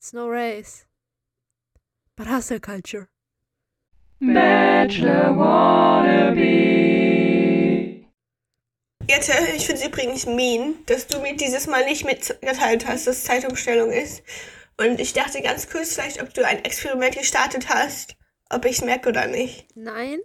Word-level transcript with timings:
It's 0.00 0.14
no 0.14 0.30
race. 0.30 0.86
But 2.16 2.26
hustle 2.26 2.58
culture. 2.58 3.10
Bachelor 4.18 5.36
Wannabe. 5.36 6.40
Jette, 9.06 9.32
ich 9.54 9.66
finde 9.66 9.82
es 9.82 9.86
übrigens 9.86 10.24
mean, 10.24 10.76
dass 10.86 11.06
du 11.06 11.20
mir 11.20 11.36
dieses 11.36 11.66
Mal 11.66 11.84
nicht 11.84 12.06
mitgeteilt 12.06 12.86
hast, 12.86 13.06
dass 13.08 13.24
Zeitumstellung 13.24 13.92
ist. 13.92 14.22
Und 14.78 15.00
ich 15.00 15.12
dachte 15.12 15.42
ganz 15.42 15.68
kurz 15.68 15.92
vielleicht, 15.92 16.22
ob 16.22 16.32
du 16.32 16.46
ein 16.46 16.64
Experiment 16.64 17.18
gestartet 17.18 17.68
hast, 17.68 18.16
ob 18.48 18.64
ich 18.64 18.78
es 18.78 18.82
merke 18.82 19.10
oder 19.10 19.26
nicht. 19.26 19.68
Nein, 19.76 20.20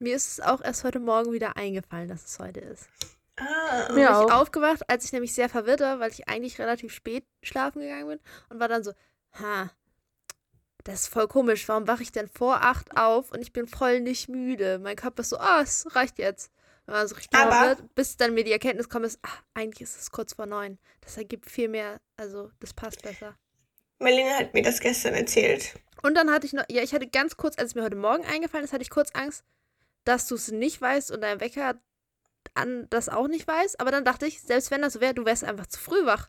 mir 0.00 0.16
ist 0.16 0.32
es 0.32 0.40
auch 0.40 0.62
erst 0.62 0.82
heute 0.82 0.98
Morgen 0.98 1.30
wieder 1.30 1.56
eingefallen, 1.56 2.08
dass 2.08 2.24
es 2.24 2.40
heute 2.40 2.58
ist. 2.58 2.88
Ah, 3.36 3.86
bin 3.86 3.98
ich 3.98 4.08
auch. 4.08 4.32
aufgewacht, 4.32 4.82
als 4.88 5.04
ich 5.04 5.12
nämlich 5.12 5.32
sehr 5.32 5.48
verwirrt 5.48 5.80
war, 5.80 6.00
weil 6.00 6.10
ich 6.10 6.28
eigentlich 6.28 6.58
relativ 6.58 6.92
spät 6.92 7.24
schlafen 7.42 7.82
gegangen 7.82 8.08
bin 8.08 8.20
und 8.50 8.58
war 8.58 8.66
dann 8.66 8.82
so, 8.82 8.92
ha, 9.34 9.70
das 10.84 11.02
ist 11.02 11.08
voll 11.08 11.28
komisch, 11.28 11.68
warum 11.68 11.86
wache 11.86 12.02
ich 12.02 12.10
denn 12.12 12.28
vor 12.28 12.62
acht 12.62 12.96
auf 12.96 13.30
und 13.30 13.40
ich 13.40 13.52
bin 13.52 13.68
voll 13.68 14.00
nicht 14.00 14.28
müde? 14.28 14.78
Mein 14.78 14.96
Körper 14.96 15.20
ist 15.22 15.28
so, 15.30 15.38
ah, 15.38 15.60
es 15.62 15.86
reicht 15.94 16.18
jetzt. 16.18 16.50
Und 16.86 16.94
war 16.94 17.06
so 17.06 17.14
richtig 17.14 17.38
Aber- 17.38 17.52
verwirrt, 17.52 17.94
bis 17.94 18.16
dann 18.16 18.34
mir 18.34 18.42
die 18.44 18.50
Erkenntnis 18.52 18.88
kommt, 18.88 19.06
ist, 19.06 19.20
ach, 19.22 19.42
eigentlich 19.54 19.82
ist 19.82 20.00
es 20.00 20.10
kurz 20.10 20.34
vor 20.34 20.46
neun. 20.46 20.78
Das 21.00 21.16
ergibt 21.16 21.48
viel 21.48 21.68
mehr, 21.68 22.00
also 22.16 22.50
das 22.58 22.74
passt 22.74 23.02
besser. 23.02 23.36
Marlene 24.00 24.36
hat 24.36 24.52
mir 24.54 24.62
das 24.62 24.80
gestern 24.80 25.14
erzählt. 25.14 25.74
Und 26.02 26.16
dann 26.16 26.32
hatte 26.32 26.46
ich 26.46 26.52
noch, 26.52 26.64
ja, 26.68 26.82
ich 26.82 26.92
hatte 26.92 27.06
ganz 27.06 27.36
kurz, 27.36 27.56
als 27.56 27.68
es 27.70 27.74
mir 27.76 27.84
heute 27.84 27.94
Morgen 27.94 28.24
eingefallen 28.24 28.64
ist, 28.64 28.72
hatte 28.72 28.82
ich 28.82 28.90
kurz 28.90 29.10
Angst, 29.14 29.44
dass 30.02 30.26
du 30.26 30.34
es 30.34 30.50
nicht 30.50 30.80
weißt 30.80 31.12
und 31.12 31.20
dein 31.20 31.38
Wecker 31.40 31.80
an 32.54 32.88
das 32.90 33.08
auch 33.08 33.28
nicht 33.28 33.46
weiß. 33.46 33.78
Aber 33.78 33.92
dann 33.92 34.04
dachte 34.04 34.26
ich, 34.26 34.42
selbst 34.42 34.72
wenn 34.72 34.82
das 34.82 34.94
so 34.94 35.00
wäre, 35.00 35.14
du 35.14 35.24
wärst 35.24 35.44
einfach 35.44 35.68
zu 35.68 35.78
früh 35.78 36.04
wach. 36.04 36.28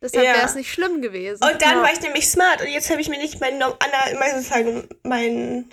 Deshalb 0.00 0.24
Ja. 0.24 0.34
wäre 0.34 0.46
es 0.46 0.54
nicht 0.54 0.70
schlimm 0.72 1.02
gewesen. 1.02 1.42
Und 1.42 1.62
dann 1.62 1.78
Ja. 1.78 1.82
war 1.82 1.92
ich 1.92 2.00
nämlich 2.00 2.28
smart 2.28 2.60
und 2.62 2.68
jetzt 2.68 2.90
habe 2.90 3.00
ich 3.00 3.08
mir 3.08 3.18
nicht 3.18 3.40
mein, 3.40 3.58
no- 3.58 3.76
ana- 3.78 4.18
mein, 4.18 4.30
sozusagen 4.36 4.88
mein, 5.02 5.68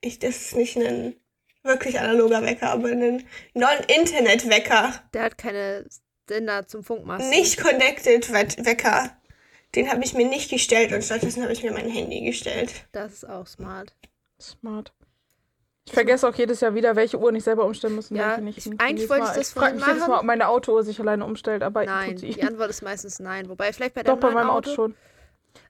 ich, 0.00 0.18
das 0.18 0.36
ist 0.36 0.56
nicht 0.56 0.76
ein 0.76 1.14
wirklich 1.62 2.00
analoger 2.00 2.42
Wecker, 2.42 2.70
aber 2.70 2.88
ein 2.88 3.26
Non-Internet-Wecker, 3.54 4.94
Der 5.14 5.22
hat 5.22 5.38
keine 5.38 5.86
Sender 6.28 6.66
zum 6.66 6.84
Funkmast. 6.84 7.28
nicht 7.30 7.60
connected 7.60 8.32
We- 8.32 8.64
Wecker. 8.64 9.16
Den 9.74 9.90
habe 9.90 10.02
ich 10.04 10.14
mir 10.14 10.26
nicht 10.26 10.50
gestellt 10.50 10.92
und 10.92 11.04
stattdessen 11.04 11.42
habe 11.42 11.52
ich 11.52 11.62
mir 11.62 11.72
mein 11.72 11.88
Handy 11.88 12.22
gestellt. 12.22 12.72
Das 12.92 13.12
ist 13.12 13.24
auch 13.28 13.46
smart. 13.46 13.94
Smart. 14.40 14.92
Ich 15.90 15.94
vergesse 15.94 16.28
auch 16.28 16.34
jedes 16.36 16.60
Jahr 16.60 16.72
wieder, 16.74 16.94
welche 16.94 17.18
Uhr 17.18 17.32
ich 17.34 17.42
selber 17.42 17.64
umstellen 17.64 17.96
muss. 17.96 18.10
und 18.12 18.16
Ja, 18.16 18.28
welche 18.30 18.42
nicht. 18.42 18.58
ich- 18.58 18.80
eigentlich 18.80 19.08
wollte 19.10 19.24
Mal- 19.24 19.30
ich 19.32 19.36
das 19.38 19.50
frag 19.50 19.60
vorhin 19.62 19.76
mich 19.78 19.86
jedes. 19.88 20.06
Mal, 20.06 20.18
ob 20.18 20.24
meine 20.24 20.48
Autouhr 20.48 20.84
sich 20.84 21.00
alleine 21.00 21.24
umstellt, 21.24 21.62
aber 21.64 21.84
Nein, 21.84 22.14
die 22.16 22.42
Antwort 22.44 22.70
ist 22.70 22.82
meistens 22.82 23.18
nein. 23.18 23.48
Wobei, 23.48 23.72
vielleicht 23.72 23.94
bei 23.94 24.04
Doch, 24.04 24.16
bei 24.16 24.30
meinem 24.30 24.50
Auto, 24.50 24.70
Auto 24.70 24.74
schon. 24.74 24.94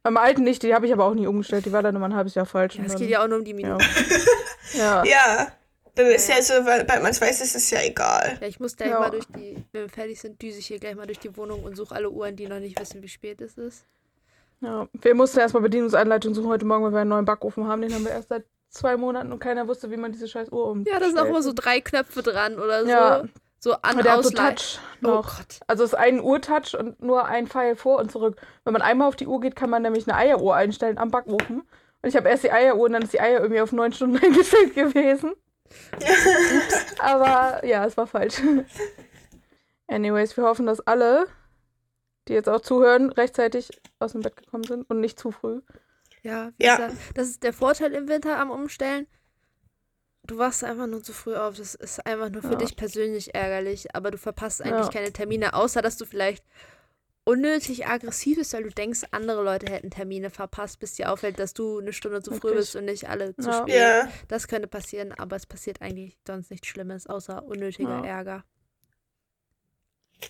Beim 0.03 0.19
alten 0.19 0.43
nicht, 0.45 0.63
die 0.63 0.75
habe 0.75 0.87
ich 0.87 0.93
aber 0.93 1.05
auch 1.07 1.15
nie 1.15 1.27
umgestellt. 1.27 1.65
Die 1.65 1.73
war 1.73 1.83
dann 1.83 1.97
immer 1.97 2.05
ein 2.07 2.15
halbes 2.15 2.35
Jahr 2.35 2.45
falsch. 2.45 2.77
Ja, 2.77 2.85
es 2.85 2.97
geht 2.97 3.09
ja 3.09 3.23
auch 3.25 3.29
nur 3.29 3.39
um 3.39 3.45
die 3.45 3.55
Minuten. 3.55 3.83
ja. 4.75 5.03
Ja, 5.05 5.49
dann 5.95 6.07
ist 6.07 6.29
ja, 6.29 6.43
so, 6.43 6.53
weil, 6.67 6.87
weil 6.87 7.01
man 7.01 7.13
es 7.13 7.21
weiß, 7.21 7.41
ist 7.41 7.57
es 7.57 7.71
ja 7.71 7.79
egal. 7.83 8.37
Ja, 8.43 8.47
ich 8.47 8.61
muss 8.61 8.77
gleich 8.77 8.91
Ja. 8.91 9.01
mal 9.01 9.11
durch 9.11 9.25
die, 9.29 9.57
wenn 9.73 9.83
wir 9.83 9.89
fertig 9.89 10.21
sind, 10.21 10.41
düse 10.43 10.59
ich 10.59 10.67
hier 10.67 10.79
gleich 10.79 10.97
mal 10.97 11.07
durch 11.07 11.19
die 11.19 11.35
Wohnung 11.35 11.63
und 11.65 11.77
suche 11.77 11.95
alle 11.95 12.11
Uhren, 12.11 12.37
die 12.37 12.47
noch 12.47 12.61
nicht 12.61 12.79
wissen, 12.79 13.03
wie 13.03 13.09
spät 13.09 13.41
es 13.41 13.55
ist. 13.55 13.87
Ja, 14.61 14.87
wir 14.93 15.15
mussten 15.15 15.39
erstmal 15.41 15.63
Bedienungsanleitung 15.63 16.35
suchen 16.35 16.49
heute 16.49 16.67
Morgen, 16.67 16.85
weil 16.85 16.93
wir 16.93 17.01
einen 17.01 17.09
neuen 17.11 17.25
Backofen 17.25 17.67
haben. 17.67 17.81
Den 17.81 17.95
haben 17.95 18.05
wir 18.05 18.11
erst 18.13 18.29
seit 18.29 18.45
zwei 18.71 18.97
Monaten 18.97 19.33
und 19.33 19.39
keiner 19.39 19.69
wusste, 19.69 19.91
wie 19.91 19.97
man 19.97 20.13
diese 20.13 20.29
scheiß 20.29 20.51
Uhr 20.51 20.67
umstellt. 20.67 20.95
Ja, 20.95 21.01
da 21.01 21.07
sind 21.07 21.19
auch 21.19 21.27
immer 21.27 21.43
so 21.43 21.53
drei 21.53 21.81
Knöpfe 21.81 22.23
dran 22.23 22.59
oder 22.59 22.83
so. 22.85 22.91
Ja. 22.91 23.25
So 23.63 23.75
an 23.75 23.99
der 23.99 24.23
so 24.23 24.31
Touch 24.31 24.79
Oh 25.03 25.09
noch. 25.09 25.37
Gott. 25.37 25.61
Also 25.67 25.85
es 25.85 25.93
ist 25.93 25.99
ein 25.99 26.21
Uhrtouch 26.21 26.75
und 26.79 27.03
nur 27.03 27.27
ein 27.27 27.47
Pfeil 27.47 27.77
vor 27.77 27.99
und 27.99 28.11
zurück. 28.11 28.41
Wenn 28.65 28.73
man 28.73 28.81
einmal 28.81 29.09
auf 29.09 29.17
die 29.17 29.27
Uhr 29.27 29.39
geht, 29.41 29.55
kann 29.55 29.69
man 29.69 29.83
nämlich 29.83 30.09
eine 30.09 30.17
Eieruhr 30.17 30.55
einstellen 30.55 30.97
am 30.97 31.11
Backofen. 31.11 31.61
Und 32.03 32.09
ich 32.09 32.17
habe 32.17 32.31
erst 32.31 32.45
die 32.45 32.53
Eieruhr 32.53 32.87
und 32.87 32.93
dann 32.95 33.03
ist 33.03 33.13
die 33.13 33.21
Eier 33.21 33.41
irgendwie 33.41 33.61
auf 33.61 33.73
neun 33.73 33.93
Stunden 33.93 34.17
eingestellt 34.25 34.75
gewesen. 34.75 35.35
Aber 36.99 37.65
ja, 37.67 37.85
es 37.85 37.99
war 37.99 38.07
falsch. 38.07 38.41
Anyways, 39.89 40.37
wir 40.37 40.45
hoffen, 40.45 40.67
dass 40.67 40.81
alle, 40.81 41.27
die 42.29 42.33
jetzt 42.33 42.49
auch 42.49 42.61
zuhören, 42.61 43.11
rechtzeitig 43.11 43.71
aus 43.99 44.13
dem 44.13 44.23
Bett 44.23 44.37
gekommen 44.37 44.65
sind 44.65 44.89
und 44.89 45.01
nicht 45.01 45.19
zu 45.19 45.33
früh. 45.33 45.61
Ja, 46.23 46.53
Ja. 46.59 46.77
gesagt, 46.77 46.97
das 47.15 47.29
ist 47.29 47.43
der 47.43 47.53
Vorteil 47.53 47.93
im 47.95 48.09
Winter 48.09 48.39
am 48.39 48.51
Umstellen. 48.51 49.07
Du 50.25 50.39
wachst 50.39 50.63
einfach 50.63 50.87
nur 50.87 51.03
zu 51.03 51.13
früh 51.13 51.35
auf. 51.35 51.57
Das 51.57 51.75
ist 51.75 52.05
einfach 52.07 52.31
nur 52.31 52.43
für 52.43 52.51
Ja. 52.53 52.57
dich 52.57 52.77
persönlich 52.77 53.35
ärgerlich, 53.35 53.95
aber 53.95 54.11
du 54.11 54.19
verpasst 54.19 54.63
eigentlich 54.63 54.87
Ja. 54.87 54.93
keine 54.93 55.13
Termine, 55.13 55.55
außer 55.55 55.81
dass 55.83 55.97
du 55.97 56.05
vielleicht 56.05 56.45
unnötig 57.25 57.87
aggressiv 57.87 58.37
bist, 58.39 58.53
weil 58.53 58.65
du 58.65 58.71
denkst, 58.71 59.01
andere 59.13 59.43
Leute 59.43 59.71
hätten 59.71 59.91
Termine 59.91 60.31
verpasst, 60.31 60.79
bis 60.79 60.95
dir 60.95 61.11
auffällt, 61.13 61.39
dass 61.39 61.55
du 61.55 61.79
eine 61.79 61.93
Stunde 61.93 62.23
zu 62.23 62.31
früh 62.33 62.49
Wirklich. 62.49 62.57
bist 62.61 62.77
und 62.77 62.85
nicht 62.87 63.09
alle 63.09 63.35
zu 63.37 63.51
Ja. 63.51 63.63
spät. 63.63 63.75
Ja. 63.75 64.09
Das 64.29 64.47
könnte 64.49 64.69
passieren, 64.69 65.13
aber 65.13 65.37
es 65.37 65.47
passiert 65.47 65.81
eigentlich 65.81 66.19
sonst 66.27 66.51
nichts 66.51 66.67
Schlimmes, 66.69 67.07
außer 67.07 67.43
unnötiger 67.45 67.89
Ja. 68.01 68.05
Ärger. 68.05 68.45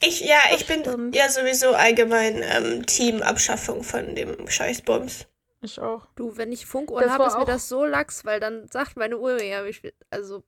Ich, 0.02 0.20
ja, 0.20 0.38
ich 0.54 0.66
bin 0.66 1.12
ja 1.12 1.28
sowieso 1.28 1.70
allgemein 1.74 2.42
ähm, 2.44 2.86
Team-Abschaffung 2.86 3.82
von 3.82 4.14
dem 4.14 4.48
Scheißbums. 4.48 5.26
Ich 5.62 5.78
auch. 5.80 6.06
Du, 6.16 6.36
wenn 6.36 6.52
ich 6.52 6.64
Funkuhren 6.66 7.04
Das 7.04 7.12
habe, 7.12 7.24
ist 7.24 7.38
mir 7.38 7.44
das 7.44 7.68
so 7.68 7.84
lax, 7.84 8.24
weil 8.24 8.40
dann 8.40 8.66
sagt 8.68 8.96
meine 8.96 9.18
Uhr 9.18 9.34
mir 9.34 9.44
ja, 9.46 9.64
wie 9.64 9.72
spät. 9.72 9.94
Also, 10.10 10.42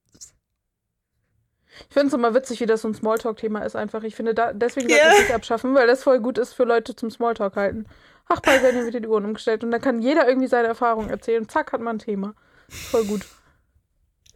Ich 1.89 1.95
finde 1.95 2.09
es 2.09 2.15
immer 2.15 2.35
witzig, 2.35 2.61
wie 2.61 2.67
das 2.67 2.83
so 2.83 2.89
ein 2.89 2.95
Smalltalk-Thema 2.95 3.61
ist 3.61 3.77
einfach. 3.77 4.03
Ich 4.05 4.15
finde, 4.15 4.35
da, 4.35 4.53
deswegen 4.53 4.89
Ja. 4.89 4.97
sollte 4.97 5.23
ich 5.23 5.27
das 5.29 5.37
abschaffen, 5.37 5.75
weil 5.75 5.87
das 5.87 6.03
voll 6.03 6.21
gut 6.21 6.39
ist 6.39 6.55
für 6.55 6.65
Leute 6.65 6.97
zum 6.97 7.11
Smalltalk 7.11 7.57
halten. 7.57 7.87
Ach, 8.29 8.41
bei 8.41 8.63
werden 8.63 8.87
wieder 8.87 9.01
die 9.01 9.09
Uhren 9.09 9.25
umgestellt 9.27 9.65
und 9.65 9.71
dann 9.71 9.81
kann 9.81 10.01
jeder 10.01 10.27
irgendwie 10.27 10.49
seine 10.49 10.69
Erfahrung 10.69 11.11
erzählen. 11.11 11.49
Zack, 11.49 11.73
hat 11.73 11.81
man 11.81 11.97
ein 11.97 11.99
Thema. 11.99 12.35
Voll 12.69 13.05
gut. 13.05 13.27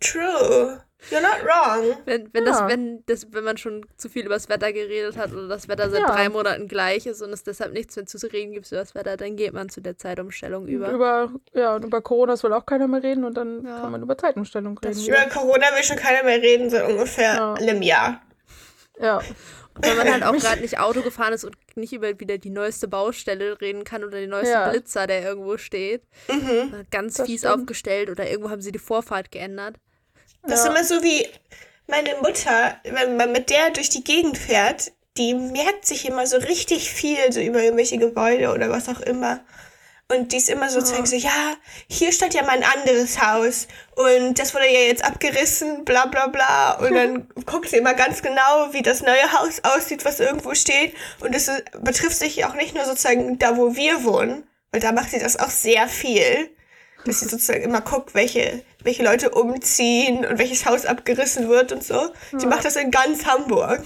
True. 0.01 0.83
You're 1.11 1.21
not 1.21 1.45
wrong. 1.45 1.97
Wenn, 2.07 2.29
wenn, 2.33 2.47
Ja. 2.47 2.51
das, 2.53 2.69
wenn, 2.69 3.03
das, 3.07 3.27
wenn 3.33 3.45
man 3.45 3.57
schon 3.59 3.85
zu 3.97 4.09
viel 4.09 4.25
über 4.25 4.35
das 4.35 4.49
Wetter 4.49 4.73
geredet 4.73 5.17
hat 5.17 5.31
oder 5.33 5.47
das 5.47 5.69
Wetter 5.69 5.91
seit 5.91 6.01
Ja. 6.01 6.07
drei 6.11 6.29
Monaten 6.31 6.69
gleich 6.69 7.07
ist 7.07 7.21
und 7.23 7.33
es 7.33 7.43
deshalb 7.45 7.73
nichts 7.75 7.95
mehr 7.97 8.07
zu 8.07 8.17
reden 8.33 8.53
gibt 8.53 8.67
über 8.73 8.81
das 8.81 8.95
Wetter, 8.95 9.17
dann 9.17 9.37
geht 9.37 9.53
man 9.53 9.69
zu 9.69 9.81
der 9.83 9.99
Zeitumstellung 9.99 10.67
über. 10.67 10.91
Über, 10.91 11.31
ja, 11.53 11.77
und 11.77 11.85
über 11.85 12.01
Corona 12.01 12.43
will 12.43 12.53
auch 12.55 12.65
keiner 12.67 12.89
mehr 12.89 13.03
reden 13.03 13.25
und 13.25 13.35
dann 13.37 13.65
Ja. 13.65 13.81
kann 13.83 13.93
man 13.93 14.03
über 14.03 14.17
Zeitumstellung 14.17 14.79
reden. 14.79 14.99
Über 15.07 15.27
Corona 15.33 15.67
will 15.77 15.85
schon 15.85 15.97
keiner 15.99 16.23
mehr 16.25 16.41
reden, 16.41 16.71
so 16.71 16.79
ungefähr 16.85 17.55
einem 17.57 17.83
Jahr. 17.83 18.23
Ja. 18.99 19.19
Und 19.19 19.85
wenn 19.87 19.97
man 19.99 20.11
halt 20.11 20.23
auch 20.25 20.33
gerade 20.37 20.63
nicht 20.63 20.79
Auto 20.81 21.03
gefahren 21.03 21.35
ist 21.35 21.45
und 21.45 21.55
nicht 21.75 21.93
über 21.93 22.19
wieder 22.19 22.39
die 22.39 22.49
neueste 22.49 22.89
Baustelle 22.89 23.61
reden 23.61 23.85
kann 23.85 24.03
oder 24.03 24.19
den 24.19 24.31
neuesten 24.31 24.55
Ja. 24.55 24.71
Blitzer, 24.71 25.07
der 25.07 25.23
irgendwo 25.23 25.59
steht. 25.59 26.03
Mhm. 26.29 26.87
Ganz 26.91 27.15
Das 27.19 27.27
fies 27.27 27.41
stimmt. 27.43 27.55
aufgestellt 27.61 28.09
oder 28.09 28.27
irgendwo 28.29 28.49
haben 28.49 28.63
sie 28.63 28.73
die 28.73 28.79
Vorfahrt 28.79 29.31
geändert. 29.31 29.77
Das 30.49 30.61
ist 30.61 30.67
immer 30.67 30.85
so 30.85 31.03
wie 31.03 31.27
meine 31.87 32.17
Mutter, 32.17 32.77
wenn 32.85 33.17
man 33.17 33.33
mit 33.33 33.51
der 33.51 33.71
durch 33.71 33.89
die 33.89 34.05
Gegend 34.05 34.39
fährt, 34.39 34.93
die 35.17 35.35
merkt 35.35 35.87
sich 35.87 36.07
immer 36.07 36.27
so 36.27 36.37
richtig 36.37 36.91
viel 36.91 37.33
so 37.33 37.41
über 37.41 37.63
irgendwelche 37.63 37.99
Gebäude 37.99 38.53
oder 38.53 38.71
was 38.71 38.89
auch 38.89 39.01
immer. 39.01 39.41
Und 40.09 40.31
die 40.31 40.37
ist 40.37 40.49
immer 40.49 40.71
so, 40.71 40.81
zeigen 40.83 41.05
so, 41.05 41.17
ja, 41.17 41.55
hier 41.89 42.13
stand 42.13 42.33
ja 42.33 42.43
mal 42.43 42.53
ein 42.53 42.63
anderes 42.63 43.21
Haus 43.21 43.67
und 43.97 44.39
das 44.39 44.55
wurde 44.55 44.67
ja 44.67 44.81
jetzt 44.81 45.05
abgerissen, 45.05 45.85
bla 45.85 46.07
bla 46.07 46.29
bla. 46.29 46.75
Und 46.75 46.95
dann 46.95 47.29
guckt 47.47 47.69
sie 47.69 47.79
immer 47.79 47.95
ganz 47.95 48.23
genau, 48.23 48.69
wie 48.71 48.83
das 48.83 49.03
neue 49.03 49.33
Haus 49.33 49.63
aussieht, 49.65 50.05
was 50.05 50.21
irgendwo 50.21 50.55
steht. 50.55 50.95
Und 51.19 51.35
das 51.35 51.51
betrifft 51.81 52.19
sich 52.19 52.45
auch 52.45 52.55
nicht 52.55 52.75
nur 52.77 52.85
sozusagen 52.85 53.37
da, 53.41 53.57
wo 53.57 53.75
wir 53.75 54.05
wohnen, 54.05 54.47
weil 54.71 54.81
da 54.81 54.93
macht 54.93 55.11
sie 55.11 55.19
das 55.19 55.41
auch 55.41 55.51
sehr 55.51 55.89
viel 55.89 56.56
dass 57.07 57.21
sie 57.21 57.29
sozusagen 57.29 57.63
immer 57.63 57.81
guckt, 57.81 58.15
welche, 58.15 58.63
welche 58.83 59.03
Leute 59.05 59.31
umziehen 59.31 60.25
und 60.25 60.39
welches 60.39 60.67
Haus 60.67 60.85
abgerissen 60.87 61.49
wird 61.49 61.73
und 61.73 61.83
so. 61.83 62.11
Sie 62.37 62.47
macht 62.47 62.65
das 62.65 62.77
in 62.77 62.91
ganz 62.91 63.25
Hamburg. 63.27 63.83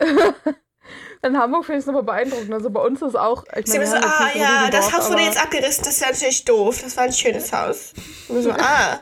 In 1.24 1.38
Hamburg 1.38 1.64
finde 1.66 1.78
ich 1.78 1.84
es 1.84 1.88
aber 1.88 2.02
beeindruckend. 2.02 2.52
Also 2.52 2.68
bei 2.70 2.80
uns 2.80 3.00
ist 3.00 3.14
auch. 3.14 3.44
Ich 3.54 3.66
Sie 3.66 3.78
meine, 3.78 3.88
so, 3.88 3.96
ah 3.96 4.28
ja, 4.34 4.68
das 4.70 4.92
Haus 4.92 5.08
wurde 5.08 5.22
jetzt 5.22 5.40
abgerissen, 5.40 5.84
das 5.84 5.94
ist 5.94 6.00
ja 6.00 6.08
natürlich 6.10 6.44
doof. 6.44 6.80
Das 6.82 6.96
war 6.96 7.04
ein 7.04 7.12
schönes 7.12 7.52
Haus. 7.52 7.92
Und 8.28 8.34
wir 8.36 8.42
so, 8.42 8.50
ah. 8.58 9.00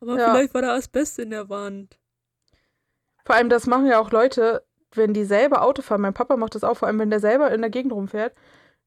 Aber 0.00 0.16
Ja. 0.16 0.30
vielleicht 0.30 0.54
war 0.54 0.62
da 0.62 0.74
Asbest 0.76 1.18
in 1.18 1.30
der 1.30 1.48
Wand. 1.48 1.98
Vor 3.24 3.34
allem, 3.34 3.48
das 3.48 3.66
machen 3.66 3.86
ja 3.86 3.98
auch 3.98 4.12
Leute, 4.12 4.64
wenn 4.92 5.12
die 5.12 5.24
selber 5.24 5.62
Auto 5.62 5.82
fahren. 5.82 6.02
Mein 6.02 6.14
Papa 6.14 6.36
macht 6.36 6.54
das 6.54 6.62
auch, 6.62 6.76
vor 6.76 6.86
allem, 6.86 7.00
wenn 7.00 7.10
der 7.10 7.20
selber 7.20 7.50
in 7.50 7.60
der 7.60 7.70
Gegend 7.70 7.92
rumfährt. 7.92 8.32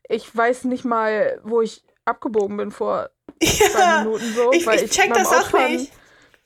Ich 0.07 0.33
weiß 0.33 0.63
nicht 0.65 0.85
mal, 0.85 1.41
wo 1.43 1.59
ich 1.61 1.83
abgebogen 2.07 2.57
bin 2.57 2.71
vor 2.71 3.09
zwei 3.41 3.79
Ja, 3.79 3.97
Minuten 4.03 4.33
so, 4.33 4.51
ich, 4.51 4.65
weil 4.65 4.83
ich 4.83 4.91
check 4.91 5.09
beim 5.09 5.23
das 5.23 5.33
auch 5.33 5.39
Autofahren 5.39 5.71
nicht. 5.75 5.93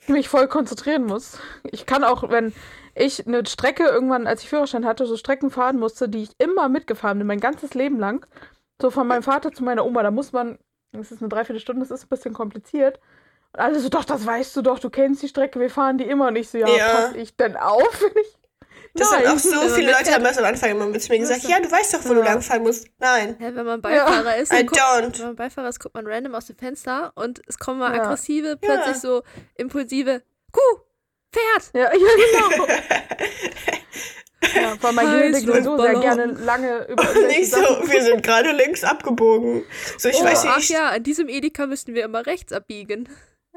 mich 0.08 0.30
voll 0.30 0.48
konzentrieren 0.48 1.06
muss. 1.06 1.40
Ich 1.72 1.86
kann 1.86 2.04
auch, 2.04 2.30
wenn 2.30 2.54
ich 2.96 3.26
eine 3.26 3.46
Strecke 3.46 3.84
irgendwann, 3.86 4.28
als 4.28 4.44
ich 4.44 4.50
Führerschein 4.50 4.86
hatte, 4.86 5.06
so 5.06 5.16
Strecken 5.16 5.50
fahren 5.52 5.80
musste, 5.80 6.10
die 6.10 6.24
ich 6.24 6.32
immer 6.40 6.70
mitgefahren 6.70 7.18
bin, 7.20 7.28
mein 7.28 7.40
ganzes 7.40 7.74
Leben 7.74 8.00
lang, 8.00 8.26
so 8.82 8.90
von 8.92 9.08
meinem 9.08 9.24
Vater 9.24 9.52
zu 9.54 9.64
meiner 9.64 9.86
Oma, 9.86 10.04
da 10.04 10.12
muss 10.12 10.34
man, 10.34 10.58
das 10.92 11.12
ist 11.12 11.22
eine 11.22 11.30
Dreiviertelstunde, 11.30 11.82
das 11.82 11.92
ist 11.92 12.06
ein 12.06 12.10
bisschen 12.10 12.34
kompliziert. 12.34 13.00
Und 13.54 13.60
alle 13.60 13.80
so, 13.80 13.90
doch, 13.90 14.06
das 14.06 14.26
weißt 14.26 14.56
du 14.58 14.62
doch, 14.62 14.80
du 14.80 14.90
kennst 14.90 15.22
die 15.24 15.28
Strecke, 15.30 15.60
wir 15.60 15.70
fahren 15.70 15.98
die 15.98 16.06
immer. 16.06 16.28
Und 16.28 16.36
ich 16.36 16.50
so, 16.50 16.58
ja, 16.58 16.68
Ja. 16.68 16.92
pass 16.92 17.14
ich 17.16 17.36
denn 17.38 17.56
auf, 17.56 18.02
wenn 18.02 18.22
ich 18.24 18.38
Das 18.94 19.10
sind 19.10 19.24
Nein. 19.24 19.34
auch 19.34 19.40
so 19.40 19.56
man 19.56 19.70
viele 19.70 19.92
Leute 19.92 20.12
haben 20.14 20.24
das 20.24 20.38
am 20.38 20.44
Anfang 20.46 20.72
immer 20.72 20.86
mit 20.86 21.08
mir 21.10 21.20
gesagt. 21.20 21.44
Ja, 21.44 21.60
du 21.62 21.72
weißt 21.72 21.94
doch, 21.94 22.04
wo 22.06 22.14
du 22.14 22.20
Ja. 22.20 22.26
langfahren 22.26 22.64
musst. 22.64 22.88
Nein. 23.00 23.36
Hä, 23.40 23.52
wenn 23.54 23.66
man 23.66 23.82
Beifahrer 23.82 24.36
ist, 24.36 24.52
I 24.52 24.58
dann 24.58 24.66
guckt, 24.68 25.20
wenn 25.20 25.26
man 25.28 25.36
Beifahrer 25.38 25.70
ist, 25.70 25.80
guckt 25.80 25.96
man 25.96 26.06
random 26.08 26.36
aus 26.36 26.48
dem 26.48 26.58
Fenster 26.58 27.12
und 27.16 27.42
es 27.48 27.58
kommen 27.58 27.80
mal 27.80 27.96
Ja. 27.96 28.04
aggressive, 28.04 28.58
plötzlich 28.60 28.96
Ja. 28.96 29.00
so 29.00 29.24
impulsive 29.56 30.22
Kuh, 30.52 30.82
Pferd. 31.32 31.72
Ja, 31.74 31.84
ja, 31.94 32.50
genau. 32.50 32.68
ja, 34.54 34.76
Gehirn 34.76 34.98
Heiß 35.08 35.32
denkt 35.32 35.48
sowieso 35.48 35.78
sehr 35.82 35.96
gerne 36.00 36.26
lange 36.26 36.86
über 36.90 37.04
Nicht 37.28 37.52
so, 37.52 37.58
wir 37.60 38.02
sind 38.04 38.24
gerade 38.24 38.52
links 38.52 38.84
abgebogen. 38.84 39.64
So, 39.98 40.10
ich 40.10 40.18
oh, 40.22 40.26
weiß, 40.26 40.44
wie 40.44 40.48
ach 40.50 40.64
ja, 40.64 40.90
an 40.90 41.04
diesem 41.04 41.30
Edeka 41.30 41.68
müssten 41.68 41.94
wir 41.94 42.04
immer 42.04 42.26
rechts 42.26 42.52
abbiegen. 42.52 43.08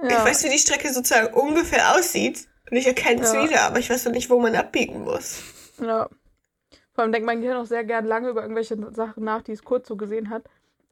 ich 0.04 0.10
Ja. 0.10 0.25
weiß, 0.25 0.44
wie 0.44 0.50
die 0.50 0.58
Strecke 0.58 0.92
sozusagen 0.92 1.34
ungefähr 1.34 1.96
aussieht. 1.96 2.46
Und 2.75 2.81
ich 2.81 2.88
erkenne 2.88 3.23
es 3.23 3.32
Ja. 3.32 3.44
wieder, 3.44 3.61
aber 3.61 3.79
ich 3.79 3.88
weiß 3.88 4.05
noch 4.06 4.12
nicht, 4.12 4.29
wo 4.31 4.41
man 4.41 4.56
abbiegen 4.56 5.03
muss. 5.05 5.41
Ja. 5.81 6.09
Vor 6.93 7.03
allem 7.03 7.12
denkt 7.12 7.25
mein 7.25 7.41
Gehirn 7.41 7.56
auch 7.56 7.67
sehr 7.67 7.85
gern 7.85 8.05
lange 8.05 8.29
über 8.31 8.43
irgendwelche 8.43 8.76
Sachen 8.93 9.23
nach, 9.23 9.43
die 9.43 9.53
es 9.53 9.62
kurz 9.62 9.87
so 9.87 9.94
gesehen 9.94 10.29
hat. 10.29 10.43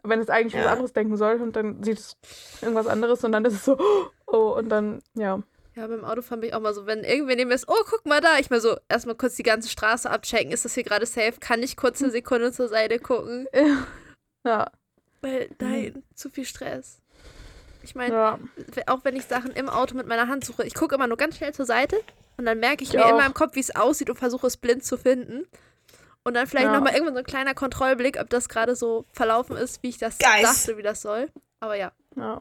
Wenn 0.04 0.20
es 0.20 0.28
eigentlich 0.30 0.54
was 0.54 0.64
Ja. 0.64 0.70
anderes 0.70 0.92
denken 0.92 1.16
soll 1.16 1.42
und 1.42 1.56
dann 1.56 1.82
sieht 1.82 1.98
es 1.98 2.16
irgendwas 2.60 2.86
anderes 2.86 3.24
und 3.24 3.32
dann 3.32 3.44
ist 3.44 3.54
es 3.54 3.64
so, 3.64 3.76
oh, 4.28 4.54
und 4.56 4.68
dann, 4.68 5.02
ja. 5.14 5.42
Ja, 5.74 5.88
beim 5.88 6.04
Autofahren 6.04 6.38
bin 6.40 6.50
ich 6.50 6.54
auch 6.54 6.60
mal 6.60 6.72
so, 6.72 6.86
wenn 6.86 7.02
irgendwer 7.02 7.34
neben 7.34 7.48
mir 7.48 7.56
ist, 7.56 7.68
oh, 7.68 7.82
guck 7.90 8.06
mal 8.06 8.20
da, 8.20 8.38
ich 8.38 8.48
mal 8.48 8.60
so, 8.60 8.76
erstmal 8.88 9.16
kurz 9.16 9.34
die 9.34 9.42
ganze 9.42 9.68
Straße 9.68 10.08
abchecken, 10.08 10.52
ist 10.52 10.64
das 10.64 10.74
hier 10.74 10.84
gerade 10.84 11.04
safe? 11.06 11.40
Kann 11.40 11.64
ich 11.64 11.76
kurz 11.76 12.00
eine 12.00 12.12
Sekunde 12.12 12.52
zur 12.52 12.68
Seite 12.68 13.00
gucken? 13.00 13.48
Ja, 14.46 14.70
Weil, 15.20 15.50
nein, 15.60 16.04
zu 16.14 16.30
viel 16.30 16.44
Stress. 16.44 17.01
Ich 17.82 17.94
meine, 17.94 18.14
ja. 18.14 18.38
auch 18.86 19.00
wenn 19.04 19.16
ich 19.16 19.24
Sachen 19.26 19.50
im 19.52 19.68
Auto 19.68 19.94
mit 19.96 20.06
meiner 20.06 20.28
Hand 20.28 20.44
suche, 20.44 20.64
ich 20.64 20.74
gucke 20.74 20.94
immer 20.94 21.06
nur 21.06 21.16
ganz 21.16 21.36
schnell 21.36 21.52
zur 21.52 21.66
Seite 21.66 21.96
und 22.36 22.44
dann 22.46 22.58
merke 22.60 22.82
ich 22.84 22.90
Ich 22.90 22.94
mir 22.94 23.02
in 23.04 23.12
auch. 23.14 23.18
meinem 23.18 23.34
Kopf, 23.34 23.54
wie 23.56 23.60
es 23.60 23.74
aussieht 23.74 24.08
und 24.10 24.16
versuche 24.16 24.46
es 24.46 24.56
blind 24.56 24.84
zu 24.84 24.96
finden. 24.96 25.46
Und 26.24 26.34
dann 26.34 26.46
vielleicht 26.46 26.66
Ja. 26.66 26.72
nochmal 26.72 26.92
irgendwann 26.94 27.14
so 27.14 27.18
ein 27.20 27.26
kleiner 27.26 27.54
Kontrollblick, 27.54 28.18
ob 28.20 28.30
das 28.30 28.48
gerade 28.48 28.76
so 28.76 29.04
verlaufen 29.12 29.56
ist, 29.56 29.82
wie 29.82 29.88
ich 29.88 29.98
das 29.98 30.18
Guys. 30.18 30.42
dachte, 30.42 30.76
wie 30.78 30.82
das 30.82 31.02
soll. 31.02 31.28
Aber 31.58 31.74
ja. 31.74 31.90
ja. 32.16 32.40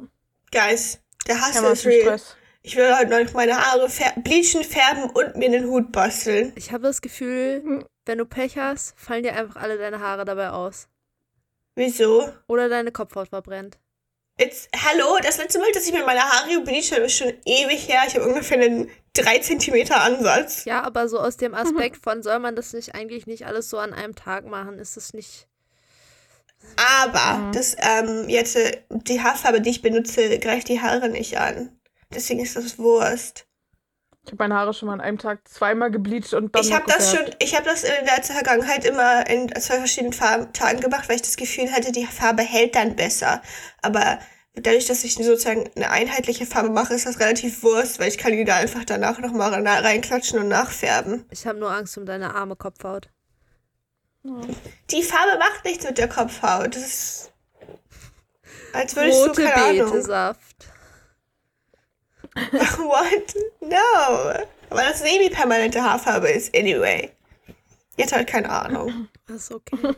Guys, 0.52 1.00
der 1.28 1.42
Hass 1.42 1.56
ist 1.60 1.86
real. 1.86 2.02
Stress. 2.02 2.36
Ich 2.64 2.76
will 2.76 2.96
heute 2.96 3.24
noch 3.26 3.34
meine 3.34 3.58
Haare 3.58 3.90
fär 3.90 4.14
bleachen, 4.18 4.64
färben 4.64 5.10
und 5.10 5.36
mir 5.36 5.50
den 5.50 5.66
Hut 5.66 5.92
basteln. 5.92 6.54
Ich 6.56 6.72
habe 6.72 6.84
das 6.84 7.02
Gefühl, 7.02 7.62
Hm. 7.64 7.86
wenn 8.06 8.20
du 8.20 8.26
Pech 8.26 8.56
hast, 8.60 8.94
fallen 9.00 9.24
dir 9.24 9.34
einfach 9.36 9.60
alle 9.60 9.80
deine 9.80 10.00
Haare 10.00 10.26
dabei 10.26 10.52
aus. 10.52 10.88
Wieso? 11.74 12.32
Oder 12.48 12.70
deine 12.70 12.92
Kopfhaut 12.92 13.30
verbrennt. 13.30 13.80
Jetzt, 14.42 14.70
hallo, 14.76 15.20
das 15.22 15.38
letzte 15.38 15.60
Mal, 15.60 15.72
dass 15.72 15.86
ich 15.86 15.94
mir 15.94 16.04
meine 16.04 16.22
Haare 16.22 16.50
gebleicht 16.50 16.92
habe, 16.94 17.04
ist 17.04 17.16
schon 17.18 17.32
ewig 17.46 17.88
her. 17.88 18.02
Ich 18.08 18.16
habe 18.16 18.26
ungefähr 18.28 18.60
einen 18.60 18.90
3 19.14 19.38
cm 19.38 19.92
Ansatz. 19.92 20.66
Ja, 20.66 20.82
aber 20.82 21.08
so 21.08 21.20
aus 21.20 21.38
dem 21.38 21.54
Aspekt 21.64 21.98
von, 22.04 22.24
soll 22.24 22.40
man 22.40 22.56
das 22.56 22.74
nicht 22.74 22.96
eigentlich 22.96 23.28
nicht 23.28 23.46
alles 23.46 23.70
so 23.70 23.78
an 23.78 23.94
einem 23.94 24.16
Tag 24.16 24.46
machen? 24.48 24.80
Ist 24.80 24.98
das 24.98 25.14
nicht. 25.14 25.48
Aber 26.76 27.38
Mhm. 27.38 27.52
das, 27.52 27.76
ähm, 27.78 28.30
jetzt, 28.30 28.56
äh, 28.56 28.82
die 28.90 29.22
Haarfarbe, 29.22 29.62
die 29.62 29.70
ich 29.70 29.82
benutze, 29.84 30.40
greift 30.40 30.70
die 30.70 30.82
Haare 30.82 31.10
nicht 31.10 31.38
an. 31.38 31.80
Deswegen 32.14 32.40
ist 32.40 32.56
das 32.56 32.80
Wurst. 32.80 33.46
Ich 34.23 34.31
habe 34.31 34.44
meine 34.44 34.56
Haare 34.56 34.73
schon 34.73 34.88
mal 34.88 34.94
an 34.94 35.01
einem 35.01 35.18
Tag 35.18 35.47
zweimal 35.47 35.89
gebleicht 35.89 36.33
und 36.33 36.56
dann 36.56 36.62
ich 36.62 36.69
noch 36.69 36.77
habe 36.77 36.91
das 36.91 37.12
schon, 37.12 37.25
ich 37.39 37.56
habe 37.56 37.65
das 37.65 37.83
in 37.83 38.06
der 38.06 38.23
Vergangenheit 38.23 38.85
immer 38.85 39.27
in 39.27 39.50
zwei 39.59 39.77
verschiedenen 39.77 40.13
Farben, 40.13 40.53
Tagen 40.53 40.79
gemacht, 40.79 41.09
weil 41.09 41.15
ich 41.15 41.23
das 41.23 41.38
Gefühl 41.38 41.71
hatte, 41.71 41.91
die 41.91 42.06
Farbe 42.06 42.44
hält 42.44 42.75
dann 42.75 42.95
besser. 42.95 43.41
Aber 43.81 44.19
dadurch, 44.53 44.85
dass 44.85 45.03
ich 45.03 45.15
sozusagen 45.15 45.69
eine 45.75 45.89
einheitliche 45.89 46.45
Farbe 46.45 46.69
mache, 46.69 46.94
ist 46.94 47.07
das 47.07 47.19
relativ 47.19 47.63
Wurst, 47.63 48.00
weil 48.00 48.09
ich 48.09 48.19
kann 48.19 48.31
die 48.31 48.45
da 48.45 48.57
einfach 48.57 48.85
danach 48.85 49.18
nochmal 49.18 49.53
reinklatschen 49.53 50.39
und 50.39 50.50
nachfärben. 50.50 51.25
Ich 51.31 51.47
habe 51.47 51.57
nur 51.57 51.71
Angst 51.71 51.97
um 51.97 52.06
deine 52.06 52.35
arme 52.35 52.56
Kopfhaut. 52.56 53.09
Die 54.23 55.01
Farbe 55.01 55.39
macht 55.39 55.65
nichts 55.65 55.83
mit 55.83 55.97
der 55.97 56.07
Kopfhaut. 56.07 56.75
Das 56.75 56.83
ist, 56.83 57.31
als 58.73 58.95
würdest 58.95 59.19
Rote 59.19 59.41
du, 59.41 59.50
keine 59.50 59.81
Ahnung. 59.83 60.35
What? 62.36 63.36
No. 63.60 64.45
Aber 64.69 64.83
das 64.83 65.00
semi-permanente 65.00 65.83
Haarfarbe 65.83 66.30
ist, 66.30 66.56
anyway. 66.56 67.12
Jetzt 67.98 68.13
halt 68.13 68.28
keine 68.28 68.50
Ahnung. 68.50 69.10
Das 69.28 69.36
ist 69.44 69.51
okay. 69.51 69.95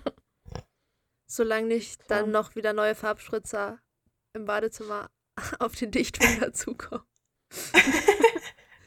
Solange 1.27 1.68
nicht 1.68 2.01
dann 2.09 2.31
noch 2.31 2.56
wieder 2.56 2.74
neue 2.74 2.95
Farbspritzer 2.95 3.80
im 4.33 4.45
Badezimmer 4.45 5.09
auf 5.59 5.75
den 5.75 5.91
Dichtungen 5.91 6.39
dazukommen. 6.39 7.06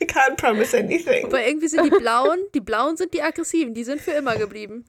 I 0.00 0.04
can't 0.04 0.36
promise 0.36 0.76
anything. 0.76 1.26
Aber 1.26 1.46
irgendwie 1.46 1.68
sind 1.68 1.84
die 1.84 1.98
blauen, 1.98 2.40
die 2.54 2.60
blauen 2.60 2.96
sind 2.96 3.14
die 3.14 3.22
aggressiven, 3.22 3.74
die 3.74 3.84
sind 3.84 4.00
für 4.00 4.10
immer 4.10 4.36
geblieben. 4.36 4.84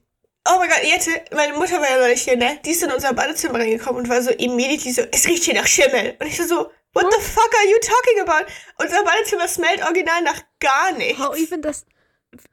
Oh 0.50 0.58
mein 0.58 0.68
Gott, 0.68 0.82
Jette, 0.82 1.24
meine 1.34 1.54
Mutter 1.54 1.80
war 1.80 1.90
ja 1.90 1.98
neulich 1.98 2.22
hier, 2.22 2.36
ne? 2.36 2.58
Die 2.64 2.70
ist 2.70 2.82
in 2.82 2.90
unser 2.90 3.12
Badezimmer 3.12 3.58
reingekommen 3.58 4.02
und 4.02 4.08
war 4.08 4.22
so 4.22 4.30
immediately 4.30 4.92
so, 4.92 5.02
es 5.12 5.26
riecht 5.26 5.44
hier 5.44 5.54
nach 5.54 5.66
Schimmel. 5.66 6.16
Und 6.18 6.26
ich 6.26 6.38
war 6.38 6.46
so, 6.46 6.70
what 6.94 7.06
the 7.12 7.20
fuck 7.20 7.54
are 7.54 7.66
you 7.66 7.78
talking 7.80 8.20
about? 8.20 8.50
Unser 8.78 9.02
Badezimmer 9.04 9.48
smelt 9.48 9.82
original 9.82 10.22
nach 10.22 10.42
gar 10.60 10.92
nichts. 10.92 11.18
How 11.18 11.36
even 11.36 11.62
das. 11.62 11.86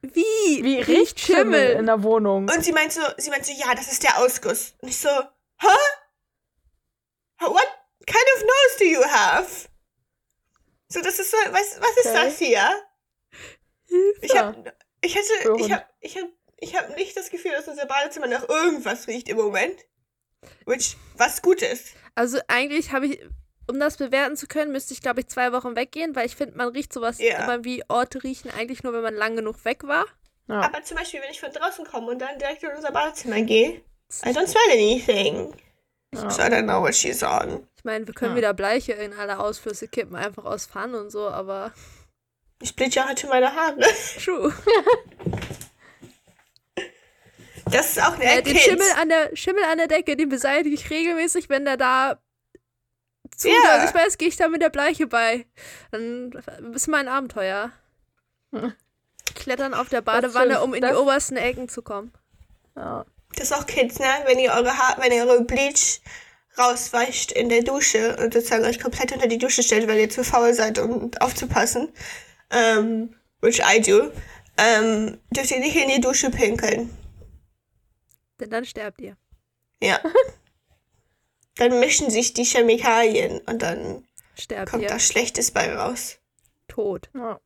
Wie? 0.02 0.64
Wie 0.64 0.80
riecht 0.82 1.20
Schimmel 1.20 1.74
in 1.74 1.86
der 1.86 2.02
Wohnung? 2.04 2.50
Und 2.50 2.64
sie 2.64 2.72
meint 2.72 2.94
so, 2.94 3.02
sie 3.18 3.30
meint 3.30 3.46
so, 3.46 3.52
ja, 3.52 3.76
das 3.76 3.92
ist 3.92 4.04
der 4.04 4.18
Ausguss. 4.20 4.74
Und 4.82 4.90
ich 4.90 4.98
so, 4.98 5.10
huh? 5.10 5.78
What 7.40 7.68
kind 8.06 8.26
of 8.38 8.42
nose 8.42 8.78
do 8.80 8.86
you 8.86 9.04
have? 9.04 9.68
So, 10.88 11.02
das 11.02 11.20
ist 11.20 11.32
so, 11.32 11.38
was, 11.52 11.80
was 11.82 11.98
ist 11.98 12.06
Okay. 12.08 12.26
das 12.26 12.38
hier? 12.38 12.82
Ich 14.22 14.36
hab, 14.36 14.56
ich 15.02 15.16
hätte, 15.16 15.56
ich 15.58 15.72
hab, 15.72 15.94
ich 16.00 16.18
hab, 16.18 16.28
ich 16.58 16.76
hab 16.76 16.96
nicht 16.96 17.18
das 17.18 17.30
Gefühl, 17.30 17.52
dass 17.52 17.68
unser 17.68 17.86
Badezimmer 17.86 18.28
nach 18.28 18.48
irgendwas 18.48 19.08
riecht 19.08 19.28
im 19.30 19.38
Moment. 19.38 19.78
Which, 20.66 20.96
was 21.18 21.42
gut 21.42 21.62
ist. 21.62 21.96
Also 22.16 22.40
eigentlich 22.48 22.92
habe 22.92 23.08
ich, 23.08 23.20
um 23.68 23.80
das 23.80 23.98
bewerten 23.98 24.36
zu 24.36 24.48
können, 24.48 24.72
müsste 24.72 24.94
ich, 24.94 25.02
glaube 25.02 25.22
ich, 25.22 25.28
zwei 25.28 25.52
Wochen 25.52 25.76
weggehen, 25.76 26.16
weil 26.16 26.26
ich 26.26 26.36
finde, 26.36 26.58
man 26.58 26.70
riecht 26.70 26.94
sowas 26.94 27.20
Ja. 27.20 27.44
immer 27.44 27.64
wie 27.64 27.84
Orte 27.88 28.24
riechen, 28.24 28.52
eigentlich 28.52 28.84
nur, 28.84 28.94
wenn 28.94 29.02
man 29.02 29.16
lang 29.16 29.36
genug 29.36 29.64
weg 29.66 29.84
war. 29.88 30.06
Ja. 30.48 30.62
Aber 30.62 30.84
zum 30.84 30.98
Beispiel, 30.98 31.22
wenn 31.22 31.32
ich 31.32 31.40
von 31.40 31.52
draußen 31.52 31.86
komme 31.86 32.08
und 32.12 32.20
dann 32.20 32.38
direkt 32.38 32.62
in 32.64 32.70
unser 32.76 32.92
Badezimmer 32.92 33.42
gehe, 33.42 33.82
I 34.24 34.30
don't 34.30 34.48
smell 34.48 34.72
anything. 34.72 35.54
Ja. 36.14 36.30
So 36.30 36.42
I 36.42 36.46
don't 36.46 36.64
know 36.64 36.82
what 36.82 36.94
she's 36.96 37.24
on. 37.24 37.68
Ich 37.78 37.84
meine, 37.84 38.06
wir 38.08 38.14
können 38.14 38.32
Ja. 38.34 38.38
wieder 38.38 38.54
Bleiche 38.54 38.94
in 38.94 39.14
alle 39.14 39.40
Ausflüsse 39.40 39.88
kippen, 39.88 40.16
einfach 40.16 40.46
aus 40.46 40.66
Fun 40.68 40.94
und 40.94 41.10
so, 41.10 41.28
aber 41.28 41.72
Ich 42.62 42.76
bleach 42.76 42.94
ja 42.96 43.10
heute 43.10 43.28
meine 43.28 43.54
Haare. 43.54 43.80
true. 44.24 44.54
Das 47.72 47.90
ist 47.90 48.02
auch 48.02 48.14
eine 48.14 48.24
Äh, 48.26 48.42
den. 48.44 48.56
Schimmel 48.58 48.88
an, 49.00 49.10
der, 49.10 49.36
Schimmel 49.36 49.64
an 49.64 49.78
der 49.80 49.88
Decke, 49.88 50.16
den 50.16 50.30
beseitige 50.30 50.76
ich 50.76 50.90
regelmäßig, 50.90 51.50
wenn 51.50 51.66
der 51.66 51.78
da 51.78 52.20
zu 53.38 53.50
Ja. 53.50 53.56
ja. 53.64 53.86
ich 53.86 53.94
weiß, 53.94 54.18
gehe 54.18 54.28
ich 54.28 54.38
da 54.38 54.48
mit 54.48 54.62
der 54.62 54.70
Bleiche 54.70 55.08
bei. 55.08 55.46
Dann 55.92 56.32
ist 56.74 56.88
mein 56.88 57.08
Abenteuer. 57.08 57.72
Hm. 58.52 58.74
Klettern 59.36 59.74
auf 59.74 59.90
der 59.90 60.02
Badewanne, 60.02 60.62
um 60.62 60.74
in 60.74 60.84
die 60.84 60.94
obersten 60.94 61.36
Ecken 61.36 61.68
zu 61.68 61.82
kommen. 61.82 62.14
Ja. 62.76 63.06
Das 63.36 63.52
ist 63.52 63.54
auch 63.54 63.66
Kids, 63.66 64.00
ne? 64.00 64.08
Wenn 64.26 64.40
ihr 64.40 64.52
eure 64.52 64.78
Haar, 64.78 64.98
wenn 65.00 65.12
ihr 65.12 65.26
eure 65.26 65.44
Bleach 65.44 66.02
rausweicht 66.58 67.34
in 67.34 67.50
der 67.50 67.64
Dusche 67.64 68.16
und 68.18 68.34
sozusagen 68.34 68.64
euch 68.64 68.80
komplett 68.80 69.12
unter 69.12 69.28
die 69.28 69.38
Dusche 69.38 69.62
stellt, 69.62 69.88
weil 69.88 70.00
ihr 70.00 70.10
zu 70.10 70.24
faul 70.24 70.54
seid, 70.54 70.80
um 70.80 71.12
aufzupassen, 71.20 71.92
ähm, 72.50 73.14
which 73.42 73.60
I 73.60 73.82
do, 73.82 74.12
ähm, 74.58 75.18
dürft 75.32 75.52
ihr 75.52 75.60
nicht 75.60 75.76
in 75.76 75.90
die 75.90 76.00
Dusche 76.00 76.30
pinkeln. 76.30 76.96
Denn 78.40 78.50
dann 78.50 78.66
sterbt 78.66 79.02
ihr. 79.02 79.18
Ja. 79.82 80.00
dann 81.58 81.80
mischen 81.80 82.10
sich 82.10 82.34
die 82.34 82.44
Chemikalien 82.44 83.40
und 83.40 83.62
dann 83.62 84.06
Sterbt 84.38 84.72
kommt 84.72 84.84
ihr. 84.84 84.90
da 84.90 85.00
Schlechtes 85.00 85.52
bei 85.52 85.74
raus. 85.74 86.18
Tot. 86.68 87.10
ja. 87.14 87.40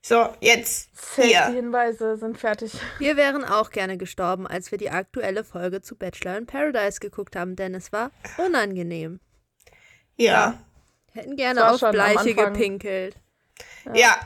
So, 0.00 0.28
jetzt 0.40 0.88
hier. 1.16 1.38
Safety-Hinweise 1.40 2.16
sind 2.16 2.38
fertig. 2.38 2.72
Wir 2.98 3.16
wären 3.16 3.44
auch 3.44 3.70
gerne 3.70 3.98
gestorben, 3.98 4.46
als 4.46 4.70
wir 4.70 4.78
die 4.78 4.90
aktuelle 4.90 5.42
Folge 5.44 5.82
zu 5.82 5.96
Bachelor 5.96 6.38
in 6.38 6.46
Paradise 6.46 7.00
geguckt 7.00 7.34
haben, 7.36 7.56
denn 7.56 7.74
es 7.74 7.92
war 7.92 8.10
unangenehm. 8.38 9.20
Ja. 10.16 10.62
Hätten 11.12 11.36
gerne 11.36 11.70
auf 11.70 11.82
am 11.82 11.90
Bleiche 11.90 12.34
gepinkelt. 12.34 13.16
Ja. 13.92 14.18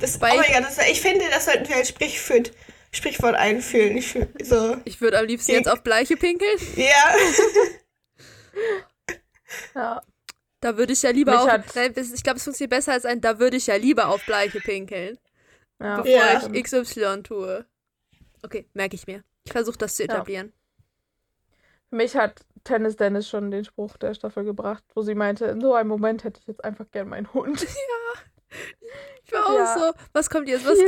Das, 0.00 0.20
Weil 0.20 0.32
oh 0.32 0.36
mein 0.36 0.44
ich- 0.48 0.52
Gott, 0.54 0.64
das, 0.64 0.78
ich 0.90 1.00
finde, 1.00 1.24
das 1.30 1.44
sollten 1.44 1.68
wir 1.68 1.76
als 1.76 1.88
Sprichwort, 1.90 2.50
Sprichwort 2.92 3.34
einführen. 3.34 3.96
Ich, 3.96 4.18
so. 4.42 4.76
Ich 4.84 5.00
würde 5.00 5.18
am 5.18 5.26
liebsten 5.26 5.52
jetzt 5.52 5.68
auf 5.68 5.82
Bleiche 5.82 6.16
pinkeln. 6.16 6.58
Ja. 6.76 7.14
Ja. 9.74 10.02
Da 10.60 10.76
würde 10.76 10.92
ich 10.92 11.02
ja 11.02 11.10
lieber 11.10 11.32
Mich 11.32 11.52
auf. 11.52 11.74
Nein, 11.74 11.94
ich 11.96 12.22
glaube, 12.22 12.38
es 12.38 12.44
funktioniert 12.44 12.70
besser 12.70 12.92
als 12.92 13.04
ein, 13.04 13.20
da 13.20 13.38
würde 13.38 13.56
ich 13.56 13.66
ja 13.66 13.76
lieber 13.76 14.08
auf 14.08 14.24
Bleiche 14.24 14.58
pinkeln, 14.60 15.18
ja. 15.80 15.96
bevor 16.00 16.10
Ja. 16.10 16.42
ich 16.52 16.62
XY 16.64 17.22
tue. 17.22 17.66
Okay, 18.42 18.66
merke 18.72 18.96
ich 18.96 19.06
mir. 19.06 19.22
Ich 19.44 19.52
versuche 19.52 19.78
das 19.78 19.94
zu 19.96 20.04
Ja. 20.04 20.14
etablieren. 20.14 20.52
Für 21.90 21.96
mich 21.96 22.16
hat 22.16 22.44
Tennis 22.64 22.96
Dennis 22.96 23.28
schon 23.28 23.50
den 23.50 23.64
Spruch 23.64 23.96
der 23.98 24.14
Staffel 24.14 24.44
gebracht, 24.44 24.82
wo 24.94 25.02
sie 25.02 25.14
meinte, 25.14 25.44
in 25.46 25.60
so 25.60 25.74
einem 25.74 25.88
Moment 25.88 26.24
hätte 26.24 26.40
ich 26.40 26.46
jetzt 26.48 26.64
einfach 26.64 26.90
gern 26.90 27.08
meinen 27.08 27.32
Hund. 27.32 27.64
Ich 29.24 29.32
war 29.32 29.46
auch 29.46 29.54
Ja. 29.58 29.76
so. 29.78 29.92
Was 30.12 30.30
kommt 30.30 30.48
jetzt? 30.48 30.64
Was? 30.64 30.78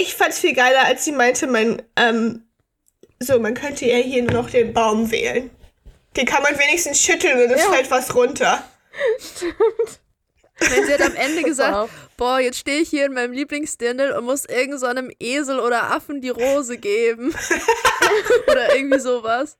Ich 0.00 0.14
fand's 0.14 0.38
viel 0.38 0.54
geiler, 0.54 0.84
als 0.84 1.04
sie 1.04 1.12
meinte, 1.12 1.46
man, 1.46 1.82
ähm, 1.96 2.46
so, 3.20 3.38
man 3.38 3.54
könnte 3.54 3.86
ja 3.86 3.96
hier 3.96 4.22
noch 4.24 4.50
den 4.50 4.72
Baum 4.72 5.10
wählen. 5.10 5.50
Den 6.16 6.26
kann 6.26 6.42
man 6.42 6.58
wenigstens 6.58 7.00
schütteln 7.00 7.36
und 7.42 7.50
es 7.50 7.62
Ja. 7.62 7.72
fällt 7.72 7.90
was 7.90 8.14
runter. 8.14 8.62
Wenn 10.58 10.86
sie 10.86 10.92
hat 10.94 11.00
am 11.02 11.16
Ende 11.16 11.42
gesagt, 11.42 11.74
Wow. 11.74 11.90
boah, 12.16 12.38
jetzt 12.38 12.58
stehe 12.58 12.80
ich 12.80 12.88
hier 12.88 13.06
in 13.06 13.12
meinem 13.12 13.32
Lieblingsdindel 13.32 14.12
und 14.12 14.24
muss 14.24 14.44
irgend 14.44 14.78
so 14.78 14.86
einem 14.86 15.10
Esel 15.18 15.58
oder 15.58 15.90
Affen 15.90 16.20
die 16.20 16.28
Rose 16.30 16.78
geben. 16.78 17.34
oder 18.46 18.74
irgendwie 18.76 19.00
sowas. 19.00 19.58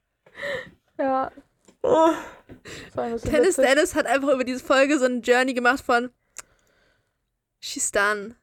Ja. 0.98 1.32
Oh, 1.82 2.10
Tennis. 3.24 3.56
Dennis 3.56 3.94
hat 3.94 4.06
einfach 4.06 4.28
über 4.28 4.44
diese 4.44 4.64
Folge 4.64 4.98
so 4.98 5.04
eine 5.04 5.18
Journey 5.18 5.52
gemacht 5.54 5.84
von 5.84 6.10
She's 7.60 7.90
done. 7.90 8.36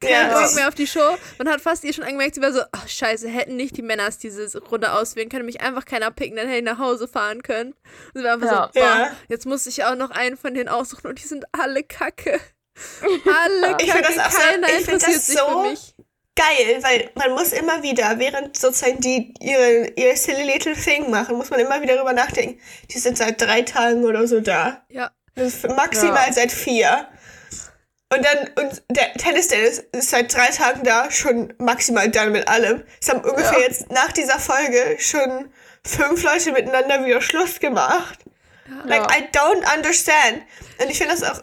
Kein 0.00 0.10
Ja. 0.10 0.40
Bock 0.40 0.54
mehr 0.54 0.68
auf 0.68 0.74
die 0.74 0.86
Show. 0.86 1.16
Man 1.38 1.48
hat 1.48 1.60
fast 1.60 1.82
ihr 1.84 1.92
schon 1.92 2.04
angemerkt, 2.04 2.34
sie 2.36 2.42
war 2.42 2.52
so, 2.52 2.60
ach 2.72 2.88
scheiße, 2.88 3.28
hätten 3.28 3.56
nicht 3.56 3.76
die 3.76 3.82
Männers 3.82 4.18
diese 4.18 4.58
Runde 4.70 4.92
auswählen 4.92 5.28
können, 5.28 5.44
mich 5.44 5.60
einfach 5.60 5.84
keiner 5.84 6.10
picken, 6.10 6.36
dann 6.36 6.46
hätte 6.46 6.58
ich 6.58 6.64
nach 6.64 6.78
Hause 6.78 7.08
fahren 7.08 7.42
können. 7.42 7.72
Und 7.72 8.20
sie 8.20 8.24
war 8.24 8.34
einfach 8.34 8.46
Ja. 8.50 8.70
so, 8.72 8.80
boah, 8.80 8.86
Ja. 8.86 9.10
jetzt 9.28 9.46
muss 9.46 9.66
ich 9.66 9.84
auch 9.84 9.96
noch 9.96 10.10
einen 10.10 10.36
von 10.36 10.54
denen 10.54 10.68
aussuchen 10.68 11.06
und 11.08 11.18
die 11.22 11.26
sind 11.26 11.44
alle 11.52 11.82
kacke. 11.82 12.40
Alle 13.26 13.76
Ich 13.80 13.88
kacke, 13.88 14.02
das 14.14 14.18
auch 14.18 14.30
so- 14.30 14.38
keiner 14.38 14.66
ich 14.68 14.74
find 14.86 14.88
interessiert 14.88 15.16
das 15.16 15.26
sich 15.26 15.36
so- 15.38 15.46
für 15.62 15.68
mich. 15.70 15.94
geil, 16.34 16.78
weil 16.82 17.10
man 17.16 17.32
muss 17.32 17.52
immer 17.52 17.82
wieder, 17.82 18.18
während 18.18 18.56
sozusagen 18.56 18.98
die 19.00 19.34
ihre, 19.40 19.88
ihr 19.96 20.16
silly 20.16 20.44
little 20.44 20.74
thing 20.74 21.10
machen, 21.10 21.36
muss 21.36 21.50
man 21.50 21.60
immer 21.60 21.82
wieder 21.82 21.96
darüber 21.96 22.12
nachdenken. 22.14 22.58
Die 22.90 22.98
sind 22.98 23.18
seit 23.18 23.40
drei 23.40 23.62
Tagen 23.62 24.04
oder 24.04 24.26
so 24.26 24.40
da. 24.40 24.82
Ja. 24.88 25.10
Maximal 25.76 26.26
Ja. 26.28 26.32
seit 26.32 26.52
vier. 26.52 27.08
Und 28.14 28.24
dann, 28.24 28.50
und 28.64 28.82
der 28.90 29.12
Tennis 29.14 29.48
Dennis 29.48 29.78
ist 29.92 30.10
seit 30.10 30.34
drei 30.34 30.48
Tagen 30.48 30.84
da, 30.84 31.10
schon 31.10 31.52
maximal 31.58 32.10
dann 32.10 32.32
mit 32.32 32.46
allem. 32.48 32.82
Es 33.00 33.08
haben 33.08 33.20
ungefähr 33.20 33.58
Ja. 33.60 33.66
jetzt 33.66 33.90
nach 33.90 34.12
dieser 34.12 34.38
Folge 34.38 34.96
schon 34.98 35.50
fünf 35.84 36.22
Leute 36.22 36.52
miteinander 36.52 37.04
wieder 37.06 37.20
Schluss 37.22 37.58
gemacht. 37.58 38.18
Like, 38.84 39.02
Ja. 39.10 39.18
I 39.18 39.28
don't 39.32 39.76
understand. 39.76 40.42
Und 40.80 40.90
ich 40.90 40.98
finde 40.98 41.14
das 41.14 41.22
auch, 41.22 41.42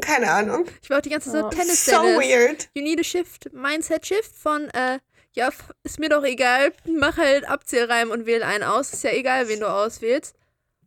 keine 0.00 0.30
Ahnung, 0.30 0.66
Ich 0.82 0.90
war 0.90 0.98
auch 0.98 1.02
die 1.02 1.10
ganze 1.10 1.30
Zeit. 1.32 1.50
Tennis 1.50 1.84
so 1.84 2.00
Dennis. 2.02 2.18
weird. 2.28 2.68
You 2.74 2.82
need 2.82 3.00
a 3.00 3.04
shift, 3.04 3.52
Mindset 3.52 4.06
Shift 4.06 4.36
von, 4.36 4.68
äh, 4.70 4.98
ja, 5.32 5.48
f- 5.48 5.72
ist 5.82 5.98
mir 5.98 6.08
doch 6.08 6.24
egal, 6.24 6.72
mach 6.84 7.16
halt 7.16 7.48
Abzählreim 7.48 8.10
und 8.10 8.26
wähl 8.26 8.42
einen 8.42 8.62
aus. 8.64 8.92
Ist 8.92 9.02
ja 9.04 9.10
egal, 9.10 9.48
wen 9.48 9.60
du 9.60 9.66
auswählst. 9.68 10.36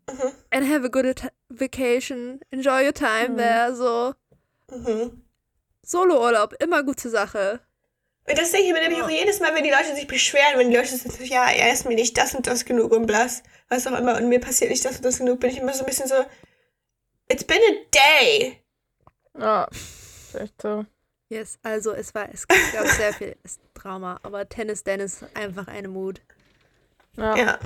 Mhm. 0.10 0.32
And 0.52 0.70
have 0.70 0.86
a 0.86 0.90
good 0.90 1.06
at- 1.06 1.34
vacation. 1.50 2.40
Enjoy 2.52 2.86
your 2.86 2.94
time 2.94 3.30
Mhm. 3.34 3.38
there. 3.38 3.76
So, 3.76 4.14
Mhm. 4.72 5.24
Solo-Urlaub, 5.84 6.54
immer 6.62 6.84
gute 6.84 7.10
Sache. 7.10 7.62
Und 8.30 8.38
das 8.38 8.52
denke 8.52 8.68
ich 8.68 8.74
mir 8.74 8.82
nämlich 8.82 9.02
auch 9.02 9.10
jedes 9.10 9.40
Mal, 9.40 9.56
wenn 9.56 9.64
die 9.64 9.72
Leute 9.72 9.96
sich 9.96 10.08
beschweren, 10.08 10.58
wenn 10.58 10.70
die 10.70 10.76
Leute 10.76 10.90
sagen, 10.90 11.12
so, 11.12 11.24
ja, 11.24 11.50
er 11.50 11.72
ist 11.72 11.86
mir 11.86 11.96
nicht 11.96 12.18
das 12.18 12.36
und 12.36 12.46
das 12.46 12.66
genug 12.66 12.92
und 12.92 13.06
blass, 13.06 13.42
was 13.70 13.88
auch 13.88 13.98
immer, 13.98 14.18
und 14.18 14.28
mir 14.28 14.42
passiert 14.42 14.70
nicht 14.70 14.84
das 14.84 14.98
und 14.98 15.06
das 15.06 15.20
genug, 15.20 15.40
bin 15.40 15.50
ich 15.50 15.60
immer 15.60 15.74
so 15.74 15.84
ein 15.84 15.86
bisschen 15.86 16.10
so, 16.10 16.26
it's 17.30 17.46
been 17.46 17.58
a 17.58 18.26
day. 18.26 18.62
Ja. 19.40 19.68
Echt 20.34 20.62
so. 20.62 20.86
Yes, 21.30 21.58
also 21.64 21.94
es 21.94 22.14
war, 22.16 22.28
es 22.34 22.48
gab 22.48 22.58
sehr 22.98 23.14
viel 23.14 23.38
Drama, 23.74 24.20
aber 24.24 24.48
Tennis 24.48 24.84
Dennis 24.84 25.24
einfach 25.34 25.68
eine 25.68 25.88
Mut. 25.88 26.22
Ja. 27.16 27.36
Ja. 27.36 27.60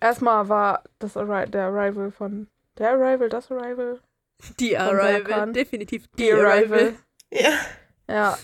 Erstmal 0.00 0.48
war 0.48 0.84
das 0.98 1.16
Arri 1.16 1.50
der 1.50 1.66
Arrival 1.66 2.10
von. 2.10 2.48
Der 2.78 2.90
Arrival, 2.90 3.28
das 3.28 3.50
Arrival? 3.50 4.00
Die 4.58 4.76
Arrival, 4.76 5.12
Serkan. 5.26 5.52
definitiv 5.52 6.06
die, 6.08 6.22
Die 6.24 6.32
Arrival. 6.32 6.50
Arrival. 6.50 6.94
Ja. 7.30 7.50
Ja. 8.08 8.38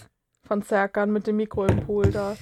Von 0.46 0.62
Serkan 0.62 1.10
mit 1.12 1.26
dem 1.26 1.36
Mikro 1.36 1.66
im 1.66 1.84
Pool 1.86 2.10
da. 2.10 2.36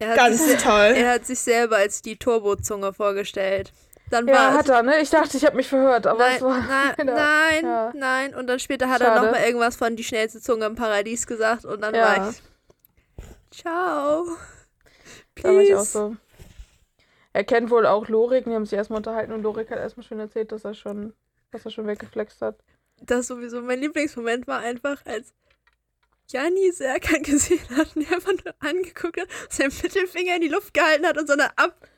Er 0.00 0.10
hat, 0.10 0.16
Ganz 0.16 0.46
sich, 0.46 0.62
toll. 0.62 0.94
er 0.96 1.12
hat 1.14 1.26
sich 1.26 1.38
selber 1.40 1.76
als 1.76 2.02
die 2.02 2.16
Turbozunge 2.16 2.92
vorgestellt. 2.92 3.72
Dann 4.10 4.26
Ja, 4.26 4.34
war 4.34 4.54
hat 4.54 4.68
er, 4.68 4.82
ne? 4.82 5.00
Ich 5.00 5.10
dachte, 5.10 5.36
ich 5.36 5.44
habe 5.44 5.56
mich 5.56 5.68
verhört, 5.68 6.06
aber 6.06 6.20
nein, 6.20 6.36
es 6.36 6.42
war. 6.42 6.58
nein, 6.60 6.94
leider- 6.98 7.14
nein, 7.14 7.64
Ja. 7.64 7.92
nein. 7.94 8.34
Und 8.34 8.46
dann 8.46 8.58
später 8.58 8.88
hat 8.88 9.00
er 9.02 9.08
Schade. 9.08 9.26
noch 9.26 9.32
mal 9.32 9.44
irgendwas 9.44 9.76
von 9.76 9.96
die 9.96 10.04
schnellste 10.04 10.40
Zunge 10.40 10.64
im 10.66 10.76
Paradies 10.76 11.26
gesagt 11.26 11.64
und 11.64 11.80
dann 11.82 11.94
Ja. 11.94 12.16
war 12.16 12.30
ich, 12.30 12.36
ciao. 13.50 14.24
Da 15.34 15.44
war 15.54 15.60
ich 15.60 15.74
auch 15.74 15.78
Peace. 15.80 15.92
so. 15.92 16.16
Er 17.32 17.44
kennt 17.44 17.70
wohl 17.70 17.84
auch 17.86 18.08
Lorik, 18.08 18.44
die 18.44 18.54
haben 18.54 18.64
sich 18.66 18.76
erstmal 18.78 18.98
unterhalten 18.98 19.32
und 19.32 19.42
Lorik 19.42 19.70
hat 19.70 19.78
erstmal 19.78 20.04
schon 20.06 20.18
erzählt, 20.20 20.52
dass 20.52 20.64
er 20.64 20.74
schon, 20.74 21.12
dass 21.50 21.64
er 21.64 21.70
schon 21.70 21.86
weggeflext 21.86 22.42
hat. 22.42 22.58
Das 23.00 23.28
sowieso 23.28 23.62
mein 23.62 23.80
Lieblingsmoment 23.80 24.46
war 24.46 24.60
einfach, 24.60 25.04
als 25.06 25.32
Janni 26.30 26.72
Serkan 26.72 27.22
gesehen 27.22 27.68
hat 27.76 27.94
und 27.96 28.08
er 28.08 28.16
einfach 28.16 28.32
nur 28.32 28.54
angeguckt 28.58 29.20
hat, 29.20 29.28
seinen 29.48 29.72
Mittelfinger 29.82 30.36
in 30.36 30.42
die 30.42 30.48
Luft 30.48 30.74
gehalten 30.74 31.06
hat 31.06 31.18
und 31.18 31.26
so 31.26 31.34
eine 31.34 31.56
ab 31.56 31.88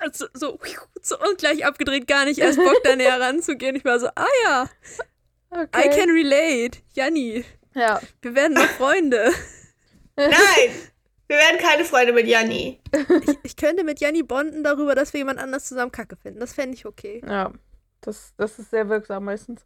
also 0.00 0.26
so, 0.34 0.58
so 1.00 1.18
und 1.20 1.38
gleich 1.38 1.64
abgedreht, 1.64 2.08
gar 2.08 2.24
nicht 2.24 2.40
erst 2.40 2.58
Bock 2.58 2.76
da 2.82 2.96
näher 2.96 3.20
ranzugehen. 3.20 3.76
Ich 3.76 3.84
war 3.84 4.00
so, 4.00 4.08
ah 4.08 4.26
ja, 4.44 4.68
Okay. 5.54 5.86
I 5.86 5.88
can 5.88 6.10
relate. 6.10 6.78
Janni, 6.94 7.44
ja. 7.74 8.00
wir 8.22 8.34
werden 8.34 8.54
noch 8.54 8.66
Freunde. 8.70 9.30
Nein! 10.16 10.32
Wir 11.26 11.36
werden 11.36 11.58
keine 11.58 11.84
Freunde 11.84 12.12
mit 12.12 12.26
Janni. 12.26 12.80
Ich, 12.92 13.38
ich 13.44 13.56
könnte 13.56 13.84
mit 13.84 14.00
Janni 14.00 14.22
bonden 14.22 14.62
darüber, 14.62 14.94
dass 14.94 15.12
wir 15.12 15.18
jemand 15.18 15.38
anders 15.38 15.64
zusammen 15.64 15.92
Kacke 15.92 16.16
finden. 16.16 16.40
Das 16.40 16.52
fände 16.52 16.74
ich 16.74 16.86
okay. 16.86 17.22
Ja. 17.26 17.52
Das, 18.04 18.34
das 18.36 18.58
ist 18.58 18.70
sehr 18.70 18.88
wirksam 18.88 19.24
meistens. 19.24 19.64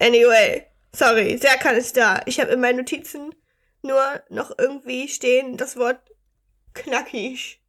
Anyway, 0.00 0.66
sorry, 0.94 1.38
Serkan 1.38 1.76
ist 1.76 1.96
da. 1.96 2.20
Ich 2.26 2.40
habe 2.40 2.50
in 2.52 2.60
meinen 2.60 2.78
Notizen 2.78 3.34
nur 3.82 4.00
noch 4.30 4.52
irgendwie 4.58 5.08
stehen 5.08 5.56
das 5.56 5.76
Wort 5.76 6.00
knackig. 6.74 7.60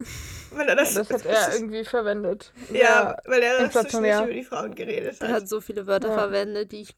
Weil 0.50 0.68
er 0.68 0.76
das, 0.76 0.94
Das 0.94 1.10
hat 1.10 1.24
er 1.24 1.54
irgendwie 1.54 1.84
verwendet. 1.84 2.52
ja, 2.72 3.16
weil 3.26 3.40
er 3.42 3.52
das 3.58 3.64
inflationär. 3.66 4.16
nicht 4.20 4.24
über 4.26 4.34
die 4.34 4.44
Frauen 4.44 4.74
geredet 4.74 5.20
Er 5.20 5.28
hat. 5.28 5.34
hat 5.42 5.48
so 5.48 5.60
viele 5.60 5.86
Wörter 5.86 6.08
Ja. 6.08 6.14
verwendet, 6.14 6.72
die 6.72 6.82
ich. 6.82 6.96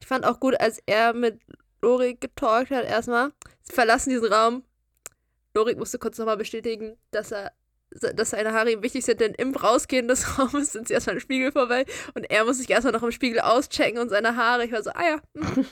Ich 0.00 0.06
fand 0.06 0.24
auch 0.24 0.38
gut, 0.38 0.60
als 0.60 0.80
er 0.86 1.14
mit 1.14 1.40
Lorik 1.82 2.20
getalkt 2.20 2.70
hat, 2.70 2.84
erstmal. 2.84 3.32
Sie 3.62 3.72
verlassen 3.72 4.10
diesen 4.10 4.32
Raum. 4.32 4.62
Lorik 5.54 5.78
musste 5.78 5.98
kurz 5.98 6.16
nochmal 6.18 6.36
bestätigen, 6.36 6.96
dass 7.10 7.32
er 7.32 7.52
dass 8.00 8.30
seine 8.30 8.52
Haare 8.52 8.72
ihm 8.72 8.82
wichtig 8.82 9.04
sind, 9.04 9.20
denn 9.20 9.34
im 9.34 9.54
Rausgehen 9.54 10.08
des 10.08 10.26
Raumes 10.38 10.72
sind 10.72 10.88
sie 10.88 10.94
erstmal 10.94 11.16
im 11.16 11.20
Spiegel 11.20 11.52
vorbei 11.52 11.84
und 12.14 12.24
er 12.30 12.44
muss 12.44 12.58
sich 12.58 12.68
erstmal 12.70 12.92
noch 12.92 13.02
im 13.02 13.12
Spiegel 13.12 13.40
auschecken 13.40 13.98
und 14.00 14.08
seine 14.08 14.36
Haare. 14.36 14.64
Ich 14.64 14.72
war 14.72 14.82
so, 14.82 14.90
ah 14.90 15.04
ja. 15.04 15.20
mhm. 15.34 15.66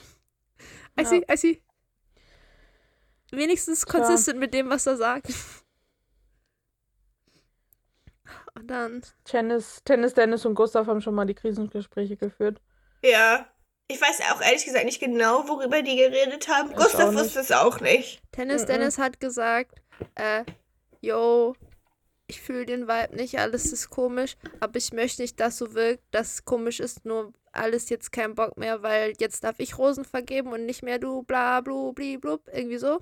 I 0.99 1.01
Ja. 1.01 1.05
see, 1.05 1.25
I 1.31 1.37
see. 1.37 1.61
Wenigstens 3.31 3.85
Klar. 3.85 4.03
consistent 4.03 4.39
mit 4.39 4.53
dem, 4.53 4.69
was 4.69 4.85
er 4.85 4.95
sagt. 4.97 5.27
Und 8.55 8.67
dann 8.67 9.01
Tennis, 9.25 9.81
Tennis, 9.83 10.13
Dennis 10.13 10.45
und 10.45 10.53
Gustav 10.53 10.85
haben 10.85 11.01
schon 11.01 11.15
mal 11.15 11.25
die 11.25 11.33
Krisengespräche 11.33 12.15
geführt. 12.17 12.61
Ja. 13.03 13.47
Ich 13.87 13.99
weiß 13.99 14.21
auch 14.31 14.41
ehrlich 14.41 14.63
gesagt 14.63 14.85
nicht 14.85 14.99
genau, 15.01 15.47
worüber 15.47 15.81
die 15.81 15.95
geredet 15.97 16.47
haben. 16.47 16.69
Ich 16.71 16.77
Gustav 16.77 17.13
wusste 17.15 17.39
es 17.39 17.51
auch 17.51 17.79
nicht. 17.81 18.21
Tennis 18.31 18.61
Mhm. 18.63 18.67
Dennis 18.67 18.97
hat 18.99 19.19
gesagt, 19.19 19.81
äh, 20.15 20.43
yo, 21.01 21.55
ich 22.33 22.41
fühle 22.41 22.65
den 22.65 22.87
Vibe 22.87 23.15
nicht, 23.15 23.37
alles 23.37 23.71
ist 23.71 23.89
komisch, 23.91 24.37
aber 24.59 24.77
ich 24.77 24.91
möchte 24.91 25.21
nicht, 25.21 25.39
dass 25.39 25.59
so 25.59 25.73
wirkt, 25.75 26.03
dass 26.11 26.33
es 26.33 26.45
komisch 26.45 26.79
ist, 26.79 27.05
nur 27.05 27.31
alles 27.51 27.89
jetzt 27.89 28.11
kein 28.11 28.33
Bock 28.33 28.57
mehr, 28.57 28.81
weil 28.81 29.13
jetzt 29.19 29.43
darf 29.43 29.59
ich 29.59 29.77
Rosen 29.77 30.03
vergeben 30.03 30.51
und 30.51 30.65
nicht 30.65 30.81
mehr 30.81 30.97
du, 30.97 31.21
bla, 31.23 31.61
blu, 31.61 31.93
bli, 31.93 32.17
blub, 32.17 32.49
irgendwie 32.51 32.79
so. 32.79 32.99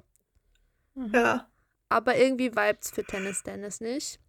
Ja. 0.96 1.48
Aber 1.88 2.18
irgendwie 2.18 2.52
vibes 2.52 2.92
für 2.92 3.04
Tennis 3.04 3.44
Dennis 3.44 3.80
nicht. 3.80 4.20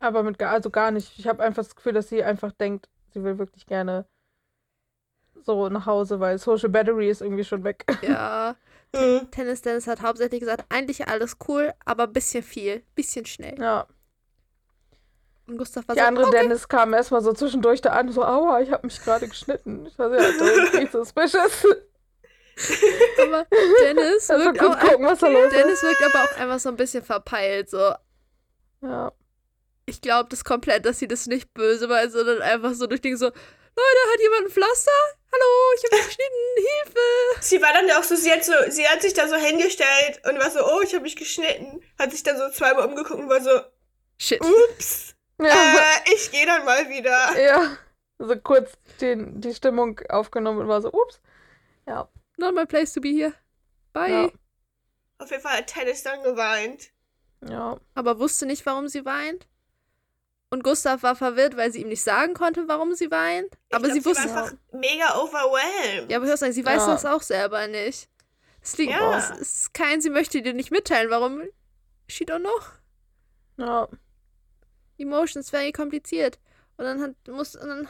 Aber 0.00 0.24
mit 0.24 0.38
gar, 0.38 0.52
also 0.52 0.70
gar 0.70 0.90
nicht. 0.90 1.16
Ich 1.18 1.28
habe 1.28 1.42
einfach 1.42 1.62
das 1.62 1.76
Gefühl, 1.76 1.92
dass 1.92 2.08
sie 2.08 2.24
einfach 2.24 2.50
denkt, 2.52 2.88
sie 3.12 3.22
will 3.22 3.38
wirklich 3.38 3.66
gerne 3.66 4.06
so 5.44 5.68
nach 5.68 5.86
Hause, 5.86 6.18
weil 6.18 6.38
Social 6.38 6.68
Battery 6.68 7.08
ist 7.08 7.22
irgendwie 7.22 7.44
schon 7.44 7.62
weg. 7.62 7.84
Ja. 8.02 8.56
Tennis 9.30 9.62
Dennis 9.62 9.86
hat 9.86 10.02
hauptsächlich 10.02 10.40
gesagt, 10.40 10.64
eigentlich 10.68 11.08
alles 11.08 11.36
cool, 11.48 11.72
aber 11.84 12.06
bisschen 12.08 12.42
viel, 12.42 12.82
bisschen 12.94 13.26
schnell. 13.26 13.60
Ja. 13.60 13.86
Und 15.46 15.58
Gustav 15.58 15.86
war 15.88 15.94
Die 15.94 16.00
so, 16.00 16.06
andere 16.06 16.26
okay. 16.26 16.38
Dennis 16.42 16.68
kam 16.68 16.94
erstmal 16.94 17.20
so 17.22 17.32
zwischendurch 17.32 17.80
da 17.82 17.90
an, 17.90 18.10
so, 18.10 18.24
aua, 18.24 18.60
ich 18.60 18.70
habe 18.70 18.86
mich 18.86 19.00
gerade 19.02 19.28
geschnitten. 19.28 19.84
Ich 19.86 19.98
war 19.98 20.08
don't 20.08 20.70
be 20.72 20.88
suspicious. 20.90 21.66
aber 23.20 23.46
Dennis 23.82 24.30
Also 24.30 24.44
wirkt 24.46 24.58
gut 24.60 24.68
auch, 24.70 24.78
gucken, 24.78 25.06
was 25.06 25.18
da 25.18 25.28
los 25.28 25.46
ist. 25.46 25.56
Dennis 25.56 25.82
wirkt 25.82 26.02
aber 26.02 26.24
auch 26.24 26.36
einfach 26.38 26.58
so 26.60 26.68
ein 26.70 26.76
bisschen 26.76 27.04
verpeilt, 27.04 27.68
so, 27.68 27.92
Ja. 28.80 29.12
ich 29.86 30.00
glaube 30.00 30.28
das 30.30 30.44
komplett, 30.44 30.86
dass 30.86 30.98
sie 30.98 31.08
das 31.08 31.26
nicht 31.26 31.52
böse 31.52 31.88
war, 31.88 32.08
sondern 32.08 32.40
einfach 32.42 32.72
so 32.74 32.86
durch 32.86 33.00
Dinge 33.00 33.16
so, 33.16 33.26
Leute, 33.26 34.12
hat 34.12 34.20
jemand 34.20 34.46
ein 34.46 34.50
Pflaster? 34.50 34.90
Hallo, 35.32 35.44
ich 35.76 35.84
habe 35.84 35.96
mich 35.96 36.06
geschnitten, 36.06 36.34
Hilfe! 36.56 37.00
Sie 37.40 37.60
war 37.60 37.72
dann 37.72 37.90
auch 37.98 38.04
so, 38.04 38.14
sie 38.14 38.30
hat 38.32 38.44
so, 38.44 38.52
sie 38.68 38.86
hat 38.86 39.02
sich 39.02 39.14
da 39.14 39.26
so 39.26 39.34
hingestellt 39.34 40.20
und 40.28 40.38
war 40.38 40.48
so, 40.50 40.60
oh, 40.64 40.80
ich 40.82 40.94
habe 40.94 41.02
mich 41.02 41.16
geschnitten. 41.16 41.82
Hat 41.98 42.12
sich 42.12 42.22
dann 42.22 42.38
so 42.38 42.48
zweimal 42.50 42.86
umgeguckt 42.86 43.18
und 43.18 43.28
war 43.28 43.40
so, 43.40 43.50
Shit. 44.16 44.40
ups, 44.40 45.13
Ja. 45.40 45.46
äh, 45.48 46.14
ich 46.14 46.30
gehe 46.30 46.46
dann 46.46 46.64
mal 46.64 46.88
wieder. 46.88 47.40
ja. 47.40 47.76
So 48.18 48.36
kurz 48.36 48.72
den, 49.00 49.40
die 49.40 49.52
Stimmung 49.54 50.00
aufgenommen 50.08 50.60
und 50.60 50.68
war 50.68 50.80
so, 50.80 50.92
ups. 50.92 51.20
Ja. 51.86 52.08
Not 52.36 52.54
my 52.54 52.64
place 52.64 52.92
to 52.92 53.00
be 53.00 53.08
here. 53.08 53.34
Bye. 53.92 54.10
Ja. 54.10 54.30
Auf 55.18 55.30
jeden 55.30 55.42
Fall 55.42 55.58
hat 55.58 55.66
Tennis 55.66 56.02
dann 56.04 56.22
geweint. 56.22 56.90
Ja. 57.48 57.78
Aber 57.94 58.18
wusste 58.20 58.46
nicht, 58.46 58.64
warum 58.66 58.88
sie 58.88 59.04
weint. 59.04 59.46
Und 60.50 60.62
Gustav 60.62 61.02
war 61.02 61.16
verwirrt, 61.16 61.56
weil 61.56 61.72
sie 61.72 61.82
ihm 61.82 61.88
nicht 61.88 62.02
sagen 62.04 62.34
konnte, 62.34 62.68
warum 62.68 62.94
sie 62.94 63.10
weint. 63.10 63.48
Ich 63.68 63.74
Aber 63.74 63.84
glaub, 63.88 63.98
sie 63.98 64.04
wusste. 64.04 64.30
war 64.32 64.44
einfach 64.44 64.56
mega 64.72 65.16
overwhelmed. 65.18 66.10
Ja, 66.10 66.18
aber 66.18 66.26
ich 66.26 66.30
muss 66.30 66.40
sagen, 66.40 66.52
sie 66.52 66.64
weiß 66.64 66.82
Ja. 66.86 66.92
das 66.92 67.04
auch 67.04 67.22
selber 67.22 67.66
nicht. 67.66 68.08
Es 68.62 68.78
liegt 68.78 68.92
Ja. 68.92 69.18
es 69.18 69.30
ist 69.30 69.74
kein, 69.74 70.00
sie 70.00 70.10
möchte 70.10 70.40
dir 70.40 70.54
nicht 70.54 70.70
mitteilen, 70.70 71.10
warum. 71.10 71.42
She 72.08 72.24
don't 72.24 72.40
know. 72.40 72.60
Ja. 73.56 73.88
Emotions 75.04 75.50
very 75.50 75.72
kompliziert. 75.72 76.38
Und 76.76 76.84
dann 76.84 77.00
hat, 77.00 77.14
muss, 77.28 77.54
und 77.54 77.68
dann, 77.68 77.88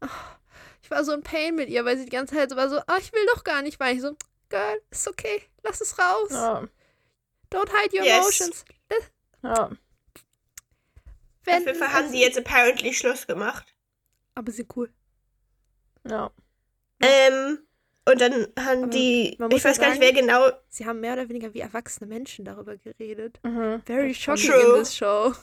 ach, 0.00 0.38
ich 0.82 0.90
war 0.90 1.04
so 1.04 1.12
in 1.12 1.22
Pain 1.22 1.54
mit 1.54 1.68
ihr, 1.68 1.84
weil 1.84 1.96
sie 1.96 2.04
die 2.04 2.10
ganze 2.10 2.34
Zeit 2.34 2.50
so 2.50 2.56
war 2.56 2.68
so, 2.68 2.78
ah, 2.86 2.98
ich 3.00 3.12
will 3.12 3.24
doch 3.34 3.44
gar 3.44 3.62
nicht 3.62 3.80
weinen. 3.80 3.96
Ich 3.96 4.02
so, 4.02 4.16
Girl, 4.48 4.80
ist 4.90 5.08
okay, 5.08 5.42
lass 5.64 5.80
es 5.80 5.98
raus. 5.98 6.28
Ja. 6.30 6.68
Don't 7.50 7.70
hide 7.70 7.96
your 7.98 8.04
Yes. 8.04 8.18
emotions. 8.40 8.64
Ja. 9.42 9.70
Wenn, 11.44 11.54
Auf 11.62 11.66
jeden 11.66 11.78
Fall 11.78 11.92
haben 11.92 12.12
die 12.12 12.20
jetzt 12.20 12.38
apparently 12.38 12.92
Schluss 12.92 13.26
gemacht. 13.26 13.74
aber 14.34 14.50
sie 14.52 14.66
cool. 14.76 14.92
Ja. 16.08 16.30
Ähm, 17.02 17.58
und 18.08 18.20
dann 18.20 18.46
haben 18.58 18.84
Aber 18.84 18.88
die, 18.92 19.36
ich 19.50 19.64
weiß 19.64 19.78
gar 19.80 19.90
nicht, 19.90 20.00
wer 20.00 20.12
genau, 20.12 20.50
Sie 20.68 20.86
haben 20.86 21.00
mehr 21.00 21.12
oder 21.14 21.28
weniger 21.28 21.52
wie 21.54 21.60
erwachsene 21.60 22.06
Menschen 22.08 22.44
darüber 22.44 22.76
geredet. 22.76 23.40
Mhm. 23.42 23.82
Very 23.84 24.14
shocking 24.14 24.44
in 24.44 24.60
True. 24.60 24.78
this 24.78 24.94
show. 24.96 25.34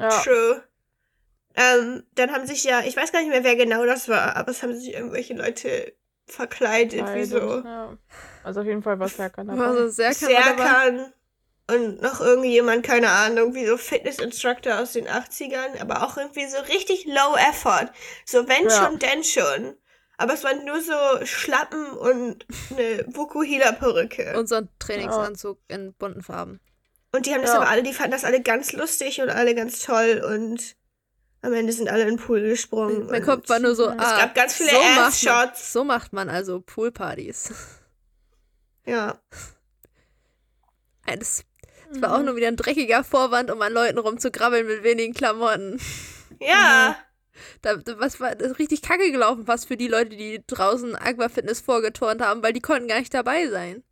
Ja. 0.00 0.22
True. 0.22 0.62
Ähm, 1.54 2.04
dann 2.14 2.32
haben 2.32 2.46
sich 2.46 2.64
ja, 2.64 2.80
ich 2.80 2.96
weiß 2.96 3.12
gar 3.12 3.20
nicht 3.20 3.30
mehr, 3.30 3.44
wer 3.44 3.56
genau 3.56 3.84
das 3.84 4.08
war, 4.08 4.36
aber 4.36 4.50
es 4.50 4.62
haben 4.62 4.74
sich 4.74 4.94
irgendwelche 4.94 5.34
Leute 5.34 5.92
verkleidet, 6.26 7.14
wie 7.14 7.24
so 7.24 7.62
Ja. 7.64 7.98
Also 8.44 8.60
auf 8.60 8.66
jeden 8.66 8.82
Fall 8.82 8.98
war 8.98 9.08
Serkan 9.08 9.48
dabei. 9.48 9.60
War 9.60 9.74
so 9.74 9.88
sehr 9.88 10.14
kann 10.14 10.32
man 10.32 10.44
dabei. 10.44 10.62
Serkan 10.64 11.12
und 11.70 12.02
noch 12.02 12.20
irgendjemand, 12.20 12.84
keine 12.84 13.10
Ahnung, 13.10 13.54
wie 13.54 13.66
so 13.66 13.76
Fitness-Instructor 13.76 14.80
aus 14.80 14.92
den 14.92 15.06
80ern, 15.06 15.80
aber 15.80 16.04
auch 16.04 16.16
irgendwie 16.16 16.46
so 16.46 16.58
richtig 16.58 17.04
low 17.06 17.36
effort. 17.50 17.92
So 18.24 18.48
wenn 18.48 18.64
Ja. 18.64 18.70
schon, 18.70 18.98
denn 18.98 19.22
schon. 19.22 19.76
Aber 20.16 20.34
es 20.34 20.44
waren 20.44 20.64
nur 20.64 20.80
so 20.80 21.24
Schlappen 21.24 21.92
und 21.92 22.44
eine 22.70 23.04
Vukuhila-Perücke. 23.06 24.30
Und, 24.32 24.38
Und 24.40 24.48
so 24.48 24.56
ein 24.56 24.68
Trainingsanzug 24.78 25.58
in 25.68 25.94
bunten 25.94 26.22
Farben. 26.22 26.60
Die 27.18 27.32
haben 27.34 27.42
das 27.42 27.50
Ja. 27.50 27.56
aber 27.56 27.68
alle, 27.68 27.82
die 27.82 27.92
fanden 27.92 28.12
das 28.12 28.24
alle 28.24 28.40
ganz 28.42 28.72
lustig 28.72 29.20
und 29.20 29.30
alle 29.30 29.54
ganz 29.54 29.80
toll 29.80 30.22
und 30.24 30.76
am 31.42 31.52
Ende 31.54 31.72
sind 31.72 31.88
alle 31.88 32.02
in 32.02 32.08
den 32.10 32.18
Pool 32.18 32.42
gesprungen. 32.42 33.06
Mein 33.06 33.22
und 33.22 33.26
Kopf 33.26 33.48
war 33.48 33.58
nur 33.58 33.74
so, 33.74 33.88
Es 33.88 33.96
ah, 33.98 34.18
gab 34.18 34.34
ganz 34.34 34.54
viele 34.54 34.70
so 34.70 34.76
macht, 34.82 35.24
man, 35.24 35.50
so 35.56 35.84
macht 35.84 36.12
man 36.12 36.28
also 36.28 36.60
Poolpartys. 36.60 37.52
Ja. 38.86 39.20
Das, 41.06 41.44
das 41.92 42.02
war 42.02 42.14
auch 42.16 42.22
nur 42.22 42.34
wieder 42.36 42.48
ein 42.48 42.56
dreckiger 42.56 43.04
Vorwand, 43.04 43.50
um 43.50 43.60
an 43.62 43.72
Leuten 43.72 43.98
rumzugrabbeln 43.98 44.66
mit 44.66 44.82
wenigen 44.82 45.14
Klamotten. 45.14 45.80
Ja. 46.40 46.96
Da, 47.60 47.76
da- 47.76 47.98
was 47.98 48.18
war 48.20 48.34
das 48.34 48.52
ist 48.52 48.58
richtig 48.58 48.80
kacke 48.80 49.10
gelaufen, 49.12 49.44
fast 49.44 49.68
für 49.68 49.76
die 49.76 49.88
Leute, 49.88 50.16
die 50.16 50.42
draußen 50.46 50.96
Aquafitness 50.96 51.60
vorgeturnt 51.60 52.22
haben, 52.22 52.42
weil 52.42 52.54
die 52.54 52.60
konnten 52.60 52.88
gar 52.88 52.98
nicht 52.98 53.12
dabei 53.12 53.48
sein. 53.48 53.82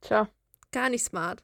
Tja. 0.00 0.28
Gar 0.70 0.90
nicht 0.90 1.04
smart. 1.04 1.42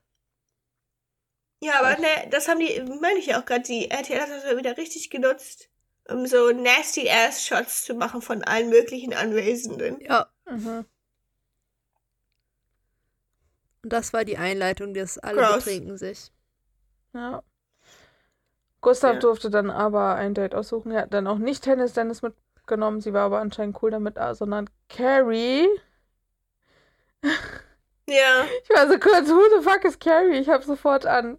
Ja, 1.63 1.79
aber 1.79 1.97
ne, 2.01 2.09
das 2.31 2.49
haben 2.49 2.59
die, 2.59 2.83
meine 3.01 3.19
ich 3.19 3.27
ja 3.27 3.41
auch 3.41 3.45
gerade, 3.45 3.63
die 3.63 3.89
RTL 3.91 4.21
hat 4.21 4.31
das 4.31 4.45
ja 4.45 4.57
wieder 4.57 4.77
richtig 4.77 5.11
genutzt, 5.11 5.69
um 6.09 6.27
so 6.27 6.51
nasty 6.51 7.09
ass 7.09 7.47
Shots 7.47 7.85
zu 7.85 7.95
machen 7.95 8.21
von 8.21 8.43
allen 8.43 8.69
möglichen 8.69 9.15
Anwesenden. 9.15 10.01
Ja, 10.01 10.27
Mhm. 10.51 10.85
und 13.85 13.93
das 13.93 14.13
war 14.13 14.25
die 14.25 14.39
Einleitung, 14.39 14.93
das 14.95 15.19
alle 15.19 15.41
Gross. 15.41 15.65
betrinken 15.65 15.97
sich. 15.97 16.33
Ja. 17.15 17.43
Gustav 18.81 19.15
Ja. 19.15 19.21
durfte 19.21 19.49
dann 19.51 19.71
aber 19.71 20.17
ein 20.17 20.35
Date 20.35 20.55
aussuchen. 20.57 20.91
Er 20.91 21.03
hat 21.03 21.15
dann 21.15 21.27
auch 21.29 21.39
nicht 21.39 21.63
Tennis 21.63 21.93
Dennis 21.93 22.23
mitgenommen. 22.23 23.01
Sie 23.01 23.13
war 23.13 23.23
aber 23.27 23.39
anscheinend 23.41 23.81
cool 23.83 23.93
damit, 23.93 24.19
ah, 24.19 24.35
sondern 24.35 24.69
Carrie. 24.89 25.69
Ja. 28.09 28.45
Ich 28.65 28.71
war 28.71 28.89
so 28.89 28.99
kurz, 28.99 29.29
who 29.29 29.41
the 29.57 29.63
fuck 29.63 29.85
is 29.85 29.99
Carrie? 29.99 30.39
Ich 30.39 30.49
habe 30.49 30.65
sofort 30.65 31.07
an, 31.07 31.39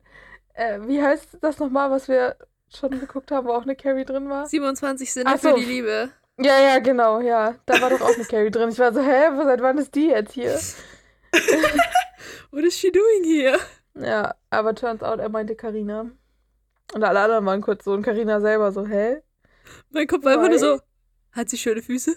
äh, 0.53 0.79
wie 0.87 1.01
heißt 1.01 1.37
das 1.41 1.59
nochmal, 1.59 1.91
was 1.91 2.07
wir 2.07 2.35
schon 2.75 2.91
geguckt 2.99 3.31
haben, 3.31 3.47
wo 3.47 3.51
auch 3.53 3.63
eine 3.63 3.75
Carrie 3.75 4.05
drin 4.05 4.29
war? 4.29 4.47
27 4.47 5.11
Sinne 5.13 5.29
Ach 5.33 5.39
so. 5.39 5.49
für 5.49 5.55
die 5.59 5.65
Liebe. 5.65 6.09
Ja, 6.39 6.59
ja, 6.59 6.79
genau, 6.79 7.19
ja. 7.21 7.55
Da 7.65 7.79
war 7.81 7.89
doch 7.91 8.01
auch 8.01 8.15
eine 8.15 8.25
Carrie 8.25 8.49
drin. 8.51 8.69
Ich 8.69 8.79
war 8.79 8.91
so, 8.93 9.01
hä, 9.01 9.29
seit 9.43 9.61
wann 9.61 9.77
ist 9.77 9.93
die 9.93 10.07
jetzt 10.07 10.33
hier? 10.33 10.59
What 12.51 12.63
is 12.63 12.75
she 12.77 12.91
doing 12.91 13.23
here? 13.23 13.59
Ja, 13.95 14.35
aber 14.49 14.73
turns 14.73 15.03
out, 15.03 15.19
er 15.19 15.29
meinte 15.29 15.55
Karina. 15.55 16.09
Und 16.93 17.03
alle 17.03 17.19
anderen 17.19 17.45
waren 17.45 17.61
kurz 17.61 17.83
so 17.85 17.91
und 17.93 18.01
Karina 18.03 18.41
selber 18.41 18.71
so, 18.71 18.85
hä? 18.87 19.21
Mein 19.91 20.07
Kopf 20.07 20.23
war 20.25 20.33
einfach 20.33 20.49
nur 20.49 20.59
so, 20.59 20.79
hat 21.31 21.49
sie 21.49 21.57
schöne 21.57 21.81
Füße? 21.81 22.15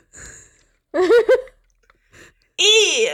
I. 2.60 3.08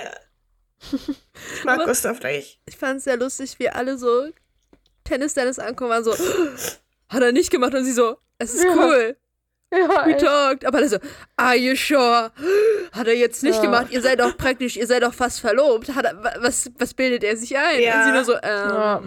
Ich 0.92 1.64
mag 1.64 1.76
Aber- 1.78 1.87
Gustav 1.87 2.22
nicht. 2.22 2.61
Ich 2.66 2.76
fand 2.76 2.98
es 2.98 3.04
sehr 3.04 3.16
lustig, 3.16 3.58
wie 3.58 3.68
alle 3.68 3.98
so 3.98 4.28
Tennis-Dennis 5.04 5.58
ankommen, 5.58 5.90
waren 5.90 6.04
so, 6.04 6.14
hat 7.08 7.22
er 7.22 7.32
nicht 7.32 7.50
gemacht 7.50 7.74
und 7.74 7.84
sie 7.84 7.92
so, 7.92 8.16
es 8.38 8.54
ist 8.54 8.64
Ja. 8.64 8.74
cool, 8.76 9.16
Ja, 9.72 10.06
we 10.06 10.12
echt. 10.12 10.20
talked. 10.20 10.64
Aber 10.66 10.78
alle 10.78 10.88
so, 10.88 10.98
are 11.36 11.56
you 11.56 11.74
sure? 11.76 12.30
Hat 12.92 13.06
er 13.06 13.14
jetzt 13.16 13.42
nicht 13.42 13.56
Ja. 13.56 13.62
gemacht, 13.62 13.86
ihr 13.90 14.02
seid 14.02 14.20
doch 14.20 14.36
praktisch, 14.36 14.76
ihr 14.76 14.86
seid 14.86 15.02
doch 15.02 15.14
fast 15.14 15.40
verlobt. 15.40 15.94
Hat 15.94 16.04
er, 16.04 16.22
wa- 16.22 16.34
was, 16.40 16.70
was 16.78 16.92
bildet 16.92 17.24
er 17.24 17.36
sich 17.38 17.56
ein? 17.56 17.80
Ja. 17.80 18.00
Und 18.00 18.04
sie 18.06 18.12
nur 18.12 18.24
so, 18.24 18.32
ähm, 18.34 18.40
Ja, 18.42 19.02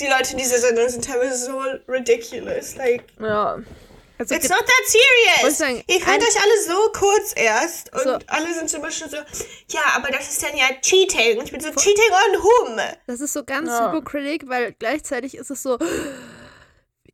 Die 0.00 0.06
Leute 0.06 0.32
in 0.32 0.38
dieser 0.38 0.58
Sendung 0.58 0.88
sind 0.88 1.04
teilweise 1.04 1.44
so 1.46 1.60
ridiculous. 1.88 2.76
Like, 2.76 3.04
ja. 3.20 3.58
Also, 4.18 4.34
it's 4.34 4.48
not 4.48 4.60
that 4.64 4.84
serious. 4.86 5.58
sagen, 5.58 5.82
Ihr 5.86 6.00
könnt 6.00 6.22
euch 6.22 6.42
alle 6.42 6.62
so 6.66 6.92
kurz 6.92 7.32
erst. 7.36 7.92
Und 7.94 8.02
So. 8.02 8.18
alle 8.26 8.52
sind 8.54 8.68
zum 8.68 8.82
Beispiel 8.82 9.08
so, 9.10 9.16
ja, 9.16 9.82
aber 9.94 10.08
das 10.10 10.28
ist 10.28 10.42
dann 10.42 10.56
ja 10.56 10.66
Cheating. 10.80 11.38
Und 11.38 11.44
ich 11.46 11.52
bin 11.52 11.60
so, 11.60 11.70
Cheating 11.70 12.10
on 12.34 12.42
whom? 12.42 12.80
das 13.06 13.20
ist 13.20 13.32
so 13.32 13.44
ganz 13.44 13.68
Ja. 13.68 13.92
hypocritic, 13.92 14.48
weil 14.48 14.72
gleichzeitig 14.72 15.36
ist 15.36 15.50
es 15.50 15.62
so, 15.62 15.78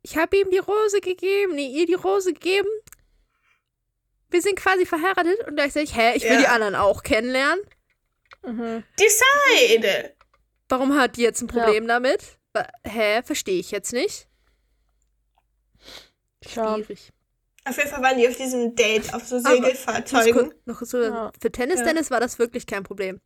ich 0.01 0.17
habe 0.17 0.37
ihm 0.37 0.49
die 0.51 0.57
Rose 0.59 0.99
gegeben, 1.01 1.55
nee, 1.55 1.67
ihr 1.67 1.85
die 1.85 1.93
Rose 1.95 2.33
gegeben. 2.33 2.69
Wir 4.29 4.41
sind 4.41 4.55
quasi 4.57 4.85
verheiratet 4.85 5.47
und 5.47 5.55
gleichzeitig, 5.55 5.95
hä, 5.95 6.13
ich 6.15 6.23
will 6.23 6.31
Ja. 6.33 6.39
die 6.39 6.47
anderen 6.47 6.75
auch 6.75 7.03
kennenlernen. 7.03 7.63
Mhm. 8.43 8.83
Decide. 8.99 10.13
Warum 10.69 10.95
hat 10.97 11.15
die 11.17 11.21
jetzt 11.21 11.41
ein 11.41 11.47
Problem 11.47 11.87
damit? 11.87 12.21
Wa- 12.53 12.67
Hä, 12.83 13.21
verstehe 13.23 13.59
ich 13.59 13.71
jetzt 13.71 13.93
nicht. 13.93 14.27
Schwierig. 16.47 17.11
Auf 17.67 17.77
jeden 17.77 17.89
Fall 17.89 18.01
waren 18.03 18.17
die 18.17 18.27
auf 18.27 18.35
diesem 18.37 18.75
Date 18.75 19.13
auf 19.13 19.25
so 19.27 19.37
Aber- 19.37 19.49
Segelfahrzeugen. 19.49 20.53
Noch 20.65 20.81
so, 20.81 21.01
Ja. 21.01 21.31
Für 21.41 21.51
Tennis 21.51 21.79
Ja. 21.79 21.85
Dennis 21.85 22.11
war 22.11 22.19
das 22.19 22.37
wirklich 22.39 22.67
kein 22.67 22.83
Problem. 22.83 23.19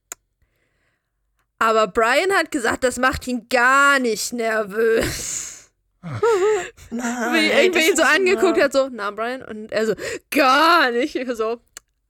Aber 1.60 1.88
Brian 1.88 2.32
hat 2.34 2.52
gesagt, 2.52 2.84
das 2.86 2.98
macht 2.98 3.28
ihn 3.28 3.48
gar 3.50 4.00
nicht 4.00 4.32
nervös. 4.32 5.72
Mann, 6.02 6.22
Wie 7.34 7.70
das 7.72 7.88
ihn 7.90 7.96
so 7.98 8.04
angeguckt 8.04 8.56
ja. 8.58 8.64
hat, 8.66 8.74
so, 8.74 8.88
na 8.90 9.12
Brian? 9.12 9.42
Und 9.42 9.72
er 9.74 9.86
so, 9.88 9.94
gar 10.32 10.92
nicht. 10.92 11.16
Ich 11.16 11.30
so, 11.36 11.56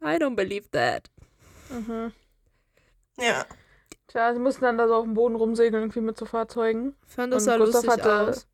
I 0.03 0.17
don't 0.17 0.35
believe 0.35 0.69
that. 0.71 1.09
Mhm. 1.71 2.13
Ja. 3.19 3.45
Tja, 4.07 4.33
sie 4.33 4.39
mussten 4.39 4.61
dann 4.61 4.77
da 4.77 4.87
so 4.87 4.95
auf 4.95 5.03
dem 5.03 5.15
Boden 5.15 5.35
rumsegeln, 5.35 5.83
irgendwie 5.83 6.01
mit 6.01 6.17
so 6.17 6.25
Fahrzeugen. 6.25 6.95
Ich 7.07 7.15
fand 7.15 7.33
das 7.33 7.43
Und 7.43 7.45
sah 7.45 7.57
Gustav 7.57 7.83
lustig 7.85 8.03
hatte- 8.03 8.29
aus. 8.29 8.47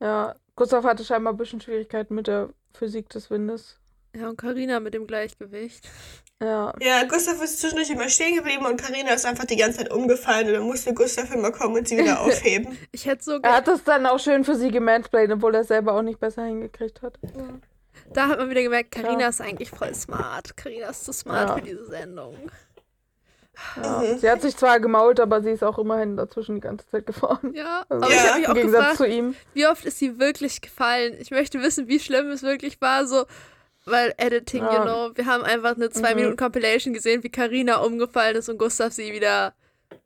Ja, 0.00 0.34
Gustav 0.56 0.84
hatte 0.84 1.04
scheinbar 1.04 1.32
ein 1.32 1.36
bisschen 1.36 1.60
Schwierigkeiten 1.60 2.14
mit 2.14 2.26
der 2.26 2.50
Physik 2.74 3.08
des 3.10 3.30
Windes. 3.30 3.78
Ja, 4.14 4.28
und 4.28 4.36
Karina 4.36 4.78
mit 4.80 4.92
dem 4.92 5.06
Gleichgewicht. 5.06 5.88
Ja. 6.42 6.74
Ja, 6.80 7.04
Gustav 7.04 7.40
ist 7.42 7.60
zwischendurch 7.60 7.88
immer 7.88 8.08
stehen 8.10 8.36
geblieben 8.36 8.66
und 8.66 8.76
Karina 8.76 9.14
ist 9.14 9.24
einfach 9.24 9.44
die 9.46 9.56
ganze 9.56 9.78
Zeit 9.78 9.90
umgefallen 9.92 10.48
und 10.48 10.52
dann 10.54 10.62
musste 10.64 10.92
Gustav 10.92 11.32
immer 11.32 11.50
kommen 11.52 11.76
und 11.76 11.88
sie 11.88 11.96
wieder 11.96 12.20
aufheben. 12.20 12.76
Ich 12.90 13.06
hätte 13.06 13.24
so, 13.24 13.38
Er 13.40 13.56
hat 13.56 13.68
das 13.68 13.84
dann 13.84 14.04
auch 14.06 14.18
schön 14.18 14.44
für 14.44 14.56
sie 14.56 14.70
gemansplained, 14.70 15.32
obwohl 15.32 15.54
er 15.54 15.62
es 15.62 15.68
selber 15.68 15.94
auch 15.94 16.02
nicht 16.02 16.20
besser 16.20 16.44
hingekriegt 16.44 17.00
hat. 17.00 17.18
da 18.12 18.28
hat 18.28 18.38
man 18.38 18.50
wieder 18.50 18.62
gemerkt, 18.62 18.90
Karina 18.90 19.20
Ja. 19.20 19.28
ist 19.28 19.40
eigentlich 19.40 19.70
voll 19.70 19.94
smart. 19.94 20.54
Karina 20.56 20.88
ist 20.90 21.04
zu 21.04 21.12
smart 21.12 21.48
Ja. 21.50 21.54
für 21.54 21.62
diese 21.62 21.86
Sendung. 21.86 22.36
Ja. 23.76 23.98
Mhm. 24.00 24.18
Sie 24.18 24.30
hat 24.30 24.40
sich 24.42 24.56
zwar 24.56 24.80
gemault, 24.80 25.20
aber 25.20 25.42
sie 25.42 25.50
ist 25.50 25.62
auch 25.62 25.78
immerhin 25.78 26.16
dazwischen 26.16 26.54
die 26.56 26.60
ganze 26.62 26.88
Zeit 26.88 27.06
gefahren. 27.06 27.52
Ja, 27.54 27.84
Also 27.88 28.04
aber 28.04 28.12
ich 28.14 28.18
Ja. 28.22 28.28
habe 28.30 28.38
mich 28.40 28.48
auch 28.48 28.54
Gegensatz 28.54 28.80
gefragt, 28.80 28.96
zu 28.96 29.06
ihm. 29.06 29.34
wie 29.54 29.66
oft 29.66 29.84
ist 29.84 29.98
sie 29.98 30.18
wirklich 30.18 30.60
gefallen? 30.60 31.14
Ich 31.20 31.30
möchte 31.30 31.60
wissen, 31.62 31.86
wie 31.88 32.00
schlimm 32.00 32.30
es 32.30 32.42
wirklich 32.42 32.80
war, 32.80 33.06
so, 33.06 33.26
weil 33.84 34.14
Editing, 34.16 34.62
Ja. 34.64 34.76
you 34.78 34.82
know, 34.82 35.10
wir 35.16 35.26
haben 35.26 35.44
einfach 35.44 35.76
eine 35.76 35.90
zwei 35.90 36.10
Mhm. 36.14 36.16
Minuten 36.20 36.36
Compilation 36.36 36.94
gesehen, 36.94 37.22
wie 37.22 37.30
Karina 37.30 37.76
umgefallen 37.76 38.36
ist 38.36 38.48
und 38.48 38.58
Gustav 38.58 38.92
sie 38.92 39.12
wieder 39.12 39.54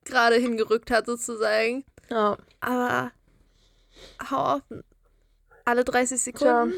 gerade 0.04 0.36
hingerückt 0.36 0.90
hat, 0.90 1.06
sozusagen. 1.06 1.84
Ja. 2.10 2.36
Aber 2.60 3.12
hau 4.30 4.36
auf. 4.56 4.62
Alle 5.64 5.84
30 5.84 6.20
Sekunden. 6.20 6.74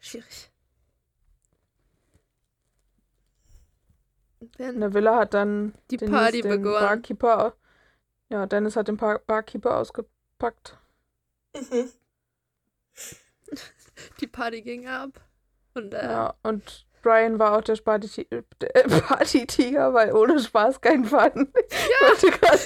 Schwierig. 0.00 0.50
In 4.70 4.80
der 4.80 4.94
Villa 4.94 5.16
hat 5.16 5.34
dann 5.34 5.74
Die 5.90 5.96
Denise 5.96 6.16
Party 6.18 6.40
den 6.42 6.50
begonnen. 6.62 6.80
Barkeeper. 6.86 7.54
Ja, 8.28 8.46
Dennis 8.46 8.76
hat 8.76 8.88
den 8.88 8.96
Par 8.96 9.18
Barkeeper 9.26 9.76
ausgepackt. 9.76 10.78
Mhm. 11.54 11.90
Die 14.20 14.26
Party 14.26 14.62
ging 14.62 14.86
ab. 14.88 15.20
Und 15.74 15.94
äh, 15.94 16.02
Ja, 16.04 16.34
und 16.42 16.86
Brian 17.02 17.38
war 17.38 17.56
auch 17.56 17.62
der 17.62 17.74
Party- 17.76 18.26
Party-Tiger, 19.08 19.92
weil 19.92 20.12
ohne 20.12 20.38
Spaß 20.38 20.80
kein 20.80 21.04
Fun. 21.04 21.52
Ich 21.68 22.22
wollte 22.22 22.38
gerade 22.38 22.58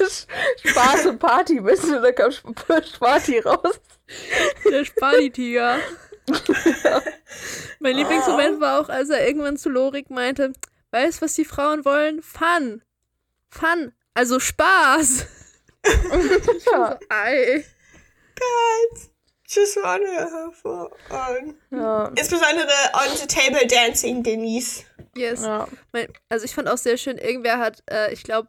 Spaß 0.64 1.06
und 1.06 1.18
Party 1.18 1.64
wissen 1.64 1.96
und 1.96 2.02
da 2.02 2.12
kam 2.12 2.30
Sp- 2.30 2.52
Party 3.00 3.38
raus. 3.40 3.80
der 4.70 4.84
Sparti-Tiger. 4.84 5.78
mein 7.80 7.96
Lieblingsmoment 7.96 8.60
war 8.60 8.80
auch, 8.80 8.88
als 8.88 9.08
er 9.10 9.26
irgendwann 9.26 9.56
zu 9.56 9.68
Lorik 9.68 10.10
meinte, 10.10 10.52
weißt 10.90 11.22
was 11.22 11.34
die 11.34 11.44
Frauen 11.44 11.84
wollen? 11.84 12.22
Fun. 12.22 12.82
Fun. 13.50 13.92
Also 14.14 14.40
Spaß. 14.40 15.26
Ja, 16.72 16.98
Ei. 17.08 17.64
Just 19.48 19.76
wanna 19.76 20.28
have 20.28 20.52
fun. 20.56 21.54
ja, 21.70 22.08
Insbesondere 22.16 22.68
on 22.94 23.16
the 23.16 23.26
table 23.26 23.66
dancing, 23.66 24.22
Denise. 24.22 24.84
Yes. 25.16 25.42
ja. 25.42 25.68
Mein, 25.92 26.08
also 26.28 26.44
ich 26.44 26.54
fand 26.54 26.68
auch 26.68 26.76
sehr 26.78 26.96
schön, 26.96 27.16
irgendwer 27.16 27.58
hat, 27.58 27.82
äh, 27.90 28.12
ich 28.12 28.22
glaube, 28.24 28.48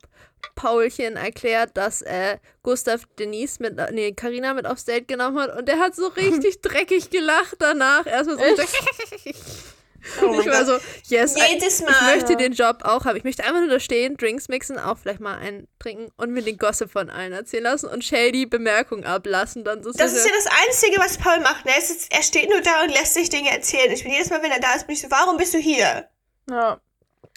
Paulchen 0.56 1.16
erklärt, 1.16 1.78
dass 1.78 2.02
äh, 2.02 2.38
Gustav 2.64 3.06
Denise 3.20 3.60
mit, 3.60 3.76
nee, 3.92 4.12
Carina 4.14 4.54
mit 4.54 4.66
aufs 4.66 4.86
Date 4.86 5.08
genommen 5.08 5.40
hat 5.40 5.56
und 5.56 5.68
der 5.68 5.80
hat 5.80 5.96
so 5.96 6.08
richtig 6.08 6.62
dreckig 6.62 7.10
gelacht 7.10 7.56
danach. 7.60 8.06
Erstmal 8.06 8.38
so. 8.38 8.64
Oh 10.22 10.40
ich 10.40 10.46
war 10.48 10.64
Gott. 10.64 10.82
so, 10.82 11.16
yes, 11.16 11.36
Jedes 11.36 11.80
ich 11.80 11.86
Mal. 11.86 12.16
möchte 12.16 12.36
den 12.36 12.54
Job 12.54 12.80
auch 12.84 13.06
haben. 13.06 13.16
Ich 13.18 13.24
möchte 13.24 13.44
einfach 13.44 13.60
nur 13.60 13.70
da 13.70 13.80
stehen, 13.80 14.18
Drinks 14.18 14.48
mixen, 14.48 14.78
auch 14.80 14.98
vielleicht 14.98 15.20
mal 15.20 15.38
einen 15.38 15.68
trinken 15.80 16.12
und 16.18 16.32
mir 16.32 16.42
den 16.42 16.58
Gossip 16.58 16.92
von 16.92 17.10
allen 17.10 17.34
erzählen 17.34 17.64
lassen 17.64 17.88
und 17.88 18.04
shady 18.04 18.46
Bemerkungen 18.46 19.04
ablassen. 19.06 19.64
Dann 19.64 19.84
so 19.84 19.92
Das 19.92 20.14
ist 20.14 20.26
ja 20.26 20.32
das 20.36 20.48
Einzige, 20.68 20.98
was 21.00 21.18
Paul 21.18 21.40
macht. 21.42 21.66
Ne? 21.66 21.72
Ist, 21.78 22.12
er 22.14 22.24
steht 22.24 22.50
nur 22.50 22.62
da 22.62 22.84
und 22.84 22.90
lässt 22.90 23.14
sich 23.14 23.30
Dinge 23.30 23.50
erzählen. 23.52 23.92
Ich 23.92 24.04
bin 24.04 24.12
jedes 24.12 24.30
Mal, 24.30 24.42
wenn 24.44 24.52
er 24.52 24.60
da 24.60 24.74
ist, 24.76 24.88
bin 24.88 24.96
ich 24.96 25.02
so, 25.02 25.12
warum 25.12 25.38
bist 25.38 25.54
du 25.54 25.58
hier? 25.58 26.08
ja. 26.50 26.80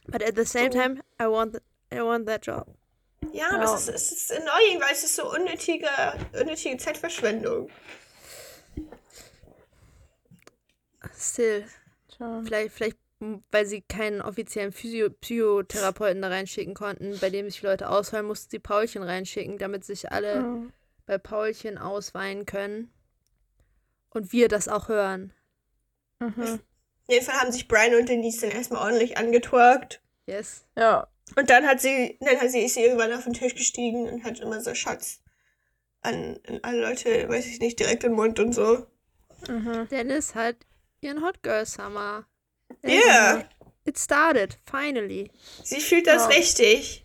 But 0.06 0.22
at 0.24 0.34
the 0.36 0.44
same 0.44 0.70
time, 0.70 1.00
I 1.20 1.26
want, 1.26 1.56
I 1.94 2.00
want 2.00 2.26
that 2.26 2.44
job. 2.44 2.66
Ja, 3.32 3.48
aber 3.50 3.64
Ja. 3.64 3.74
es, 3.74 3.82
ist, 3.86 3.94
es 3.94 4.12
ist 4.12 4.32
annoying, 4.32 4.80
weil 4.80 4.92
es 4.92 5.04
ist 5.04 5.14
so 5.14 5.30
unnötige, 5.30 5.86
unnötige 6.32 6.76
Zeitverschwendung. 6.78 7.68
Still. 11.18 11.64
Tja. 12.20 12.42
Vielleicht, 12.44 12.72
vielleicht, 12.74 12.98
weil 13.50 13.64
sie 13.66 13.80
keinen 13.82 14.20
offiziellen 14.20 14.72
Physio 14.72 15.08
Psychotherapeuten 15.10 16.20
da 16.22 16.28
reinschicken 16.28 16.74
konnten, 16.74 17.18
bei 17.20 17.30
dem 17.30 17.46
sich 17.48 17.62
Leute 17.62 17.88
ausfallen, 17.88 18.26
mussten 18.26 18.50
sie 18.50 18.58
Paulchen 18.58 19.02
reinschicken, 19.02 19.56
damit 19.58 19.84
sich 19.84 20.12
alle 20.12 20.34
Ja. 20.34 20.62
bei 21.06 21.16
Paulchen 21.18 21.78
ausweinen 21.78 22.44
können. 22.46 22.90
Und 24.10 24.32
wir 24.32 24.48
das 24.48 24.68
auch 24.68 24.88
hören. 24.88 25.32
Mhm. 26.18 26.42
Auf 26.42 26.58
jeden 27.08 27.24
Fall 27.24 27.40
haben 27.40 27.52
sich 27.52 27.68
Brian 27.68 27.94
und 27.94 28.08
Denise 28.08 28.40
dann 28.42 28.50
erstmal 28.50 28.82
ordentlich 28.82 29.16
angetwerkt. 29.16 30.00
Yes. 30.26 30.64
Ja, 30.76 31.08
Und 31.36 31.48
dann 31.48 31.66
hat 31.66 31.80
sie, 31.80 32.18
dann 32.20 32.38
hat 32.40 32.50
sie, 32.50 32.60
ist 32.64 32.74
sie 32.74 32.82
irgendwann 32.82 33.12
auf 33.12 33.24
den 33.24 33.32
Tisch 33.32 33.54
gestiegen 33.54 34.08
und 34.08 34.24
hat 34.24 34.40
immer 34.40 34.60
so 34.60 34.74
Schatz 34.74 35.22
an, 36.02 36.38
an 36.46 36.60
alle 36.62 36.80
Leute, 36.82 37.28
weiß 37.28 37.46
ich 37.46 37.60
nicht, 37.60 37.78
direkt 37.80 38.04
im 38.04 38.12
Mund 38.12 38.38
und 38.40 38.52
so. 38.54 38.86
mhm. 39.48 39.86
Dennis 39.90 40.34
hat 40.34 40.56
ihren 41.00 41.22
Hot 41.22 41.42
Girl 41.42 41.64
Summer. 41.66 42.24
Yeah. 42.84 43.44
It 43.84 43.98
started, 43.98 44.58
finally. 44.70 45.30
Sie 45.64 45.80
fühlt 45.80 46.06
das 46.06 46.22
Ja. 46.22 46.28
richtig. 46.28 47.04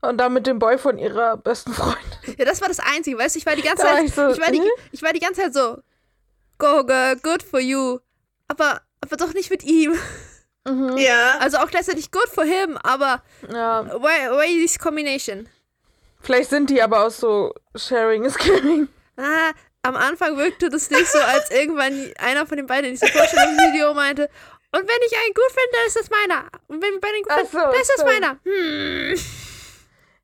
Und 0.00 0.18
dann 0.18 0.32
mit 0.32 0.46
dem 0.46 0.58
Boy 0.58 0.78
von 0.78 0.98
ihrer 0.98 1.36
besten 1.36 1.72
Freundin. 1.74 2.36
Ja, 2.38 2.44
das 2.44 2.60
war 2.60 2.68
das 2.68 2.78
Einzige, 2.80 3.18
weißt 3.18 3.34
du, 3.34 3.38
ich 3.40 3.46
war 3.46 3.56
die 3.56 3.62
ganze 3.62 3.82
Zeit, 3.82 4.04
ich 4.04 4.14
so, 4.14 4.28
ich 4.30 4.40
war 4.40 4.50
die, 4.50 4.60
hä? 4.60 4.68
ich 4.92 5.02
war 5.02 5.12
die 5.12 5.18
ganze 5.20 5.42
Zeit 5.42 5.54
so, 5.54 5.78
go 6.58 6.84
girl, 6.84 7.16
good 7.16 7.42
for 7.42 7.58
you. 7.60 7.98
Aber, 8.48 8.80
aber 9.00 9.16
doch 9.16 9.34
nicht 9.34 9.50
mit 9.50 9.64
ihm. 9.64 9.94
Mhm. 10.66 10.96
Ja. 10.98 11.38
Also 11.40 11.58
auch 11.58 11.68
gleichzeitig 11.70 12.10
good 12.10 12.28
for 12.28 12.44
him, 12.44 12.76
aber 12.82 13.22
Ja, 13.52 13.86
why, 14.00 14.30
why 14.30 14.60
this 14.62 14.78
combination? 14.78 15.48
vielleicht 16.20 16.50
sind 16.50 16.68
die 16.70 16.82
aber 16.82 17.06
auch 17.06 17.10
so 17.10 17.54
Sharing 17.76 18.24
is 18.24 18.34
caring. 18.36 18.88
Ah, 19.16 19.50
am 19.82 19.96
Anfang 19.96 20.36
wirkte 20.36 20.68
das 20.70 20.90
nicht 20.90 21.06
so, 21.06 21.18
als 21.18 21.50
irgendwann 21.52 22.12
einer 22.18 22.46
von 22.46 22.56
den 22.56 22.66
beiden 22.66 22.86
in 22.86 22.90
diesem 22.92 23.08
Vorstellungsvideo 23.08 23.94
meinte, 23.94 24.28
und 24.70 24.80
wenn 24.80 25.06
ich 25.06 25.16
einen 25.16 25.32
gut 25.34 25.48
finde, 25.48 25.70
dann 25.72 25.86
ist 25.86 25.96
das 25.96 26.10
meiner. 26.10 26.44
Und 26.66 26.82
wenn 26.82 26.92
wir 26.94 27.00
beide 27.00 27.16
ihn 27.16 27.22
gut 27.22 27.32
Ach 27.32 27.38
finden, 27.38 27.52
so, 27.52 27.58
dann 27.58 27.80
ist 27.80 27.92
das 27.96 28.00
stimmt. 28.02 28.20
meiner. 28.20 28.38
Hm. 28.44 29.14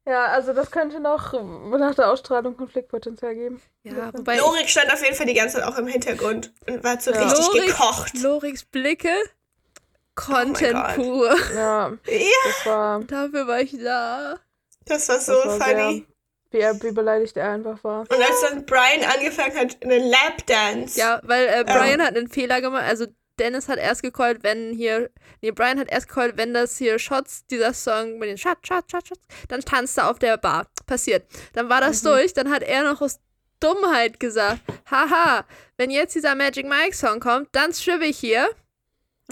Ja, 0.06 0.26
also 0.26 0.52
das 0.52 0.70
könnte 0.70 1.00
noch 1.00 1.32
nach 1.78 1.94
der 1.94 2.10
Ausstrahlung 2.10 2.54
Konfliktpotenzial 2.58 3.34
geben. 3.34 3.62
Ja, 3.84 4.12
wobei 4.12 4.36
Lorik 4.36 4.68
stand 4.68 4.92
auf 4.92 5.02
jeden 5.02 5.14
Fall 5.16 5.24
die 5.24 5.32
ganze 5.32 5.56
Zeit 5.56 5.64
auch 5.64 5.78
im 5.78 5.86
Hintergrund 5.86 6.52
und 6.68 6.84
war 6.84 7.00
so 7.00 7.10
Ja. 7.10 7.22
richtig 7.22 7.46
Lorik- 7.46 7.66
gekocht. 7.68 8.12
Loriks 8.22 8.64
Blicke, 8.64 9.14
Content 10.14 10.74
Gott. 10.74 10.94
pur. 10.96 11.34
Ja, 11.54 11.88
Ja, 12.06 12.26
das 12.44 12.66
war, 12.66 13.00
Dafür 13.04 13.46
war 13.46 13.60
ich 13.60 13.78
da. 13.82 14.38
das 14.84 15.08
war 15.08 15.20
so 15.20 15.32
das 15.42 15.58
war 15.58 15.68
funny. 15.68 16.06
Wie, 16.54 16.60
er, 16.60 16.80
wie 16.82 16.92
beleidigt 16.92 17.36
er 17.36 17.50
einfach 17.50 17.82
war. 17.84 18.00
Und 18.00 18.12
als 18.12 18.40
dann 18.48 18.64
Brian 18.64 19.04
angefangen 19.04 19.56
hat, 19.56 19.76
eine 19.82 19.98
Lapdance. 19.98 20.98
Ja, 20.98 21.20
weil 21.24 21.46
äh, 21.48 21.64
Brian 21.64 22.00
hat 22.00 22.16
einen 22.16 22.28
Fehler 22.28 22.60
gemacht. 22.60 22.84
Also 22.84 23.06
Dennis 23.38 23.68
hat 23.68 23.78
erst 23.78 24.02
gecallt, 24.02 24.42
wenn 24.42 24.72
hier. 24.72 25.10
Nee, 25.42 25.50
Brian 25.50 25.78
hat 25.78 25.90
erst 25.90 26.08
gecallt, 26.08 26.36
wenn 26.36 26.54
das 26.54 26.78
hier 26.78 26.98
Shots, 26.98 27.44
dieser 27.46 27.74
Song 27.74 28.18
mit 28.18 28.28
den 28.28 28.38
Shot, 28.38 28.58
Shot, 28.66 28.90
Shot, 28.90 29.08
Shots, 29.08 29.26
dann 29.48 29.60
tanzt 29.60 29.98
er 29.98 30.08
auf 30.08 30.18
der 30.18 30.36
Bar. 30.38 30.68
Passiert. 30.86 31.26
Dann 31.52 31.68
war 31.68 31.80
das 31.80 32.02
durch, 32.02 32.32
dann 32.32 32.50
hat 32.50 32.62
er 32.62 32.84
noch 32.84 33.00
aus 33.02 33.18
Dummheit 33.58 34.20
gesagt. 34.20 34.60
Haha, 34.90 35.44
wenn 35.76 35.90
jetzt 35.90 36.14
dieser 36.14 36.34
Magic 36.34 36.66
Mike 36.66 36.94
Song 36.94 37.20
kommt, 37.20 37.48
dann 37.52 37.72
strippe 37.72 38.04
ich 38.04 38.18
hier. 38.18 38.48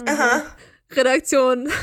Aha. 0.05 0.43
Redaktion. 0.91 1.71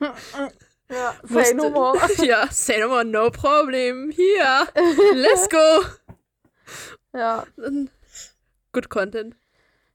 Ja, 0.90 1.14
say 1.22 1.54
Musste- 1.54 1.56
no 1.56 1.70
more. 1.70 1.98
ja, 2.26 2.46
say 2.50 2.80
no 2.80 2.88
more, 2.88 3.04
no 3.04 3.30
problem. 3.30 4.10
Hier. 4.10 4.66
Let's 5.14 5.48
go. 5.48 5.84
Ja, 7.12 7.44
Good 8.72 8.88
Content. 8.88 9.34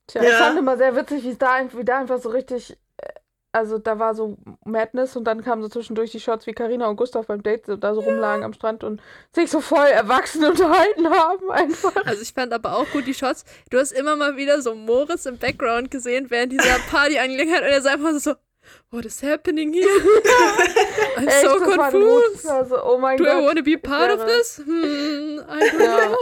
tja, 0.08 0.22
ich 0.22 0.30
Ja. 0.30 0.38
fand 0.38 0.60
immer 0.60 0.78
sehr 0.78 0.96
witzig, 0.96 1.24
wie 1.24 1.32
es 1.32 1.38
da, 1.38 1.58
wie 1.74 1.86
da 1.86 2.00
einfach 2.00 2.20
so 2.20 2.30
richtig, 2.30 2.78
äh, 2.98 3.08
also 3.54 3.78
da 3.78 4.00
war 4.00 4.14
so 4.16 4.38
Madness 4.66 5.16
und 5.16 5.24
dann 5.24 5.42
kamen 5.44 5.62
so 5.62 5.70
zwischendurch 5.70 6.12
die 6.12 6.20
Shots, 6.20 6.46
wie 6.46 6.52
Karina 6.54 6.88
und 6.88 6.98
Gustav 6.98 7.26
beim 7.28 7.42
Date 7.42 7.66
so, 7.68 7.78
da 7.78 7.94
so 7.96 8.02
rumlagen 8.02 8.44
am 8.44 8.52
Strand 8.54 8.84
und 8.84 9.02
sich 9.34 9.50
so 9.50 9.62
voll 9.62 9.88
erwachsen 9.88 10.44
unterhalten 10.52 11.10
haben 11.10 11.50
einfach. 11.52 11.96
Also 12.06 12.22
ich 12.22 12.34
fand 12.34 12.52
aber 12.54 12.76
auch 12.78 12.86
gut 12.92 13.08
die 13.08 13.14
Shots. 13.14 13.46
Du 13.70 13.80
hast 13.80 13.94
immer 13.94 14.18
mal 14.18 14.36
wieder 14.36 14.62
so 14.62 14.76
Moritz 14.76 15.26
im 15.26 15.38
Background 15.38 15.90
gesehen, 15.90 16.30
während 16.30 16.52
dieser 16.52 16.80
Party 16.92 17.18
angelegt 17.18 17.54
hat 17.54 17.62
und 17.62 17.68
er 17.70 17.78
ist 17.78 17.88
einfach 17.88 18.12
so, 18.20 18.36
what 18.92 19.06
is 19.06 19.22
happening 19.22 19.74
here? 19.74 19.84
I'm 21.18 21.28
Echt, 21.28 21.42
so 21.42 21.60
confused. 21.60 22.46
Also, 22.48 22.82
oh 22.84 22.98
mein 22.98 23.18
Do 23.18 23.24
I 23.26 23.28
Gott. 23.28 23.44
want 23.44 23.58
to 23.58 23.64
be 23.64 23.78
part 23.78 24.12
of 24.12 24.26
this? 24.26 24.58
Hmm, 24.58 25.40
I 25.48 25.70
don't 25.70 25.80
Ja. 25.82 26.08
know. 26.08 26.18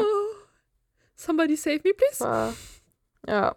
Somebody 1.15 1.55
save 1.55 1.81
me, 1.83 1.93
please. 1.93 2.19
War, 2.23 2.53
ja, 3.27 3.55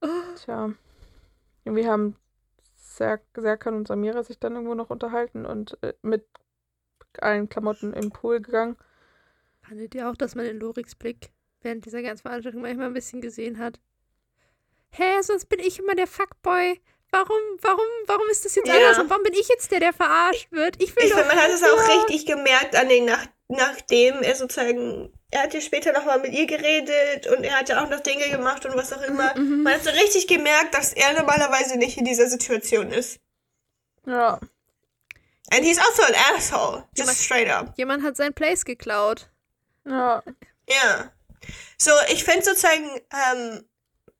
Oh. 0.00 0.08
tja. 0.44 0.72
Irgendwie 1.64 1.86
haben 1.88 2.16
Ser 2.74 3.20
Serkan 3.36 3.74
und 3.74 3.88
Samira 3.88 4.22
sich 4.22 4.38
dann 4.38 4.54
irgendwo 4.54 4.74
noch 4.74 4.90
unterhalten 4.90 5.44
und 5.44 5.76
äh, 5.82 5.94
mit 6.02 6.24
allen 7.20 7.48
Klamotten 7.48 7.92
im 7.92 8.10
Pool 8.10 8.40
gegangen. 8.40 8.76
Fandet 9.62 9.94
ihr 9.94 10.08
auch, 10.08 10.16
dass 10.16 10.34
man 10.36 10.46
in 10.46 10.60
Loriks 10.60 10.94
Blick 10.94 11.30
während 11.62 11.84
dieser 11.84 12.02
ganzen 12.02 12.22
Veranstaltung 12.22 12.62
manchmal 12.62 12.86
ein 12.86 12.94
bisschen 12.94 13.20
gesehen 13.20 13.58
hat? 13.58 13.80
Hä, 14.90 15.20
sonst 15.22 15.46
bin 15.46 15.58
ich 15.60 15.78
immer 15.80 15.94
der 15.96 16.06
Fuckboy. 16.06 16.80
Warum, 17.10 17.40
warum, 17.62 17.86
warum 18.06 18.28
ist 18.30 18.44
das 18.44 18.54
jetzt 18.54 18.68
Ja. 18.68 18.74
anders? 18.74 18.98
Und 18.98 19.08
warum 19.10 19.22
bin 19.22 19.32
ich 19.34 19.48
jetzt 19.48 19.70
der, 19.70 19.80
der 19.80 19.92
verarscht 19.94 20.52
wird? 20.52 20.76
Ich 20.82 20.94
will 20.94 21.04
Ich 21.04 21.12
finde, 21.14 21.26
man 21.28 21.38
hat 21.40 21.50
es 21.50 21.62
auch 21.62 21.88
richtig 22.06 22.26
gemerkt 22.26 22.76
an 22.76 22.88
den, 22.88 23.06
nach, 23.06 23.24
nachdem 23.48 24.22
er 24.22 24.34
sozusagen, 24.36 25.10
er 25.30 25.42
hat 25.44 25.54
ja 25.54 25.60
später 25.60 25.92
nochmal 25.92 26.20
mit 26.20 26.32
ihr 26.32 26.46
geredet 26.46 27.26
und 27.28 27.44
er 27.44 27.58
hat 27.58 27.68
ja 27.70 27.82
auch 27.82 27.88
noch 27.88 28.00
Dinge 28.00 28.28
gemacht 28.28 28.66
und 28.66 28.74
was 28.76 28.92
auch 28.92 29.02
immer. 29.02 29.34
Mhm. 29.38 29.62
Man 29.62 29.74
hat 29.74 29.84
so 29.84 29.90
richtig 29.90 30.26
gemerkt, 30.26 30.74
dass 30.74 30.92
er 30.92 31.14
normalerweise 31.14 31.76
nicht 31.78 31.96
in 31.96 32.04
dieser 32.04 32.28
Situation 32.28 32.90
ist. 32.90 33.20
Ja, 34.06 34.38
And 35.50 35.64
he's 35.64 35.78
also 35.78 36.02
an 36.02 36.14
asshole. 36.36 36.84
Just 36.94 36.98
Jemand- 36.98 37.16
straight 37.18 37.48
up. 37.50 37.72
Jemand 37.78 38.04
hat 38.04 38.16
sein 38.18 38.34
Place 38.34 38.66
geklaut. 38.66 39.30
ja, 39.86 40.22
Ja. 40.68 41.10
So, 41.78 41.90
ich 42.10 42.22
finde 42.24 42.44
sozusagen, 42.44 43.00
ähm, 43.32 43.64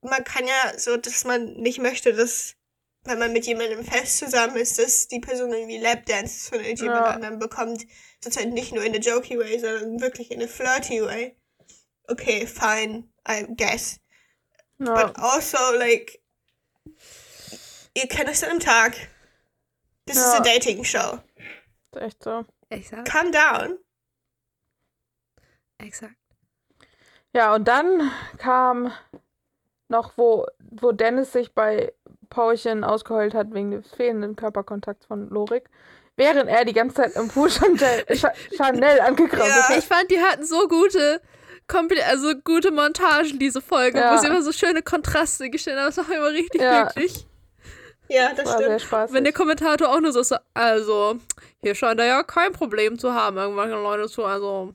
man 0.00 0.24
kann 0.24 0.46
ja 0.46 0.78
so, 0.78 0.96
dass 0.96 1.24
man 1.24 1.52
nicht 1.54 1.80
möchte, 1.80 2.14
dass, 2.14 2.54
wenn 3.08 3.18
man 3.18 3.32
mit 3.32 3.46
jemandem 3.46 3.84
fest 3.84 4.18
zusammen 4.18 4.56
ist, 4.56 4.78
dass 4.78 5.08
die 5.08 5.20
Person 5.20 5.52
irgendwie 5.52 5.78
Lapdances 5.78 6.48
von 6.48 6.60
irgendjemand 6.60 7.06
Ja. 7.06 7.10
anderem 7.12 7.38
bekommt. 7.38 7.84
Sozusagen 8.22 8.52
nicht 8.52 8.72
nur 8.72 8.84
in 8.84 8.94
a 8.94 8.98
jokey 8.98 9.38
way, 9.38 9.58
sondern 9.58 10.00
wirklich 10.00 10.30
in 10.30 10.42
a 10.42 10.46
flirty 10.46 11.02
way. 11.02 11.36
Okay, 12.08 12.46
fine, 12.46 13.08
I 13.28 13.46
guess. 13.56 14.00
Ja. 14.78 14.94
But 15.06 15.16
also, 15.18 15.58
like, 15.76 16.20
ihr 17.94 18.06
kennt 18.08 18.28
euch 18.28 18.38
seit 18.38 18.50
einem 18.50 18.60
Tag. 18.60 18.94
This 20.06 20.16
is 20.16 20.22
Ja. 20.32 20.38
a 20.38 20.40
dating 20.40 20.84
show. 20.84 21.18
Ist 21.92 22.00
echt 22.02 22.22
so. 22.22 22.44
Exakt. 22.70 23.08
Calm 23.08 23.32
down. 23.32 23.78
Exakt. 25.78 26.14
Ja, 27.34 27.54
und 27.54 27.66
dann 27.68 28.10
kam 28.38 28.92
noch, 29.88 30.16
wo, 30.16 30.46
wo 30.58 30.92
Dennis 30.92 31.32
sich 31.32 31.54
bei 31.54 31.92
Paulchen 32.30 32.84
ausgeheult 32.84 33.34
hat 33.34 33.52
wegen 33.52 33.70
des 33.70 33.88
fehlenden 33.94 34.36
Körperkontakts 34.36 35.06
von 35.06 35.28
Lorik, 35.30 35.64
während 36.16 36.48
er 36.48 36.64
die 36.64 36.72
ganze 36.72 36.96
Zeit 36.96 37.16
im 37.16 37.28
Pool 37.28 37.50
Chanel, 37.50 38.04
Cha- 38.16 38.32
Chanel 38.56 39.00
angekrabbelt 39.00 39.48
Ja. 39.54 39.68
hat. 39.68 39.78
Ich 39.78 39.86
fand, 39.86 40.10
die 40.10 40.20
hatten 40.20 40.44
so 40.44 40.66
gute, 40.68 41.20
also 42.06 42.32
gute 42.44 42.70
Montagen, 42.70 43.38
diese 43.38 43.60
Folge, 43.60 43.98
Ja. 43.98 44.14
wo 44.14 44.18
sie 44.18 44.26
immer 44.26 44.42
so 44.42 44.52
schöne 44.52 44.82
Kontraste 44.82 45.50
gestellt 45.50 45.78
haben. 45.78 45.86
Das 45.94 45.96
mich 46.08 46.16
immer 46.16 46.30
richtig 46.30 46.60
Ja. 46.60 46.84
glücklich. 46.84 47.26
Ja, 48.10 48.32
das 48.34 48.46
War 48.46 48.56
sehr 48.58 48.66
stimmt. 48.68 48.80
spaßig. 48.82 49.14
Wenn 49.14 49.24
der 49.24 49.34
Kommentator 49.34 49.88
auch 49.90 50.00
nur 50.00 50.12
so 50.12 50.20
ist, 50.20 50.34
also, 50.54 51.16
hier 51.60 51.74
scheint 51.74 52.00
er 52.00 52.06
ja 52.06 52.22
kein 52.22 52.52
Problem 52.52 52.98
zu 52.98 53.12
haben, 53.12 53.36
irgendwelche 53.36 53.74
Leute 53.74 54.08
zu, 54.08 54.24
also. 54.24 54.72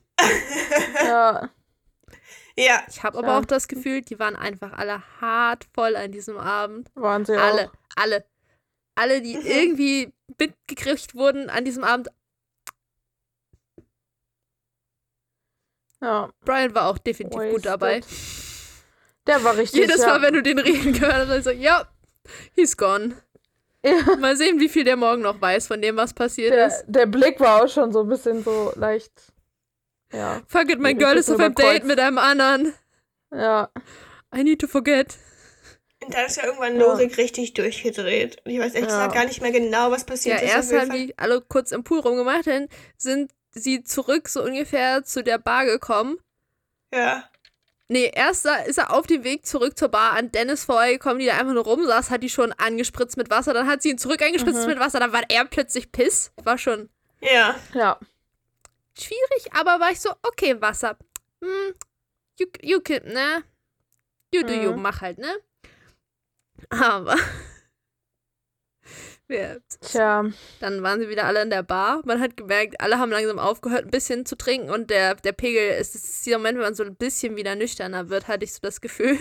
ja, 1.04 1.48
Ja, 2.56 2.84
Ich 2.88 3.02
habe 3.02 3.18
aber 3.18 3.38
auch 3.38 3.44
das 3.44 3.66
Gefühl, 3.68 4.02
die 4.02 4.18
waren 4.18 4.36
einfach 4.36 4.72
alle 4.74 5.02
hart 5.20 5.66
voll 5.74 5.96
an 5.96 6.12
diesem 6.12 6.36
Abend. 6.38 6.88
waren 6.94 7.24
sie 7.24 7.36
Alle, 7.36 7.68
auch. 7.68 7.72
alle. 7.96 8.24
Alle, 8.94 9.20
die 9.22 9.34
irgendwie 9.44 10.12
mitgekriegt 10.38 11.14
wurden 11.16 11.50
an 11.50 11.64
diesem 11.64 11.82
Abend. 11.82 12.08
Ja, 16.00 16.30
Brian 16.44 16.74
war 16.74 16.88
auch 16.88 16.98
definitiv 16.98 17.38
gut 17.38 17.64
Wasted. 17.64 17.66
dabei. 17.66 18.00
der 19.26 19.42
war 19.42 19.56
richtig. 19.56 19.80
Jedes 19.80 20.02
ja. 20.02 20.08
Mal, 20.08 20.22
wenn 20.22 20.34
du 20.34 20.42
den 20.42 20.58
reden 20.58 20.92
gehört 20.98 21.28
hast, 21.28 21.44
so, 21.44 21.50
ja, 21.50 21.88
he's 22.54 22.76
gone. 22.76 23.16
Ja, 23.84 24.16
Mal 24.16 24.36
sehen, 24.36 24.60
wie 24.60 24.68
viel 24.68 24.84
der 24.84 24.96
morgen 24.96 25.22
noch 25.22 25.40
weiß 25.40 25.66
von 25.66 25.82
dem, 25.82 25.96
was 25.96 26.14
passiert 26.14 26.52
der, 26.54 26.68
ist. 26.68 26.84
der 26.86 27.06
Blick 27.06 27.38
war 27.40 27.62
auch 27.64 27.68
schon 27.68 27.92
so 27.92 28.00
ein 28.00 28.08
bisschen 28.08 28.42
so 28.42 28.72
leicht. 28.76 29.12
Ja, 30.12 30.42
Fuck 30.46 30.70
it, 30.70 30.78
mein 30.80 30.98
Girl 30.98 31.14
das 31.16 31.28
ist 31.28 31.34
auf 31.34 31.40
einem 31.40 31.54
Date 31.54 31.84
mit 31.84 31.98
einem 31.98 32.18
anderen. 32.18 32.74
ja. 33.34 33.68
I 34.36 34.42
need 34.42 34.60
to 34.60 34.66
forget. 34.66 35.16
und 36.04 36.12
dann 36.12 36.26
ist 36.26 36.36
ja 36.36 36.44
irgendwann 36.44 36.74
Ja. 36.78 36.86
Lorik 36.86 37.16
richtig 37.16 37.54
durchgedreht. 37.54 38.38
Und 38.44 38.50
ich 38.50 38.58
weiß 38.58 38.74
echt 38.74 38.90
Ja. 38.90 39.06
gar 39.06 39.24
nicht 39.24 39.40
mehr 39.40 39.52
genau, 39.52 39.90
was 39.90 40.04
passiert 40.04 40.40
Ja, 40.40 40.44
ist. 40.46 40.52
erst 40.52 40.72
Auf 40.74 40.80
jeden 40.80 40.92
haben 40.92 41.06
die 41.06 41.18
alle 41.18 41.40
kurz 41.40 41.70
im 41.72 41.82
Pool 41.84 42.00
rumgemacht, 42.00 42.46
dann 42.46 42.68
sind 42.96 43.30
sie 43.52 43.82
zurück 43.84 44.28
so 44.28 44.42
ungefähr 44.42 45.04
zu 45.04 45.22
der 45.22 45.38
Bar 45.38 45.64
gekommen. 45.66 46.18
Ja. 46.92 47.24
Nee, 47.88 48.10
erst 48.14 48.44
da 48.44 48.56
ist 48.56 48.78
er 48.78 48.92
auf 48.92 49.06
dem 49.06 49.24
Weg 49.24 49.46
zurück 49.46 49.78
zur 49.78 49.88
Bar 49.88 50.12
an 50.12 50.32
Dennis 50.32 50.64
vorbeigekommen, 50.64 51.18
die 51.20 51.26
da 51.26 51.34
einfach 51.38 51.52
nur 51.54 51.64
rumsaß, 51.64 52.10
hat 52.10 52.22
die 52.22 52.30
schon 52.30 52.52
angespritzt 52.54 53.16
mit 53.16 53.30
Wasser, 53.30 53.52
dann 53.54 53.66
hat 53.68 53.82
sie 53.82 53.90
ihn 53.90 53.98
zurück 53.98 54.20
angespritzt 54.22 54.62
Mhm. 54.62 54.66
mit 54.68 54.78
Wasser, 54.80 55.00
dann 55.00 55.12
war 55.12 55.22
er 55.28 55.44
plötzlich 55.44 55.92
piss. 55.92 56.32
War 56.42 56.58
schon 56.58 56.88
Ja. 57.20 57.54
Ja, 57.74 57.98
schwierig, 58.98 59.52
aber 59.52 59.80
war 59.80 59.90
ich 59.90 60.00
so, 60.00 60.10
okay, 60.22 60.60
Wasser. 60.60 60.96
Hm, 61.42 61.74
you, 62.38 62.46
you 62.62 62.80
can, 62.80 63.04
ne? 63.12 63.42
You 64.32 64.42
do 64.42 64.52
you, 64.52 64.72
Mhm. 64.72 64.82
mach 64.82 65.00
halt, 65.00 65.18
ne? 65.18 65.34
Aber. 66.70 67.16
Ja, 69.26 69.56
tja. 69.80 70.24
Dann 70.60 70.82
waren 70.82 71.00
sie 71.00 71.08
wieder 71.08 71.24
alle 71.24 71.40
in 71.42 71.48
der 71.48 71.62
Bar. 71.62 72.02
Man 72.04 72.20
hat 72.20 72.36
gemerkt, 72.36 72.78
alle 72.82 72.98
haben 72.98 73.10
langsam 73.10 73.38
aufgehört, 73.38 73.86
ein 73.86 73.90
bisschen 73.90 74.26
zu 74.26 74.36
trinken 74.36 74.68
und 74.70 74.90
der, 74.90 75.14
der 75.14 75.32
Pegel 75.32 75.78
ist, 75.78 75.94
es 75.94 76.04
ist 76.04 76.26
dieser 76.26 76.36
Moment, 76.36 76.58
wenn 76.58 76.64
man 76.66 76.74
so 76.74 76.84
ein 76.84 76.94
bisschen 76.94 77.34
wieder 77.34 77.54
nüchterner 77.56 78.10
wird, 78.10 78.28
hatte 78.28 78.44
ich 78.44 78.52
so 78.52 78.58
das 78.60 78.82
Gefühl. 78.82 79.18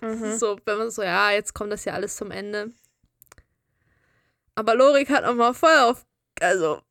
Mhm. 0.00 0.36
So, 0.36 0.58
wenn 0.64 0.78
man 0.78 0.90
so, 0.90 1.02
ja, 1.04 1.30
jetzt 1.30 1.54
kommt 1.54 1.70
das 1.72 1.84
ja 1.84 1.92
alles 1.92 2.16
zum 2.16 2.32
Ende. 2.32 2.72
Aber 4.56 4.74
Lorik 4.74 5.10
hat 5.10 5.24
nochmal 5.24 5.54
voll 5.54 5.76
auf. 5.78 6.04
Also, 6.40 6.82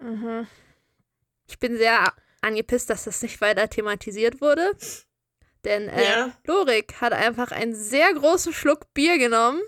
Mhm. 0.00 0.46
ich 1.48 1.58
bin 1.58 1.76
sehr 1.76 2.12
angepisst, 2.42 2.88
dass 2.90 3.04
das 3.04 3.20
nicht 3.22 3.40
weiter 3.40 3.68
thematisiert 3.68 4.40
wurde. 4.40 4.72
Denn 5.64 5.88
äh, 5.88 6.02
Ja. 6.04 6.32
Lorik 6.46 7.00
hat 7.00 7.12
einfach 7.12 7.52
einen 7.52 7.74
sehr 7.74 8.12
großen 8.14 8.52
Schluck 8.52 8.92
Bier 8.94 9.18
genommen 9.18 9.60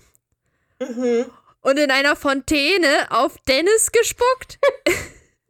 Mhm. 0.80 1.26
und 1.60 1.78
in 1.78 1.90
einer 1.90 2.16
Fontäne 2.16 3.06
auf 3.10 3.36
Dennis 3.48 3.92
gespuckt. 3.92 4.58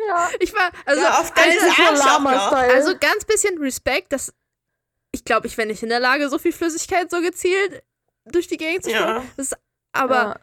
Ja, 0.09 0.29
Ich 0.41 0.53
war, 0.53 0.73
also, 0.85 1.01
ja, 1.01 1.11
auf 1.21 1.31
also, 1.31 1.35
Dennis 1.37 1.63
so 1.63 1.69
Arschloch 1.85 2.05
noch. 2.05 2.25
Lama-Style. 2.25 2.75
also 2.75 2.99
ganz 2.99 3.25
bisschen 3.25 3.57
Respekt, 3.59 4.13
dass 4.13 4.35
ich 5.13 5.25
glaube, 5.25 5.47
ich 5.47 5.57
wäre 5.57 5.69
nicht 5.69 5.85
in 5.85 5.91
der 5.91 6.01
Lage, 6.01 6.29
so 6.29 6.39
viel 6.39 6.53
Flüssigkeit 6.53 7.09
so 7.09 7.21
gezielt 7.21 7.85
durch 8.25 8.49
die 8.49 8.57
Gegend 8.57 8.83
zu 8.83 8.91
Ja. 8.91 8.99
spucken. 9.13 9.31
Das 9.37 9.53
ist, 9.53 9.59
aber, 9.93 10.15
ja. 10.17 10.41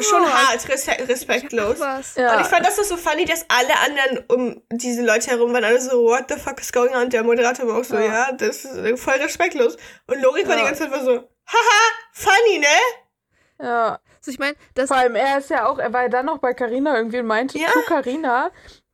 Schon 0.00 0.24
hart, 0.32 0.68
res- 0.68 0.88
respektlos. 1.08 1.78
Was? 1.80 2.16
Ja. 2.16 2.34
Und 2.34 2.40
ich 2.42 2.46
fand 2.48 2.66
das 2.66 2.76
so 2.76 2.96
funny, 2.96 3.24
dass 3.24 3.44
alle 3.48 3.76
anderen 3.78 4.24
um 4.28 4.62
diese 4.70 5.02
Leute 5.04 5.30
herum 5.30 5.52
waren 5.52 5.64
alle 5.64 5.80
so, 5.80 6.02
what 6.04 6.24
the 6.28 6.36
fuck 6.36 6.60
is 6.60 6.72
going 6.72 6.94
on? 6.94 7.04
Und 7.04 7.12
der 7.12 7.22
Moderator 7.24 7.66
war 7.68 7.78
auch 7.78 7.84
so, 7.84 7.96
Ja. 7.96 8.04
ja, 8.28 8.32
das 8.32 8.64
ist 8.64 9.00
voll 9.00 9.14
respektlos. 9.14 9.76
Und 10.06 10.20
Lorik 10.22 10.48
war 10.48 10.54
die 10.56 10.62
Ja. 10.62 10.66
ganze 10.68 10.82
Zeit 10.84 10.92
war 10.92 11.04
so, 11.04 11.12
haha, 11.46 11.92
funny, 12.12 12.58
ne? 12.58 13.64
ja. 13.66 13.98
Also 14.18 14.32
ich 14.32 14.38
meine, 14.38 14.54
das 14.74 14.88
Vor 14.88 14.98
allem, 14.98 15.14
er 15.14 15.38
ist 15.38 15.48
ja 15.48 15.66
auch, 15.66 15.78
er 15.78 15.92
war 15.94 16.02
ja 16.02 16.08
dann 16.08 16.26
noch 16.26 16.38
bei 16.38 16.52
Carina 16.52 16.94
irgendwie 16.96 17.20
und 17.20 17.26
meinte 17.26 17.58
Ja. 17.58 17.68
zu 17.72 17.80
Carina, 17.86 18.50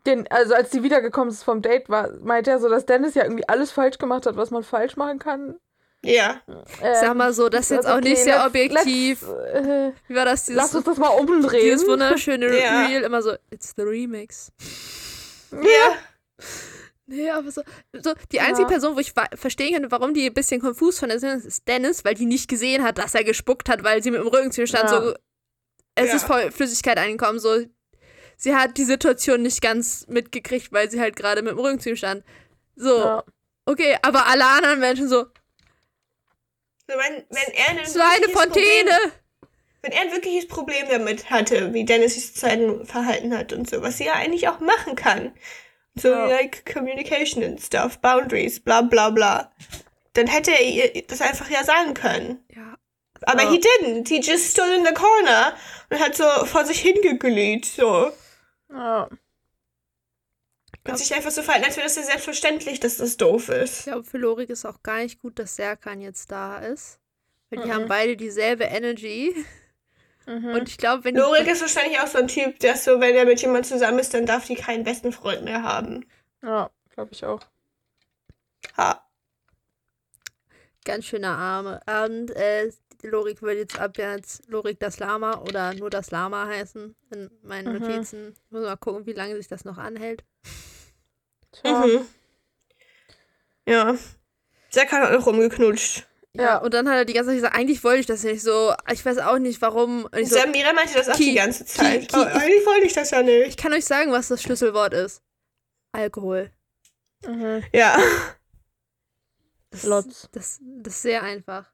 den, 0.06 0.30
also 0.30 0.54
als 0.54 0.70
die 0.70 0.84
wiedergekommen 0.84 1.30
ist 1.30 1.42
vom 1.42 1.62
Date, 1.62 1.88
war, 1.88 2.10
meinte 2.22 2.52
er 2.52 2.60
so, 2.60 2.68
dass 2.68 2.86
Dennis 2.86 3.14
ja 3.16 3.24
irgendwie 3.24 3.48
alles 3.48 3.72
falsch 3.72 3.98
gemacht 3.98 4.24
hat, 4.26 4.36
was 4.36 4.52
man 4.52 4.62
falsch 4.62 4.96
machen 4.96 5.18
kann. 5.18 5.58
Ja. 6.06 6.40
Ähm, 6.48 6.62
sag 7.00 7.14
mal 7.16 7.32
so, 7.32 7.48
das 7.48 7.62
ist 7.66 7.70
jetzt 7.70 7.86
also 7.86 7.98
auch 7.98 8.02
nicht 8.02 8.14
okay, 8.14 8.24
sehr 8.24 8.36
let's- 8.36 8.46
objektiv. 8.46 9.22
Let's, 9.22 9.66
äh, 9.66 9.92
Wie 10.08 10.14
war 10.14 10.24
das? 10.24 10.44
Dieses, 10.46 10.56
lass 10.62 10.74
uns 10.74 10.84
das 10.84 10.96
mal 10.98 11.08
umdrehen. 11.08 11.62
dieses 11.62 11.86
wunderschöne 11.86 12.58
Ja. 12.58 12.86
Reel 12.86 13.02
immer 13.02 13.22
so, 13.22 13.34
it's 13.50 13.72
the 13.76 13.82
remix. 13.82 14.52
Ja. 15.52 15.96
Nee, 17.08 17.30
aber 17.30 17.50
so, 17.52 17.62
so 18.02 18.14
die 18.32 18.40
einzige 18.40 18.62
Ja. 18.62 18.68
Person, 18.68 18.96
wo 18.96 19.00
ich 19.00 19.12
verstehen 19.36 19.74
kann, 19.80 19.90
warum 19.92 20.12
die 20.12 20.26
ein 20.26 20.34
bisschen 20.34 20.60
konfus 20.60 20.98
von 20.98 21.08
der 21.08 21.20
sind, 21.20 21.44
ist 21.44 21.66
Dennis, 21.68 22.04
weil 22.04 22.14
die 22.14 22.26
nicht 22.26 22.48
gesehen 22.48 22.82
hat, 22.82 22.98
dass 22.98 23.14
er 23.14 23.22
gespuckt 23.22 23.68
hat, 23.68 23.84
weil 23.84 24.02
sie 24.02 24.10
mit 24.10 24.20
dem 24.20 24.26
Rücken 24.26 24.50
zu 24.50 24.62
ihm 24.62 24.66
stand, 24.66 24.90
Ja. 24.90 25.00
so, 25.02 25.14
es 25.94 26.08
Ja. 26.08 26.16
ist 26.16 26.24
voll 26.26 26.50
Flüssigkeit 26.50 26.98
angekommen, 26.98 27.38
so, 27.38 27.58
sie 28.36 28.56
hat 28.56 28.76
die 28.76 28.84
Situation 28.84 29.42
nicht 29.42 29.62
ganz 29.62 30.04
mitgekriegt, 30.08 30.72
weil 30.72 30.90
sie 30.90 31.00
halt 31.00 31.14
gerade 31.14 31.42
mit 31.42 31.52
dem 31.52 31.58
Rücken 31.60 31.78
zu 31.78 31.90
ihm 31.90 31.96
stand. 31.96 32.24
So, 32.74 32.98
Ja. 32.98 33.24
okay, 33.66 33.96
aber 34.02 34.26
alle 34.26 34.44
anderen 34.44 34.80
Menschen 34.80 35.08
So, 35.08 35.26
wenn, 36.86 37.24
wenn 37.30 37.54
er 37.54 37.68
ein 37.70 37.78
es 37.78 37.96
war 37.98 38.04
eine 38.10 38.26
wirkliches 38.26 38.40
Fontäne. 38.42 38.90
Problem, 38.90 39.12
wenn 39.82 39.92
er 39.92 40.00
ein 40.02 40.12
wirkliches 40.12 40.48
Problem 40.48 40.86
damit 40.90 41.30
hatte, 41.30 41.72
wie 41.74 41.84
Dennis 41.84 42.14
sich 42.14 42.26
zu 42.34 42.40
Zeiten 42.40 42.86
verhalten 42.86 43.36
hat 43.36 43.52
und 43.52 43.68
so, 43.68 43.82
was 43.82 43.98
sie 43.98 44.04
ja 44.06 44.14
eigentlich 44.14 44.48
auch 44.48 44.60
machen 44.60 44.96
kann. 44.96 45.32
So, 45.94 46.08
Ja. 46.10 46.26
like 46.26 46.70
Communication 46.72 47.42
and 47.42 47.60
stuff, 47.60 47.98
Boundaries, 48.00 48.60
bla 48.60 48.82
bla 48.82 49.10
bla. 49.10 49.52
Dann 50.12 50.26
hätte 50.26 50.50
er 50.50 50.62
ihr 50.62 51.02
das 51.06 51.20
einfach 51.20 51.48
ja 51.50 51.64
sagen 51.64 51.94
können. 51.94 52.44
Ja, 52.54 52.76
Aber 53.22 53.42
Ja. 53.44 53.50
he 53.50 53.58
didn't. 53.60 54.08
He 54.08 54.20
just 54.20 54.50
stood 54.50 54.68
in 54.76 54.84
the 54.84 54.92
corner 54.92 55.56
und 55.90 55.98
hat 56.00 56.14
so 56.16 56.24
vor 56.44 56.64
sich 56.66 56.80
hingeglüht, 56.80 57.64
so. 57.64 58.10
Ja. 58.70 59.08
Und 60.92 60.98
sich 60.98 61.14
einfach 61.14 61.30
so 61.30 61.42
verhalten, 61.42 61.66
als 61.66 61.76
wäre 61.76 61.86
das 61.86 61.96
ja 61.96 62.02
selbstverständlich, 62.02 62.80
dass 62.80 62.96
das 62.98 63.16
doof 63.16 63.48
ich 63.48 63.54
ist. 63.54 63.82
glaube, 63.84 64.04
für 64.04 64.18
Lorik 64.18 64.50
ist 64.50 64.64
auch 64.64 64.82
gar 64.82 64.98
nicht 64.98 65.20
gut, 65.20 65.38
dass 65.38 65.56
Serkan 65.56 66.00
jetzt 66.00 66.30
da 66.30 66.58
ist. 66.58 66.98
Weil 67.50 67.60
die 67.62 67.68
Mhm. 67.68 67.72
haben 67.74 67.86
beide 67.88 68.16
dieselbe 68.16 68.64
Energy. 68.64 69.34
Mhm. 70.26 70.46
Und 70.54 70.68
ich 70.68 70.76
glaube, 70.78 71.04
wenn 71.04 71.14
die 71.14 71.20
Lorik 71.20 71.46
ist 71.46 71.60
wahrscheinlich 71.60 72.00
auch 72.00 72.06
so 72.08 72.18
ein 72.18 72.26
Typ, 72.28 72.58
der 72.58 72.76
so, 72.76 73.00
wenn 73.00 73.14
er 73.14 73.24
mit 73.24 73.40
jemandem 73.40 73.64
zusammen 73.64 74.00
ist, 74.00 74.12
dann 74.12 74.26
darf 74.26 74.46
die 74.46 74.56
keinen 74.56 74.82
besten 74.84 75.12
Freund 75.12 75.44
mehr 75.44 75.62
haben. 75.62 76.04
ja, 76.42 76.68
glaube 76.94 77.12
ich 77.12 77.24
auch. 77.24 77.40
Ha. 78.76 79.02
Ganz 80.84 81.04
schöner 81.04 81.36
Arme. 81.36 81.80
Und 82.04 82.30
äh, 82.30 82.70
Lorik 83.02 83.42
würde 83.42 83.60
jetzt 83.60 83.78
ab 83.78 83.98
jetzt 83.98 84.48
Lorik 84.48 84.80
das 84.80 84.98
Lama 84.98 85.38
oder 85.42 85.74
nur 85.74 85.90
das 85.90 86.10
Lama 86.10 86.46
heißen 86.46 86.96
in 87.10 87.30
meinen 87.42 87.72
Mhm. 87.72 87.80
Notizen. 87.82 88.34
Muss 88.50 88.62
mal 88.64 88.76
gucken, 88.76 89.06
wie 89.06 89.12
lange 89.12 89.36
sich 89.36 89.46
das 89.48 89.64
noch 89.64 89.78
anhält. 89.78 90.24
Tja. 91.62 91.86
Mhm. 91.86 92.06
Ja. 93.68 93.96
Zack 94.70 94.92
hat 94.92 95.14
auch 95.14 95.26
rumgeknutscht. 95.26 96.06
Ja, 96.34 96.58
und 96.58 96.74
dann 96.74 96.86
hat 96.88 96.96
er 96.96 97.04
die 97.06 97.14
ganze 97.14 97.30
Zeit 97.30 97.36
gesagt, 97.36 97.56
eigentlich 97.56 97.82
wollte 97.82 98.00
ich 98.00 98.06
das 98.06 98.22
nicht 98.22 98.42
so. 98.42 98.74
Ich 98.92 99.04
weiß 99.04 99.18
auch 99.18 99.38
nicht 99.38 99.62
warum. 99.62 100.04
Und 100.04 100.18
ich, 100.18 100.28
so, 100.28 100.36
Samira 100.36 100.72
meinte 100.74 100.92
das 100.94 101.08
auch 101.08 101.16
Ki- 101.16 101.30
die 101.30 101.34
ganze 101.34 101.64
Zeit. 101.64 102.08
Ki- 102.08 102.14
Aber 102.14 102.26
eigentlich 102.34 102.66
wollte 102.66 102.86
ich 102.86 102.92
das 102.92 103.10
ja 103.10 103.22
nicht. 103.22 103.48
ich 103.48 103.56
kann 103.56 103.72
euch 103.72 103.86
sagen, 103.86 104.12
was 104.12 104.28
das 104.28 104.42
Schlüsselwort 104.42 104.92
ist. 104.92 105.22
Alkohol. 105.92 106.50
Mhm. 107.26 107.64
Ja. 107.72 107.98
Das, 109.70 109.84
Lotz. 109.84 110.28
Das, 110.32 110.60
das 110.62 110.94
ist 110.94 111.02
sehr 111.02 111.22
einfach. 111.22 111.72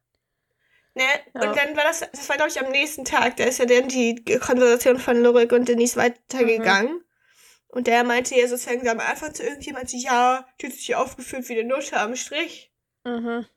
Ne? 0.95 1.03
Ja. 1.35 1.49
Und 1.49 1.57
dann 1.57 1.75
war 1.75 1.83
das, 1.83 1.99
das 2.11 2.29
war 2.29 2.37
glaube 2.37 2.51
ich 2.51 2.59
am 2.63 2.71
nächsten 2.71 3.03
Tag, 3.03 3.35
da 3.37 3.43
ist 3.45 3.57
ja 3.59 3.65
dann 3.65 3.87
die 3.89 4.23
Konversation 4.39 4.97
von 4.99 5.21
Lorik 5.21 5.51
und 5.51 5.67
Denise 5.67 5.95
weitergegangen. 5.97 7.03
Und 7.73 7.87
der 7.87 8.03
meinte 8.03 8.35
ja 8.39 8.47
sozusagen 8.47 8.87
am 8.87 8.99
Anfang 8.99 9.33
zu 9.33 9.41
irgendjemand, 9.41 9.91
ja, 9.93 10.47
die 10.61 10.67
hat 10.67 10.73
sich 10.73 10.93
aufgeführt 10.95 11.49
wie 11.49 11.59
eine 11.59 11.67
Nutte 11.67 11.97
am 11.97 12.15
Strich. 12.15 12.71
Mhm. 13.03 13.47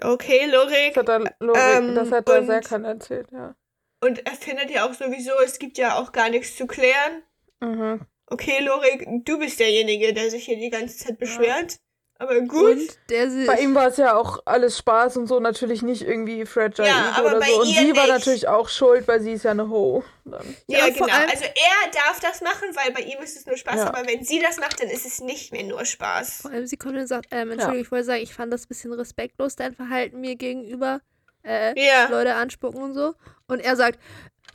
Okay, 0.00 0.46
Lorik. 0.46 0.94
Das 0.94 1.02
hat 1.02 1.08
er, 1.08 1.34
Lorik, 1.40 1.60
Ähm, 1.60 1.94
das 1.96 2.12
hat 2.12 2.28
er 2.28 2.38
und- 2.38 2.46
Serkan 2.46 2.84
erzählt, 2.84 3.26
ja. 3.32 3.56
Und 4.00 4.24
er 4.24 4.34
findet 4.34 4.70
ja 4.70 4.86
auch 4.88 4.94
sowieso, 4.94 5.32
es 5.44 5.58
gibt 5.58 5.76
ja 5.78 5.98
auch 5.98 6.12
gar 6.12 6.30
nichts 6.30 6.54
zu 6.54 6.68
klären. 6.68 7.24
Mhm. 7.58 8.06
Okay, 8.26 8.60
Lorik, 8.62 9.04
du 9.24 9.38
bist 9.40 9.58
derjenige, 9.58 10.14
der 10.14 10.30
sich 10.30 10.44
hier 10.44 10.56
die 10.56 10.70
ganze 10.70 10.96
Zeit 10.98 11.18
beschwert. 11.18 11.80
Aber 12.20 12.40
gut. 12.40 12.72
Und 12.76 12.98
der 13.10 13.30
sich. 13.30 13.46
Bei 13.46 13.60
ihm 13.60 13.76
war 13.76 13.86
es 13.86 13.96
ja 13.96 14.16
auch 14.16 14.40
alles 14.44 14.76
Spaß 14.78 15.16
und 15.18 15.28
so, 15.28 15.38
natürlich 15.38 15.82
nicht 15.82 16.02
irgendwie 16.02 16.44
Fragile 16.46 16.88
Ja, 16.88 17.10
Ego 17.12 17.18
aber 17.20 17.28
oder 17.28 17.38
bei 17.40 17.46
so. 17.46 17.60
Und 17.60 17.68
ihr 17.68 17.80
sie 17.80 17.96
war 17.96 18.08
natürlich 18.08 18.48
auch 18.48 18.68
schuld, 18.68 19.06
weil 19.06 19.20
sie 19.20 19.32
ist 19.34 19.44
ja 19.44 19.52
eine 19.52 19.68
Ho. 19.70 20.02
Dann. 20.24 20.56
Ja, 20.66 20.78
Ja, 20.80 20.88
genau. 20.92 21.06
allem- 21.06 21.30
Also 21.30 21.44
er 21.44 21.90
darf 21.92 22.18
das 22.20 22.40
machen, 22.40 22.68
weil 22.74 22.92
bei 22.92 23.02
ihm 23.02 23.20
ist 23.22 23.36
es 23.36 23.46
nur 23.46 23.56
Spaß. 23.56 23.76
Ja. 23.76 23.86
Aber 23.94 24.04
wenn 24.08 24.24
sie 24.24 24.40
das 24.40 24.58
macht, 24.58 24.82
dann 24.82 24.88
ist 24.90 25.06
es 25.06 25.20
nicht 25.20 25.52
mehr 25.52 25.62
nur 25.62 25.84
Spaß. 25.84 26.42
Vor 26.42 26.50
allem, 26.50 26.66
sie 26.66 26.76
kommt 26.76 26.96
und 26.96 27.06
sagt, 27.06 27.26
ähm, 27.30 27.52
Entschuldigung, 27.52 27.84
ich 27.84 27.92
wollte 27.92 28.04
sagen, 28.06 28.22
ich 28.22 28.34
fand 28.34 28.52
das 28.52 28.64
ein 28.64 28.68
bisschen 28.68 28.92
respektlos, 28.92 29.54
dein 29.54 29.74
Verhalten 29.74 30.20
mir 30.20 30.34
gegenüber. 30.34 31.00
Äh, 31.44 31.80
Ja. 31.80 32.08
Leute 32.08 32.34
anspucken 32.34 32.82
und 32.82 32.94
so. 32.94 33.14
Und 33.46 33.60
er 33.60 33.76
sagt, 33.76 34.00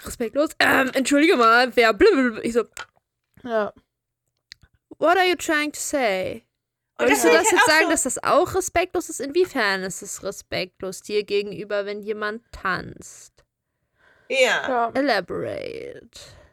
respektlos, 0.06 0.50
ähm, 0.60 0.92
entschuldige 0.94 1.38
mal, 1.38 1.74
wer 1.78 1.94
blablabla. 1.94 2.42
Ich 2.44 2.52
so, 2.54 2.66
Ja. 3.44 3.72
what 5.00 5.16
are 5.18 5.26
you 5.28 5.36
trying 5.36 5.72
to 5.72 5.80
say? 5.80 6.44
Und 7.00 7.10
Willst 7.10 7.24
du 7.24 7.30
das 7.30 7.50
jetzt 7.50 7.54
halt 7.54 7.66
sagen, 7.66 7.86
so, 7.86 7.90
dass 7.92 8.04
das 8.04 8.24
auch 8.24 8.54
respektlos 8.56 9.10
ist? 9.10 9.20
Inwiefern 9.20 9.82
ist 9.84 10.02
es 10.04 10.24
respektlos 10.24 11.02
dir 11.02 11.24
gegenüber, 11.24 11.86
wenn 11.86 12.02
jemand 12.02 12.44
tanzt? 12.52 13.34
Ja. 14.30 14.38
ja. 14.68 14.92
Elaborate. 14.94 16.10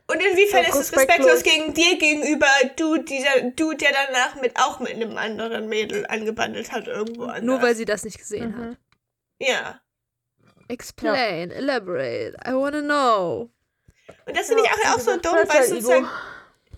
Und 0.06 0.16
inwiefern 0.20 0.62
Ja, 0.64 0.70
ist 0.70 0.74
es 0.76 0.92
respektlos. 0.92 1.30
respektlos 1.30 1.42
gegen 1.42 1.74
dir 1.74 1.98
gegenüber, 1.98 2.46
du, 2.76 2.96
dieser 2.98 3.42
Dude, 3.54 3.76
der 3.76 3.90
danach 3.92 4.40
mit 4.40 4.56
auch 4.58 4.80
mit 4.80 4.92
einem 4.92 5.16
anderen 5.16 5.68
Mädel 5.68 6.04
angebandelt 6.06 6.72
hat 6.72 6.88
irgendwo 6.88 7.24
anders. 7.24 7.42
Nur 7.42 7.62
weil 7.62 7.76
sie 7.76 7.84
das 7.84 8.04
nicht 8.04 8.18
gesehen 8.18 8.50
Mhm. 8.56 8.70
hat. 8.70 8.76
Ja. 9.38 9.80
Explain, 10.68 11.50
elaborate. 11.50 12.36
I 12.46 12.52
wanna 12.54 12.80
know. 12.80 13.50
Und 14.26 14.36
das 14.36 14.46
finde 14.48 14.64
ich 14.64 14.70
auch, 14.70 14.94
auch 14.96 15.00
so 15.00 15.16
dumm, 15.18 15.32
weil 15.34 15.46
Fragile 15.46 15.66
sozusagen 15.68 16.04
Ego. 16.04 16.12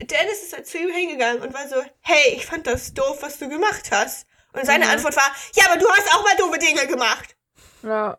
Dennis 0.04 0.42
ist 0.42 0.52
halt 0.52 0.66
zu 0.66 0.78
ihm 0.78 0.90
hingegangen 0.90 1.42
und 1.42 1.52
war 1.54 1.68
so, 1.68 1.76
hey, 2.00 2.34
ich 2.36 2.46
fand 2.46 2.66
das 2.66 2.92
doof, 2.94 3.18
was 3.20 3.38
du 3.38 3.48
gemacht 3.48 3.90
hast. 3.90 4.26
Und 4.52 4.66
seine 4.66 4.84
Mhm. 4.84 4.90
Antwort 4.92 5.16
war, 5.16 5.34
ja, 5.54 5.64
aber 5.70 5.78
du 5.80 5.88
hast 5.90 6.12
auch 6.14 6.22
mal 6.24 6.36
doofe 6.36 6.58
Dinge 6.58 6.86
gemacht. 6.86 7.36
Ja. 7.82 8.18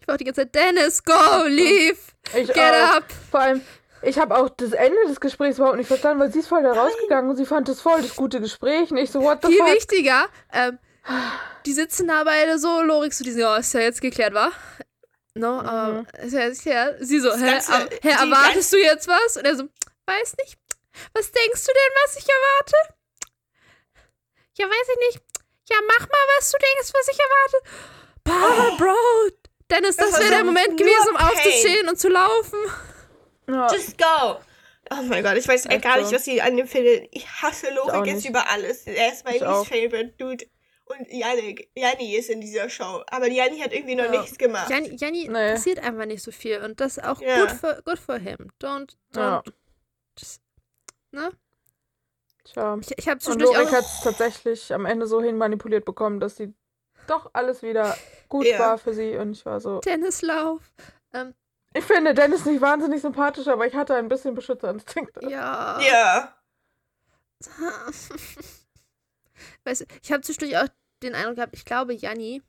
Ich 0.00 0.08
war 0.08 0.14
auch 0.14 0.18
die 0.18 0.24
ganze 0.24 0.40
Zeit, 0.42 0.54
Dennis, 0.54 1.04
go, 1.04 1.44
leave, 1.46 1.98
Ich 2.34 2.48
get 2.48 2.56
auch. 2.58 2.96
up. 2.96 3.04
Vor 3.30 3.40
allem, 3.40 3.60
ich 4.02 4.18
habe 4.18 4.34
auch 4.36 4.48
das 4.48 4.72
Ende 4.72 4.98
des 5.06 5.20
Gesprächs 5.20 5.58
überhaupt 5.58 5.76
nicht 5.76 5.86
verstanden, 5.86 6.20
weil 6.20 6.32
sie 6.32 6.40
ist 6.40 6.48
voll 6.48 6.62
da 6.62 6.72
rausgegangen 6.72 7.30
und 7.30 7.36
sie 7.36 7.46
fand 7.46 7.68
das 7.68 7.80
voll 7.80 8.02
das 8.02 8.16
gute 8.16 8.40
Gespräch. 8.40 8.90
Und 8.90 8.96
ich 8.96 9.10
so, 9.10 9.22
what 9.22 9.38
the 9.42 9.48
Viel 9.48 9.58
fuck? 9.58 9.74
wichtiger, 9.74 10.26
ähm, 10.52 10.78
die 11.66 11.72
sitzen 11.72 12.08
da 12.08 12.24
beide 12.24 12.58
so, 12.58 12.80
Lorik 12.82 13.12
so, 13.12 13.22
die 13.22 13.32
so, 13.32 13.40
ja, 13.40 13.56
ist 13.58 13.74
ja 13.74 13.80
jetzt 13.80 14.00
geklärt, 14.00 14.34
wa? 14.34 14.50
No, 15.34 15.60
aber 15.60 16.04
ist 16.22 16.32
ja 16.32 16.40
jetzt 16.40 16.64
geklärt. 16.64 16.96
Sie 17.00 17.20
so, 17.20 17.32
hä, 17.34 17.44
ganze- 17.52 17.72
aber, 17.72 17.88
hä, 18.02 18.08
erwartest 18.10 18.72
du 18.72 18.76
jetzt 18.78 19.06
was? 19.08 19.36
Und 19.36 19.44
er 19.44 19.56
so, 19.56 19.64
weiß 20.06 20.34
nicht. 20.44 20.58
Was 21.14 21.30
denkst 21.32 21.64
du 21.64 21.72
denn, 21.72 21.92
was 22.04 22.16
ich 22.16 22.26
erwarte? 22.28 22.76
Ja, 24.58 24.66
weiß 24.66 24.88
ich 24.90 25.06
nicht. 25.08 25.22
Ja, 25.70 25.76
mach 25.86 26.00
mal, 26.08 26.26
was 26.38 26.50
du 26.50 26.58
denkst, 26.58 26.92
was 26.92 27.08
ich 27.08 27.18
erwarte. 27.18 27.56
Bah, 28.24 28.76
Bro. 28.76 29.30
Dennis, 29.70 29.96
Das 29.96 30.10
das 30.10 30.20
wäre 30.20 30.30
der 30.30 30.44
Moment 30.44 30.76
gewesen, 30.76 31.08
um 31.10 31.16
aufzustehen 31.16 31.88
und 31.88 31.98
zu 31.98 32.08
laufen. 32.08 32.58
Just 33.72 33.96
go. 33.96 34.36
Oh 34.90 35.02
mein 35.04 35.22
Gott, 35.22 35.36
ich 35.38 35.48
weiß 35.48 35.66
Echt 35.66 35.82
gar 35.82 35.94
so. 35.96 36.02
nicht, 36.02 36.12
was 36.14 36.26
ich 36.26 36.42
an 36.42 36.56
dem 36.56 36.66
finde. 36.66 37.08
Ich 37.12 37.26
hasse 37.26 37.72
Lorik 37.74 37.94
auch 37.94 38.04
jetzt 38.04 38.26
über 38.26 38.48
alles. 38.50 38.86
Er 38.86 39.12
ist 39.12 39.24
mein 39.24 39.34
least 39.34 39.66
favorite 39.68 40.14
Dude. 40.18 40.44
Und 40.84 41.08
Yannick, 41.10 41.70
Janni 41.74 42.16
ist 42.16 42.28
in 42.28 42.42
dieser 42.42 42.68
Show. 42.68 43.02
Aber 43.06 43.26
Janni 43.28 43.58
hat 43.60 43.72
irgendwie 43.72 43.94
noch 43.94 44.04
Ja. 44.12 44.20
nichts 44.20 44.36
gemacht. 44.36 44.68
Janni, 44.68 44.94
Janni 44.96 45.28
Nee. 45.28 45.52
passiert 45.54 45.78
einfach 45.78 46.04
nicht 46.04 46.22
so 46.22 46.30
viel 46.32 46.58
und 46.62 46.80
das 46.80 46.98
ist 46.98 47.04
auch 47.04 47.20
Ja. 47.22 47.46
gut 47.46 47.50
für 47.52 47.96
for 47.96 48.18
him. 48.18 48.50
Don't, 48.60 48.90
Ja. 49.16 49.42
Just, 50.18 50.42
ne? 51.10 51.30
Tja. 52.44 52.76
Ich, 52.80 52.98
ich 52.98 53.08
habe 53.08 53.18
zwischendurch 53.20 53.56
auch. 53.58 53.72
hat 53.72 53.84
es 53.84 54.00
tatsächlich 54.02 54.72
am 54.74 54.84
Ende 54.86 55.06
so 55.06 55.22
hin 55.22 55.36
manipuliert 55.38 55.84
bekommen, 55.84 56.20
dass 56.20 56.36
sie 56.36 56.52
doch 57.06 57.30
alles 57.32 57.62
wieder 57.62 57.96
gut 58.28 58.46
Ja. 58.46 58.58
war 58.58 58.78
für 58.78 58.92
sie. 58.94 59.16
Und 59.16 59.32
ich 59.32 59.44
war 59.46 59.60
so. 59.60 59.80
Dennis 59.80 60.22
Lauf. 60.22 60.60
Ähm, 61.12 61.34
Ich 61.74 61.84
finde 61.84 62.14
Dennis 62.14 62.44
nicht 62.44 62.60
wahnsinnig 62.60 63.00
sympathisch, 63.00 63.48
aber 63.48 63.66
ich 63.66 63.74
hatte 63.74 63.94
ein 63.94 64.08
bisschen 64.08 64.34
Beschützerinstinkt. 64.34 65.22
ja. 65.22 65.80
Ja. 65.80 66.36
weißt 69.64 69.80
du, 69.82 69.84
ich 70.02 70.12
habe 70.12 70.22
zwischendurch 70.22 70.58
auch 70.58 70.68
den 71.02 71.14
Eindruck 71.14 71.36
gehabt, 71.36 71.54
ich 71.56 71.64
glaube, 71.64 71.94
Janni. 71.94 72.42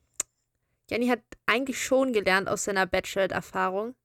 Janni 0.89 1.07
hat 1.07 1.21
eigentlich 1.45 1.81
schon 1.83 2.13
gelernt 2.13 2.47
aus 2.49 2.65
seiner 2.65 2.85
Bachelor-Erfahrung, 2.85 3.95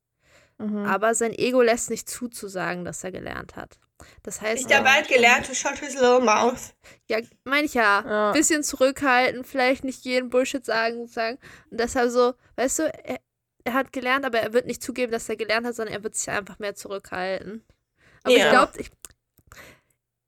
Mhm. 0.58 0.84
aber 0.84 1.14
sein 1.14 1.32
Ego 1.32 1.62
lässt 1.62 1.88
nicht 1.90 2.08
zu, 2.08 2.28
zu 2.28 2.48
sagen, 2.48 2.84
dass 2.84 3.04
er 3.04 3.12
gelernt 3.12 3.54
hat. 3.56 3.78
Das 4.22 4.40
heißt, 4.40 4.68
Ich 4.68 4.76
habe 4.76 4.92
halt 4.92 5.08
gelernt, 5.08 5.46
to 5.46 5.54
shut 5.54 5.78
his 5.78 5.94
little 5.94 6.20
mouth. 6.20 6.74
ja, 7.08 7.18
meine 7.44 7.64
ich 7.66 7.74
ja, 7.74 8.04
Ja. 8.06 8.32
bisschen 8.32 8.62
zurückhalten, 8.62 9.44
vielleicht 9.44 9.84
nicht 9.84 10.04
jeden 10.04 10.30
Bullshit 10.30 10.64
sagen, 10.64 11.06
sagen. 11.06 11.38
Und 11.70 11.80
deshalb 11.80 12.10
so, 12.10 12.34
weißt 12.56 12.78
du, 12.80 12.82
er, 13.04 13.20
er 13.64 13.72
hat 13.74 13.92
gelernt, 13.92 14.24
aber 14.24 14.40
er 14.40 14.52
wird 14.52 14.66
nicht 14.66 14.82
zugeben, 14.82 15.12
dass 15.12 15.28
er 15.28 15.36
gelernt 15.36 15.66
hat, 15.66 15.74
sondern 15.74 15.94
er 15.94 16.02
wird 16.04 16.14
sich 16.16 16.30
einfach 16.30 16.58
mehr 16.58 16.74
zurückhalten. 16.74 17.64
Aber 18.22 18.34
ich 18.34 18.38
Ja. 18.40 18.50
glaube, 18.50 18.72
ich, 18.78 18.90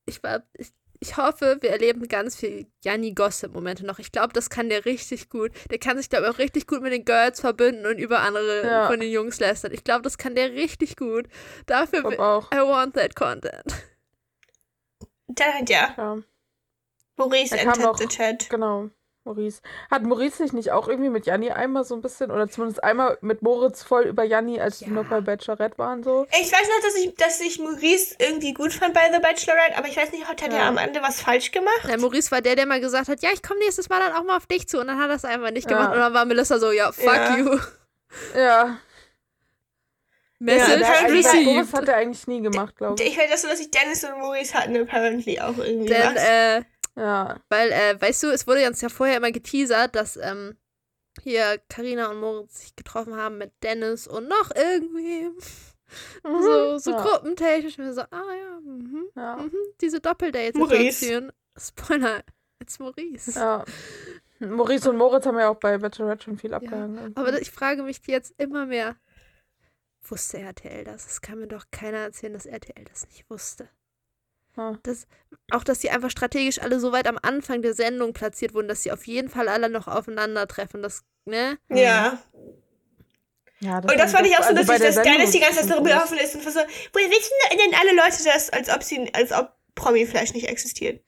ich, 0.07 0.23
war- 0.23 0.43
ich, 0.55 0.73
ich 1.01 1.17
hoffe, 1.17 1.57
wir 1.61 1.71
erleben 1.71 2.07
ganz 2.09 2.37
viel 2.37 2.67
Janni 2.85 3.13
Gossip-Momente 3.15 3.87
noch. 3.87 3.99
Ich 3.99 4.13
glaube, 4.13 4.33
das 4.35 4.51
kann 4.51 4.69
der 4.69 4.85
richtig 4.85 5.29
gut. 5.31 5.51
Der 5.71 5.79
kann 5.79 5.97
sich, 5.97 6.09
glaube 6.11 6.27
ich, 6.27 6.31
auch 6.35 6.39
richtig 6.39 6.67
gut 6.67 6.83
mit 6.83 6.93
den 6.93 7.05
Girls 7.07 7.41
verbünden 7.41 7.87
und 7.87 7.99
über 7.99 8.21
andere 8.21 8.67
Ja. 8.67 8.87
von 8.87 9.01
den 9.01 9.11
Jungs 9.11 9.41
lästern. 9.41 9.73
Ich 9.73 9.83
glaube, 9.83 10.03
das 10.03 10.19
kann 10.19 10.35
der 10.35 10.53
richtig 10.53 10.97
gut. 10.97 11.27
Dafür, 11.67 12.01
Ich 12.01 12.05
will- 12.05 12.19
auch. 12.21 12.53
I 12.53 12.59
want 12.59 12.95
that 12.95 13.17
content. 13.17 13.65
Da, 15.29 15.45
ja. 15.69 15.95
Ja, 15.97 16.19
Maurice 17.17 17.55
Er 17.57 17.63
entered 17.63 17.81
noch- 17.85 17.99
the 17.99 18.07
chat. 18.07 18.51
genau. 18.51 18.91
Maurice. 19.31 19.61
Hat 19.91 20.03
Maurice 20.03 20.37
sich 20.39 20.53
nicht 20.53 20.73
auch 20.73 20.89
irgendwie 20.89 21.11
mit 21.11 21.27
Janni 21.27 21.51
einmal 21.51 21.85
so 21.85 21.95
ein 21.95 22.03
bisschen, 22.03 22.31
oder 22.31 22.49
zumindest 22.49 22.83
einmal 22.83 23.17
mit 23.21 23.43
Moritz 23.43 23.83
voll 23.83 24.03
über 24.05 24.25
Janni, 24.25 24.61
als 24.61 24.79
die 24.79 24.87
Ja. 24.87 24.91
noch 24.91 25.07
bei 25.07 25.21
Bachelorette 25.21 25.79
waren, 25.79 26.03
so? 26.03 26.27
Ich 26.41 26.51
weiß 26.53 26.63
noch, 26.69 26.83
dass 26.83 26.97
ich, 26.97 27.15
dass 27.17 27.41
ich 27.41 27.59
Maurice 27.61 28.17
irgendwie 28.19 28.53
gut 28.55 28.73
fand 28.73 28.95
bei 28.95 29.11
The 29.13 29.19
Bachelorette, 29.21 29.77
aber 29.77 29.89
ich 29.89 29.97
weiß 29.97 30.11
nicht, 30.13 30.27
hat 30.27 30.43
er 30.43 30.53
Ja. 30.53 30.69
am 30.69 30.77
Ende 30.79 31.01
was 31.03 31.21
falsch 31.21 31.53
gemacht? 31.53 31.81
Na, 31.87 31.97
Maurice 31.97 32.31
war 32.31 32.41
der, 32.41 32.57
der 32.57 32.67
mal 32.67 32.81
gesagt 32.81 33.09
hat, 33.09 33.23
ja, 33.23 33.31
ich 33.33 33.43
komme 33.43 33.61
nächstes 33.61 33.89
Mal 33.89 34.01
dann 34.01 34.13
auch 34.15 34.25
mal 34.25 34.37
auf 34.37 34.47
dich 34.47 34.67
zu. 34.69 34.81
Und 34.81 34.89
dann 34.89 34.99
hat 34.99 35.11
er 35.11 35.17
es 35.17 35.25
einfach 35.25 35.51
nicht 35.51 35.71
Ja. 35.71 35.77
gemacht. 35.77 35.95
Und 35.95 36.01
dann 36.01 36.15
war 36.15 36.25
Melissa 36.25 36.59
so, 36.59 36.73
ja, 36.73 36.91
fuck 36.93 37.05
Ja. 37.15 37.37
you. 37.37 37.59
Ja. 38.37 38.79
Message 40.43 40.79
der- 40.81 40.89
also, 41.03 41.15
received. 41.15 41.45
Moritz 41.45 41.73
hat 41.75 41.89
er 41.89 41.97
eigentlich 41.97 42.27
nie 42.27 42.41
gemacht, 42.41 42.75
glaube 42.77 43.03
ich. 43.03 43.11
Ich 43.11 43.19
weiß, 43.19 43.31
dass, 43.31 43.43
so, 43.43 43.49
dass 43.49 43.61
ich 43.61 43.71
Dennis 43.71 44.03
und 44.05 44.19
Maurice 44.19 44.55
hatten 44.55 44.75
apparently 44.77 45.39
auch 45.39 45.59
irgendwie 45.59 45.89
Denn, 45.89 46.15
was. 46.15 46.25
äh, 46.25 46.63
Ja. 46.97 47.41
weil, 47.49 47.71
äh, 47.73 48.01
weißt 48.01 48.23
du, 48.25 48.27
es 48.29 48.47
wurde 48.47 48.67
uns 48.67 48.81
ja 48.81 48.89
vorher 48.89 49.17
immer 49.17 49.33
geteasert, 49.33 49.95
dass, 49.95 50.17
ähm, 50.17 50.57
hier 51.23 51.61
Karina 51.69 52.11
und 52.11 52.21
Moritz 52.21 52.61
sich 52.61 52.77
getroffen 52.77 53.17
haben 53.17 53.39
mit 53.39 53.53
Dennis 53.63 54.07
und 54.07 54.29
noch 54.29 54.51
irgendwie. 54.55 55.31
Mhm. 56.23 56.43
So, 56.43 56.79
so 56.79 56.91
ja. 56.93 57.03
gruppentechnisch. 57.03 57.79
Und 57.79 57.85
wir 57.87 57.93
so, 57.93 58.03
ah 58.03 58.35
ja, 58.35 58.61
mhm, 58.61 59.09
Ja. 59.17 59.37
mhm, 59.37 59.53
diese 59.81 59.97
Maurice. 59.97 60.01
Doppeldate-Situation. 60.03 61.33
Spoiler, 61.59 62.23
it's 62.61 62.79
Maurice. 62.79 63.33
ja. 63.39 63.65
Maurice 64.39 64.89
und 64.89 64.97
Moritz 64.97 65.27
haben 65.27 65.39
ja 65.39 65.49
auch 65.51 65.57
bei 65.57 65.77
Bachelorette 65.79 66.25
schon 66.25 66.39
viel 66.39 66.55
abgehangen. 66.55 67.15
Aber 67.17 67.41
ich 67.41 67.51
frage 67.51 67.83
mich 67.83 68.01
jetzt 68.07 68.33
immer 68.39 68.67
mehr, 68.67 68.97
wusste 70.09 70.39
RTL 70.39 70.85
das? 70.85 71.07
Es 71.07 71.21
kann 71.21 71.39
mir 71.41 71.49
doch 71.49 71.67
keiner 71.71 71.99
erzählen, 71.99 72.33
dass 72.33 72.47
RTL 72.47 72.85
das 72.85 73.07
nicht 73.09 73.29
wusste. 73.29 73.69
Das, 74.83 75.07
auch, 75.51 75.65
dass 75.65 75.79
die 75.79 75.91
einfach 75.91 76.11
strategisch 76.11 76.61
alle 76.61 76.81
so 76.81 76.93
weit 76.93 77.07
am 77.07 77.19
Anfang 77.23 77.63
der 77.63 77.75
Sendung 77.75 78.13
platziert 78.13 78.55
wurden, 78.55 78.69
dass 78.69 78.83
sie 78.83 78.93
auf 78.93 79.07
jeden 79.07 79.29
Fall 79.29 79.49
alle 79.49 79.69
noch 79.69 79.89
aufeinandertreffen. 79.89 80.83
Das, 80.83 81.03
ne? 81.25 81.59
ja. 81.69 82.19
Ja, 83.63 83.77
Und 83.77 83.99
das 83.99 84.13
fand 84.13 84.27
ich 84.27 84.33
auch 84.39 84.43
so, 84.43 84.55
also 84.55 84.65
dass, 84.65 84.79
der 84.79 84.93
dass 84.93 85.03
Dennis 85.03 85.33
die 85.33 85.39
ganze 85.41 85.57
Zeit 85.57 85.65
ist 85.65 85.71
darüber 85.71 85.91
das 85.91 86.05
offen 86.05 86.17
ist 86.19 86.35
und 86.35 86.43
so, 86.43 86.49
woher 86.49 87.11
wissen 87.11 87.33
denn 87.53 87.79
alle 87.79 87.95
Leute 87.95 88.25
das, 88.25 88.49
als 88.51 88.71
ob 88.71 88.83
sie, 88.83 89.13
als 89.13 89.33
ob 89.33 89.53
Promi-Flash 89.75 90.33
nicht 90.33 90.49
existiert? 90.49 91.03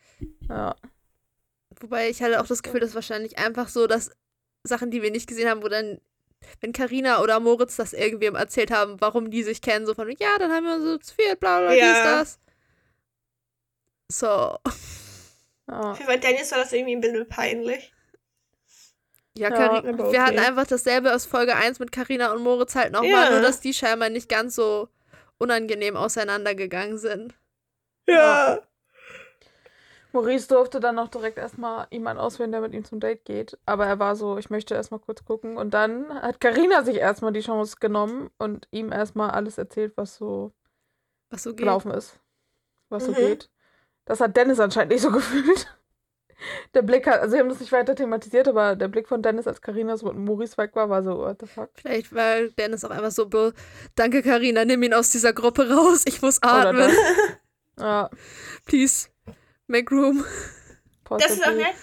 Ja. 0.51 0.77
Wobei 1.81 2.11
ich 2.11 2.23
hatte 2.23 2.41
auch 2.43 2.47
das 2.47 2.63
Gefühl, 2.63 2.81
dass 2.81 2.95
wahrscheinlich 2.95 3.39
einfach 3.39 3.69
so, 3.69 3.87
dass 3.87 4.11
Sachen, 4.65 4.91
die 4.91 5.01
wir 5.01 5.11
nicht 5.11 5.27
gesehen 5.27 5.49
haben, 5.49 5.63
wo 5.63 5.69
dann, 5.69 5.99
wenn 6.61 6.75
Karina 6.75 7.23
oder 7.23 7.41
Moritz 7.41 7.77
das 7.77 7.95
irgendwem 7.95 8.35
erzählt 8.35 8.71
haben, 8.71 9.01
warum 9.01 9.31
die 9.31 9.43
sich 9.45 9.63
kennen, 9.63 9.87
so 9.87 9.95
von, 9.95 10.11
ja, 10.19 10.39
dann 10.39 10.53
haben 10.53 10.65
wir 10.65 10.79
so 10.83 10.99
zu 10.99 11.15
viel, 11.15 11.35
bla 11.37 11.61
bla, 11.61 11.73
Ja. 11.73 11.87
dies, 11.87 12.03
das. 12.03 12.39
So. 14.13 14.59
ja. 15.69 15.95
Für 15.95 16.19
Dennis 16.19 16.51
war 16.53 16.59
das 16.59 16.73
irgendwie 16.73 16.95
ein 16.97 17.01
bisschen 17.01 17.29
peinlich. 17.29 17.93
Ja, 19.35 19.49
Ja, 19.49 19.71
aber 19.71 19.85
wir 19.99 20.05
okay. 20.05 20.19
hatten 20.21 20.39
einfach 20.39 20.67
dasselbe 20.67 21.15
aus 21.15 21.25
Folge 21.25 21.57
1 21.57 21.79
mit 21.79 21.91
Karina 21.93 22.33
und 22.33 22.43
Moritz 22.43 22.75
halt 22.75 22.93
nochmal, 22.93 23.11
Ja. 23.11 23.31
nur 23.31 23.41
dass 23.41 23.61
die 23.61 23.73
scheinbar 23.73 24.11
nicht 24.11 24.29
ganz 24.29 24.55
so 24.55 24.89
unangenehm 25.39 25.97
auseinandergegangen 25.97 26.99
sind. 26.99 27.35
Ja. 28.07 28.61
Maurice 30.13 30.47
durfte 30.49 30.79
dann 30.81 30.97
noch 30.97 31.09
direkt 31.09 31.39
erstmal 31.39 31.87
jemanden 31.91 32.21
auswählen, 32.21 32.53
der 32.53 32.61
mit 32.61 32.75
ihm 32.75 32.85
zum 32.85 33.01
Date 33.01 33.25
geht. 33.25 33.59
Aber 33.65 33.87
er 33.87 33.99
war 33.99 34.15
so, 34.15 34.37
ich 34.37 34.51
möchte 34.51 34.75
erstmal 34.75 35.01
kurz 35.01 35.25
gucken. 35.25 35.57
Und 35.57 35.73
dann 35.73 36.13
hat 36.21 36.39
Karina 36.39 36.85
sich 36.85 36.97
erstmal 36.97 37.33
die 37.33 37.41
Chance 37.41 37.77
genommen 37.81 38.31
und 38.37 38.69
ihm 38.71 38.93
erstmal 38.93 39.31
alles 39.31 39.57
erzählt, 39.57 39.95
was 39.97 40.17
so 40.17 40.53
Was 41.31 41.45
so 41.45 41.55
gelaufen 41.55 41.91
ist. 41.93 42.21
Was 42.91 43.07
so 43.07 43.13
Mhm. 43.13 43.17
geht. 43.17 43.51
Das 44.05 44.21
hat 44.21 44.37
Dennis 44.37 44.59
anscheinend 44.61 44.93
nicht 44.93 45.03
so 45.03 45.11
gefühlt. 45.13 45.67
Der 46.75 46.83
Blick 46.83 47.07
hat, 47.07 47.21
also 47.21 47.35
wir 47.35 47.41
haben 47.41 47.49
das 47.51 47.61
nicht 47.61 47.71
weiter 47.71 47.95
thematisiert, 47.95 48.49
aber 48.49 48.75
der 48.75 48.89
Blick 48.89 49.07
von 49.07 49.23
Dennis, 49.23 49.47
als 49.47 49.61
Karina 49.61 49.97
so 49.97 50.07
mit 50.07 50.17
Maurice 50.17 50.57
weg 50.59 50.75
war, 50.75 50.91
war 50.91 51.03
so, 51.05 51.19
what 51.19 51.37
the 51.41 51.47
fuck. 51.47 51.71
Vielleicht 51.75 52.13
war 52.13 52.43
Dennis 52.59 52.85
auch 52.85 52.91
einfach 52.91 53.13
so, 53.13 53.29
"Bro, 53.29 53.53
danke 53.95 54.23
Karina, 54.23 54.65
nimm 54.65 54.83
ihn 54.83 54.93
aus 54.95 55.11
dieser 55.11 55.33
Gruppe 55.33 55.71
raus. 55.73 56.03
Ich 56.05 56.21
muss 56.23 56.43
atmen. 56.43 56.91
Ja, 57.79 58.11
Please, 58.67 59.09
make 59.67 59.93
room. 59.95 60.25
Das 61.09 61.31
ist 61.33 61.41
auch 61.43 61.47
possibly. 61.47 61.63
nett. 61.65 61.75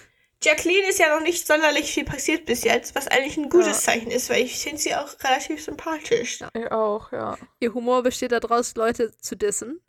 Jacqueline 0.41 0.87
ist 0.87 0.99
ja 0.99 1.13
noch 1.13 1.21
nicht 1.23 1.45
sonderlich 1.47 1.91
viel 1.91 2.05
passiert 2.05 2.45
bis 2.45 2.63
jetzt, 2.63 2.95
was 2.95 3.07
eigentlich 3.07 3.35
ein 3.37 3.49
gutes 3.49 3.85
Ja. 3.85 3.91
Zeichen 3.93 4.11
ist, 4.11 4.29
weil 4.29 4.43
ich 4.43 4.57
finde 4.59 4.77
sie 4.77 4.93
auch 4.95 5.09
relativ 5.23 5.63
sympathisch. 5.63 6.39
Ja, 6.41 6.49
Ich 6.53 6.71
auch, 6.71 7.11
ja. 7.11 7.37
Ihr 7.59 7.73
Humor 7.73 8.03
besteht 8.03 8.31
daraus, 8.31 8.75
Leute 8.75 9.11
zu 9.17 9.35
dissen. 9.35 9.81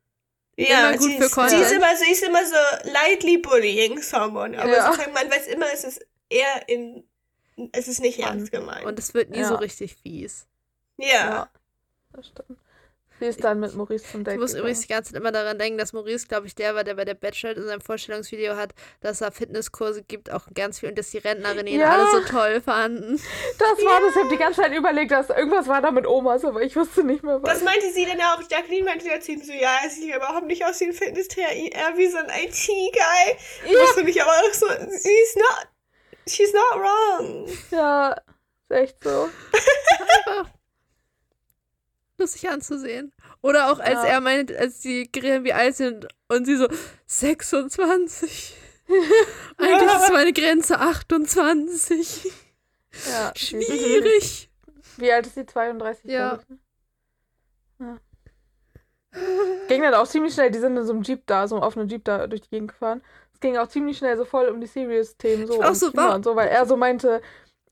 Immer 0.67 0.91
ja 0.91 0.93
gut 0.97 1.03
sie, 1.03 1.17
für 1.19 1.25
ist, 1.25 1.31
sie, 1.31 1.35
Content. 1.35 1.63
ist 1.63 1.73
immer, 1.73 1.97
sie 1.97 2.11
ist 2.13 2.23
immer 2.23 2.45
so 2.47 2.91
lightly 2.91 3.39
bullying 3.39 4.01
someone, 4.03 4.59
aber 4.59 4.71
Ja. 4.71 4.87
sozusagen 4.87 5.13
man 5.13 5.31
weiß 5.31 5.47
immer, 5.49 5.67
es 5.73 5.85
ist 5.85 6.07
eher 6.29 6.69
in, 6.69 7.05
es 7.73 7.89
ist 7.89 8.01
nicht 8.01 8.19
ernst 8.19 8.51
gemeint. 8.53 8.85
Und 8.85 8.99
es 8.99 9.15
wird 9.15 9.31
nie 9.31 9.39
Ja. 9.41 9.49
so 9.49 9.57
richtig 9.57 9.97
fies. 10.03 10.47
ja. 10.97 11.07
Ja, 11.07 11.51
das 12.13 12.27
stimmt. 12.29 12.59
Sie 13.21 13.27
ist 13.27 13.45
dann 13.45 13.61
mit 13.61 13.75
Maurice 13.75 14.05
zum 14.11 14.25
Date 14.25 14.35
Ich 14.35 14.41
muss 14.41 14.51
gegangen. 14.53 14.61
übrigens 14.65 14.81
die 14.81 14.89
ganze 14.89 15.13
Zeit 15.13 15.21
immer 15.21 15.31
daran 15.31 15.59
denken, 15.59 15.79
dass 15.79 15.93
Maurice, 15.93 16.27
glaube 16.27 16.47
ich, 16.47 16.55
der 16.55 16.75
war, 16.75 16.83
der 16.85 16.95
bei 16.95 17.05
der 17.05 17.15
Bachelor 17.15 17.57
in 17.57 17.65
seinem 17.67 17.81
Vorstellungsvideo 17.83 18.57
hat, 18.57 18.73
dass 19.03 19.21
er 19.21 19.31
Fitnesskurse 19.31 20.03
gibt, 20.03 20.33
auch 20.33 20.47
ganz 20.55 20.81
viel 20.81 20.89
und 20.89 20.99
dass 20.99 21.11
die 21.11 21.19
Rentnerinnen 21.19 21.67
ihn 21.67 21.81
Ja. 21.81 21.91
alle 21.91 22.07
so 22.11 22.21
toll 22.29 22.61
fanden. 22.63 23.21
Das 23.59 23.85
war 23.85 24.01
das, 24.01 24.11
ich 24.11 24.17
habe 24.17 24.29
die 24.31 24.37
ganze 24.39 24.63
Zeit 24.63 24.75
überlegt, 24.75 25.11
dass 25.13 25.29
irgendwas 25.29 25.69
war 25.69 25.83
da 25.83 25.91
mit 25.91 26.07
Omas, 26.07 26.45
aber 26.45 26.63
ich 26.63 26.75
wusste 26.77 27.05
nicht 27.05 27.23
mehr 27.23 27.43
was. 27.43 27.57
Was 27.57 27.63
meinte 27.63 27.93
sie 27.93 28.07
denn 28.07 28.21
auch? 28.21 28.41
Jacqueline 28.51 28.85
meinte 28.87 29.07
ja 29.07 29.21
zu 29.21 29.33
ihm 29.33 29.43
so, 29.43 29.53
ja, 29.53 29.77
er 29.85 29.91
sieht 29.91 30.15
überhaupt 30.15 30.47
nicht 30.47 30.65
aus 30.65 30.81
wie 30.81 30.85
ein 30.87 30.93
Fitnesstrainer, 30.95 31.53
eher 31.53 31.97
wie 31.97 32.07
so 32.09 32.17
ein 32.19 32.27
IT-Guy. 32.29 33.71
Ja. 33.73 33.79
Das 33.81 33.91
finde 33.93 34.11
ich 34.11 34.23
aber 34.23 34.31
auch 34.31 34.55
so, 34.55 34.67
she's 34.67 35.37
not, 35.37 35.69
she's 36.27 36.53
not 36.55 36.81
wrong. 36.83 37.49
Ja, 37.71 38.13
ist 38.69 38.71
echt 38.71 39.05
so. 39.05 39.29
Lustig 42.21 42.49
anzusehen. 42.49 43.13
Oder 43.43 43.73
auch 43.73 43.79
als 43.81 44.03
Ja. 44.03 44.05
er 44.05 44.21
meint, 44.21 44.55
als 44.55 44.81
die 44.81 45.11
grillen 45.11 45.45
wie 45.45 45.53
alt 45.53 45.75
sind 45.77 46.07
und 46.29 46.45
sie 46.45 46.57
so 46.57 46.69
26. 47.07 48.57
Eigentlich 49.57 49.95
ist 49.95 50.13
meine 50.13 50.33
Grenze 50.33 50.79
28. 50.79 52.33
Ja. 53.09 53.33
Schwierig. 53.37 54.51
Wie 54.97 55.13
alt 55.13 55.27
ist 55.27 55.35
sie? 55.37 55.47
32? 55.47 56.11
Ja. 56.11 56.41
ne? 57.79 57.99
ja. 59.13 59.19
Ging 59.69 59.83
dann 59.83 59.95
auch 59.95 60.07
ziemlich 60.07 60.35
schnell, 60.35 60.51
die 60.51 60.59
sind 60.59 60.77
in 60.77 60.85
so 60.85 60.93
einem 60.93 61.03
Jeep 61.03 61.27
da, 61.27 61.49
so 61.49 61.57
einem 61.57 61.65
offenen 61.65 61.89
Jeep 61.89 62.05
da 62.05 62.27
durch 62.27 62.43
die 62.43 62.51
Gegend 62.51 62.73
gefahren. 62.73 63.03
Es 63.33 63.41
ging 63.41 63.57
auch 63.57 63.69
ziemlich 63.69 63.99
schnell 63.99 64.17
so 64.17 64.25
voll 64.25 64.49
um 64.49 64.61
die 64.61 64.67
Serious-Themen, 64.67 65.47
so 65.47 65.55
um 65.61 65.75
so, 65.75 65.87
Kinder 65.91 66.09
wa- 66.11 66.15
und 66.15 66.25
so, 66.25 66.37
weil 66.37 66.49
er 66.49 66.67
so 66.67 66.77
meinte, 66.77 67.21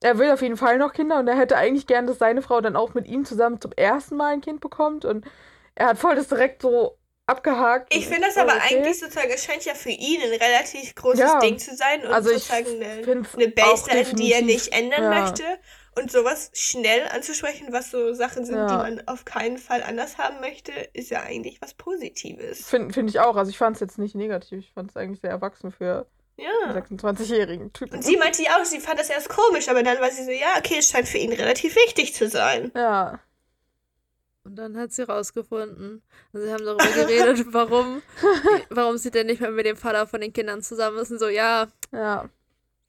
er 0.00 0.18
will 0.18 0.30
auf 0.30 0.42
jeden 0.42 0.56
Fall 0.56 0.78
noch 0.78 0.92
Kinder 0.92 1.18
und 1.18 1.28
er 1.28 1.36
hätte 1.36 1.56
eigentlich 1.56 1.86
gern, 1.86 2.06
dass 2.06 2.18
seine 2.18 2.42
Frau 2.42 2.60
dann 2.60 2.76
auch 2.76 2.94
mit 2.94 3.06
ihm 3.06 3.24
zusammen 3.24 3.60
zum 3.60 3.72
ersten 3.72 4.16
Mal 4.16 4.32
ein 4.34 4.40
Kind 4.40 4.60
bekommt 4.60 5.04
und 5.04 5.26
er 5.74 5.88
hat 5.88 5.98
voll 5.98 6.14
das 6.16 6.28
direkt 6.28 6.62
so 6.62 6.98
abgehakt. 7.26 7.94
Ich 7.94 8.06
finde 8.06 8.26
das 8.26 8.36
aber 8.36 8.54
okay. 8.54 8.76
eigentlich 8.76 8.98
sozusagen, 8.98 9.30
es 9.30 9.44
scheint 9.44 9.64
ja 9.64 9.74
für 9.74 9.90
ihn 9.90 10.20
ein 10.22 10.30
relativ 10.30 10.94
großes 10.94 11.20
Ja. 11.20 11.38
Ding 11.40 11.58
zu 11.58 11.76
sein 11.76 12.02
und 12.02 12.12
Also 12.12 12.30
sozusagen 12.30 12.82
eine, 12.82 13.26
eine 13.34 13.48
Baseline, 13.48 14.14
die 14.14 14.32
er 14.32 14.42
nicht 14.42 14.72
ändern 14.72 15.02
ja. 15.04 15.20
möchte. 15.20 15.42
Und 15.94 16.12
sowas 16.12 16.50
schnell 16.54 17.08
anzusprechen, 17.08 17.72
was 17.72 17.90
so 17.90 18.14
Sachen 18.14 18.44
sind, 18.44 18.54
Ja. 18.54 18.66
die 18.68 18.76
man 18.76 19.02
auf 19.08 19.24
keinen 19.24 19.58
Fall 19.58 19.82
anders 19.82 20.16
haben 20.16 20.40
möchte, 20.40 20.70
ist 20.92 21.10
ja 21.10 21.22
eigentlich 21.22 21.60
was 21.60 21.74
Positives. 21.74 22.68
Finde 22.68 22.94
find 22.94 23.10
ich 23.10 23.18
auch. 23.18 23.34
Also 23.36 23.50
ich 23.50 23.58
fand 23.58 23.76
es 23.76 23.80
jetzt 23.80 23.98
nicht 23.98 24.14
negativ. 24.14 24.60
Ich 24.60 24.72
fand 24.72 24.90
es 24.90 24.96
eigentlich 24.96 25.20
sehr 25.20 25.30
erwachsen 25.30 25.72
für 25.72 26.06
Ja. 26.38 26.72
26-jährigen 26.72 27.72
Typen. 27.72 27.96
Und 27.96 28.02
sie 28.04 28.16
meinte 28.16 28.42
ja 28.42 28.58
auch, 28.60 28.64
sie 28.64 28.78
fand 28.80 28.98
das 29.00 29.10
erst 29.10 29.28
komisch, 29.28 29.68
aber 29.68 29.82
dann 29.82 30.00
war 30.00 30.10
sie 30.10 30.24
so, 30.24 30.30
ja, 30.30 30.56
okay, 30.56 30.76
es 30.78 30.88
scheint 30.88 31.08
für 31.08 31.18
ihn 31.18 31.32
relativ 31.32 31.74
wichtig 31.74 32.14
zu 32.14 32.28
sein. 32.28 32.70
Ja. 32.76 33.18
Und 34.44 34.56
dann 34.56 34.76
hat 34.78 34.92
sie 34.92 35.02
rausgefunden. 35.02 36.02
Und 36.32 36.40
sie 36.40 36.50
haben 36.52 36.64
darüber 36.64 36.86
geredet, 36.86 37.44
warum, 37.52 38.02
warum 38.70 38.96
sie 38.98 39.10
denn 39.10 39.26
nicht 39.26 39.40
mehr 39.40 39.50
mit 39.50 39.66
dem 39.66 39.76
Vater 39.76 40.06
von 40.06 40.20
den 40.20 40.32
Kindern 40.32 40.62
zusammen 40.62 40.98
ist. 40.98 41.10
Und 41.10 41.18
so, 41.18 41.28
ja, 41.28 41.66
Ja. 41.92 42.28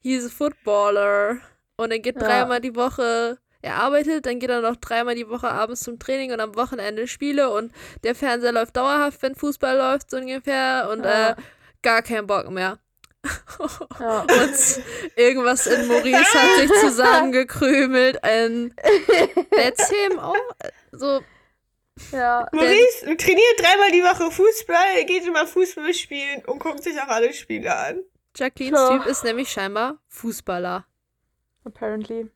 he's 0.02 0.24
a 0.26 0.28
footballer. 0.28 1.38
Und 1.76 1.90
er 1.90 1.98
geht 1.98 2.16
Ja. 2.16 2.22
dreimal 2.22 2.60
die 2.60 2.76
Woche. 2.76 3.38
Er 3.62 3.74
arbeitet, 3.76 4.24
dann 4.24 4.38
geht 4.38 4.48
er 4.48 4.62
noch 4.62 4.76
dreimal 4.76 5.14
die 5.16 5.28
Woche 5.28 5.50
abends 5.50 5.82
zum 5.82 5.98
Training 5.98 6.32
und 6.32 6.40
am 6.40 6.54
Wochenende 6.56 7.06
Spiele 7.06 7.50
und 7.50 7.72
der 8.04 8.14
Fernseher 8.14 8.52
läuft 8.52 8.74
dauerhaft, 8.76 9.20
wenn 9.22 9.34
Fußball 9.34 9.76
läuft, 9.76 10.10
so 10.10 10.16
ungefähr. 10.16 10.88
Und 10.90 11.04
Ja. 11.04 11.30
äh, 11.32 11.34
gar 11.82 12.00
keinen 12.00 12.26
Bock 12.26 12.48
mehr. 12.50 12.78
Ja. 13.98 14.20
Und 14.22 14.82
irgendwas 15.16 15.66
in 15.66 15.86
Maurice 15.86 16.16
hat 16.18 16.58
sich 16.58 16.70
zusammengekrümelt. 16.80 18.22
And 18.24 18.74
that's 19.50 19.88
him. 19.90 20.18
Oh, 20.22 20.34
so, 20.92 21.20
ja. 22.12 22.46
Maurice 22.52 23.16
trainiert 23.16 23.58
dreimal 23.58 23.90
die 23.92 24.02
Woche 24.02 24.30
Fußball, 24.30 25.04
geht 25.06 25.26
immer 25.26 25.46
Fußball 25.46 25.92
spielen 25.94 26.42
und 26.46 26.58
guckt 26.58 26.82
sich 26.82 26.98
auch 27.00 27.08
alle 27.08 27.32
Spiele 27.32 27.74
an. 27.74 28.00
Jacquelines 28.36 28.80
Ja. 28.80 28.98
Typ 28.98 29.06
ist 29.06 29.24
nämlich 29.24 29.50
scheinbar 29.50 29.98
Fußballer. 30.08 30.86
Apparently. 31.64 32.30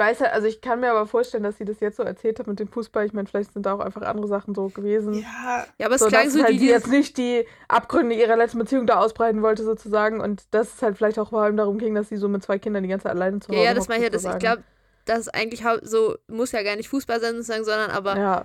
Ich 0.00 0.06
weiß 0.06 0.20
halt, 0.22 0.32
also 0.32 0.46
ich 0.46 0.62
kann 0.62 0.80
mir 0.80 0.90
aber 0.92 1.06
vorstellen, 1.06 1.42
dass 1.42 1.58
sie 1.58 1.66
das 1.66 1.78
jetzt 1.80 1.98
so 1.98 2.02
erzählt 2.02 2.38
hat 2.38 2.46
mit 2.46 2.58
dem 2.58 2.68
Fußball. 2.68 3.04
Ich 3.04 3.12
meine, 3.12 3.28
vielleicht 3.28 3.52
sind 3.52 3.66
da 3.66 3.74
auch 3.74 3.80
einfach 3.80 4.00
andere 4.00 4.26
Sachen 4.28 4.54
so 4.54 4.68
gewesen. 4.68 5.12
Ja, 5.12 5.66
Ja, 5.76 5.86
aber 5.86 5.96
es 5.96 6.00
so, 6.00 6.06
klang 6.08 6.24
dass 6.24 6.32
so, 6.32 6.42
halt 6.42 6.54
die, 6.54 6.58
sie 6.58 6.64
die 6.66 6.70
jetzt 6.70 6.86
nicht 6.88 7.18
die 7.18 7.46
Abgründe 7.68 8.14
ihrer 8.14 8.34
letzten 8.36 8.58
Beziehung 8.58 8.86
da 8.86 8.98
ausbreiten 8.98 9.42
wollte, 9.42 9.62
sozusagen. 9.62 10.20
Und 10.22 10.44
dass 10.54 10.74
es 10.76 10.82
halt 10.82 10.96
vielleicht 10.96 11.18
auch 11.18 11.28
vor 11.28 11.42
allem 11.42 11.58
darum 11.58 11.76
ging, 11.76 11.94
dass 11.94 12.08
sie 12.08 12.16
so 12.16 12.28
mit 12.28 12.42
zwei 12.42 12.58
Kindern 12.58 12.82
die 12.82 12.88
ganze 12.88 13.02
Zeit 13.04 13.12
alleine 13.12 13.40
zu 13.40 13.48
Hause 13.48 13.58
Ja, 13.58 13.64
ja, 13.66 13.74
das 13.74 13.88
meine 13.88 13.98
ich 13.98 14.04
ja. 14.04 14.10
Das, 14.10 14.24
ich 14.24 14.38
glaube, 14.38 14.62
das 15.04 15.18
ist 15.18 15.34
eigentlich 15.34 15.62
so, 15.82 16.16
muss 16.28 16.52
ja 16.52 16.62
gar 16.62 16.76
nicht 16.76 16.88
Fußball 16.88 17.20
sein, 17.20 17.34
sozusagen, 17.34 17.64
sondern 17.64 17.90
aber 17.90 18.16
Ja. 18.16 18.44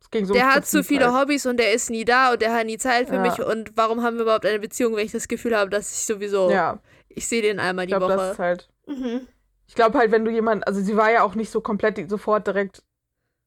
Es 0.00 0.10
ging 0.10 0.24
so 0.24 0.34
der 0.34 0.54
hat 0.54 0.66
zu 0.66 0.84
viele 0.84 1.12
halt. 1.12 1.22
Hobbys 1.22 1.46
und 1.46 1.56
der 1.56 1.72
ist 1.72 1.90
nie 1.90 2.04
da 2.04 2.32
und 2.34 2.42
der 2.42 2.54
hat 2.54 2.64
nie 2.66 2.78
Zeit 2.78 3.08
für 3.08 3.16
Ja. 3.16 3.22
mich. 3.22 3.42
Und 3.42 3.72
warum 3.76 4.04
haben 4.04 4.16
wir 4.18 4.22
überhaupt 4.22 4.46
eine 4.46 4.60
Beziehung, 4.60 4.94
wenn 4.94 5.04
ich 5.04 5.10
das 5.10 5.26
Gefühl 5.26 5.56
habe, 5.56 5.68
dass 5.68 5.90
ich 5.90 6.06
sowieso, 6.06 6.48
Ja, 6.48 6.78
ich 7.08 7.26
sehe 7.26 7.42
den 7.42 7.58
einmal 7.58 7.86
ich 7.86 7.88
die 7.90 7.96
glaube, 7.96 8.14
das 8.14 8.22
Woche. 8.22 8.30
ist 8.32 8.38
halt. 8.38 8.68
mhm. 8.86 9.26
Ich 9.68 9.74
glaube 9.74 9.98
halt, 9.98 10.10
wenn 10.12 10.24
du 10.24 10.30
jemand, 10.30 10.66
also 10.66 10.80
sie 10.80 10.96
war 10.96 11.10
ja 11.10 11.22
auch 11.22 11.34
nicht 11.34 11.50
so 11.50 11.60
komplett 11.60 12.08
sofort 12.08 12.46
direkt, 12.46 12.82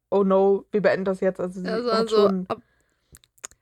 oh 0.10 0.24
no, 0.24 0.66
wir 0.72 0.82
beenden 0.82 1.06
das 1.06 1.20
jetzt. 1.22 1.40
Also 1.40 1.62
sie 1.62 1.68
Also, 1.68 1.90
also 1.92 2.16
schon, 2.16 2.46
ab, 2.50 2.60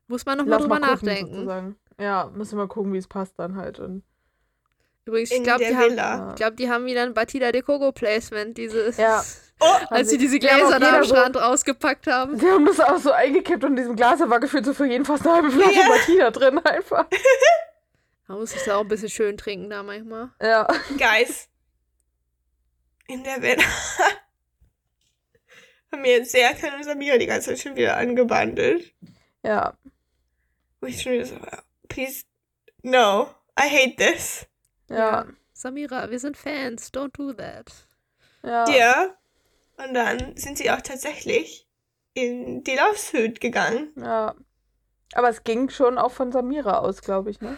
muss 0.08 0.26
man 0.26 0.38
nochmal 0.40 0.60
drüber 0.60 0.80
mal 0.80 0.90
gucken, 0.92 1.06
nachdenken. 1.08 1.34
sozusagen. 1.34 1.76
Ja, 2.00 2.32
müssen 2.34 2.54
wir 2.54 2.64
mal 2.64 2.68
gucken, 2.68 2.94
wie 2.94 2.98
es 2.98 3.08
passt 3.08 3.38
dann 3.38 3.56
halt. 3.56 3.80
Und, 3.80 4.04
Übrigens, 5.06 5.32
ich 5.32 5.44
glaube, 5.44 5.64
die, 5.66 5.76
haben- 5.76 6.30
ich 6.30 6.36
glaub, 6.36 6.56
die 6.58 6.70
haben 6.70 6.86
wieder 6.86 7.04
ein 7.04 7.14
Batida 7.14 7.52
de 7.52 7.62
Coco 7.62 7.92
Placement, 7.92 8.58
dieses, 8.58 8.98
Ja. 8.98 9.24
Oh, 9.60 9.66
als 9.90 10.10
sie 10.10 10.18
diese 10.18 10.38
Gläser 10.38 10.70
da 10.70 10.76
am 10.76 10.84
jeder 10.84 11.04
so- 11.04 11.16
Strand 11.16 11.38
rausgepackt 11.38 12.08
haben. 12.08 12.38
Sie 12.38 12.48
haben 12.50 12.66
das 12.66 12.80
auch 12.80 12.98
so 12.98 13.12
eingekippt 13.12 13.64
und 13.64 13.72
in 13.72 13.76
diesem 13.78 13.96
Glas 13.96 14.20
da 14.20 14.30
war 14.30 14.40
gefühlt 14.40 14.66
so 14.66 14.74
für 14.74 14.86
jeden 14.86 15.06
fast 15.06 15.26
eine 15.26 15.36
halbe 15.36 15.52
Flasche 15.52 15.80
Ja. 15.80 15.88
Martina 15.88 16.32
drin 16.32 16.60
einfach. 16.66 17.06
Man 18.28 18.40
muss 18.40 18.52
sich 18.52 18.64
da 18.64 18.76
auch 18.78 18.82
ein 18.82 18.88
bisschen 18.88 19.10
schön 19.10 19.38
trinken 19.38 19.70
da 19.70 19.82
manchmal. 19.84 20.30
Ja. 20.42 20.68
Guys. 20.98 21.48
In 23.08 23.24
der 23.24 23.42
Villa. 23.42 23.64
haben 25.92 26.02
mir 26.02 26.18
jetzt 26.18 26.32
sehr 26.32 26.52
und 26.52 26.84
Samira 26.84 27.18
die 27.18 27.26
ganze 27.26 27.50
Zeit 27.50 27.60
schon 27.60 27.76
wieder 27.76 27.98
angebandelt. 27.98 28.94
Ja. 29.44 29.78
Wo 30.80 30.88
ich 30.88 31.02
schon 31.02 31.14
wieder 31.14 31.26
so, 31.26 31.36
please, 31.88 32.24
no, 32.84 33.30
I 33.60 33.64
hate 33.64 33.96
this. 33.96 34.46
Ja. 34.90 35.26
Samira, 35.54 36.12
wir 36.12 36.20
sind 36.20 36.38
Fans, 36.38 36.92
don't 36.94 37.16
do 37.18 37.34
that. 37.34 37.72
Ja. 38.44 38.70
Ja. 38.70 39.18
Und 39.78 39.94
dann 39.94 40.36
sind 40.38 40.58
sie 40.58 40.70
auch 40.70 40.82
tatsächlich 40.82 41.68
in 42.14 42.64
die 42.64 42.76
Laufshüt 42.76 43.40
gegangen. 43.42 43.92
Ja. 43.96 44.36
Aber 45.14 45.30
es 45.30 45.44
ging 45.44 45.70
schon 45.70 45.98
auch 45.98 46.12
von 46.12 46.32
Samira 46.32 46.80
aus, 46.80 47.02
glaube 47.02 47.32
ich, 47.32 47.40
ne? 47.42 47.58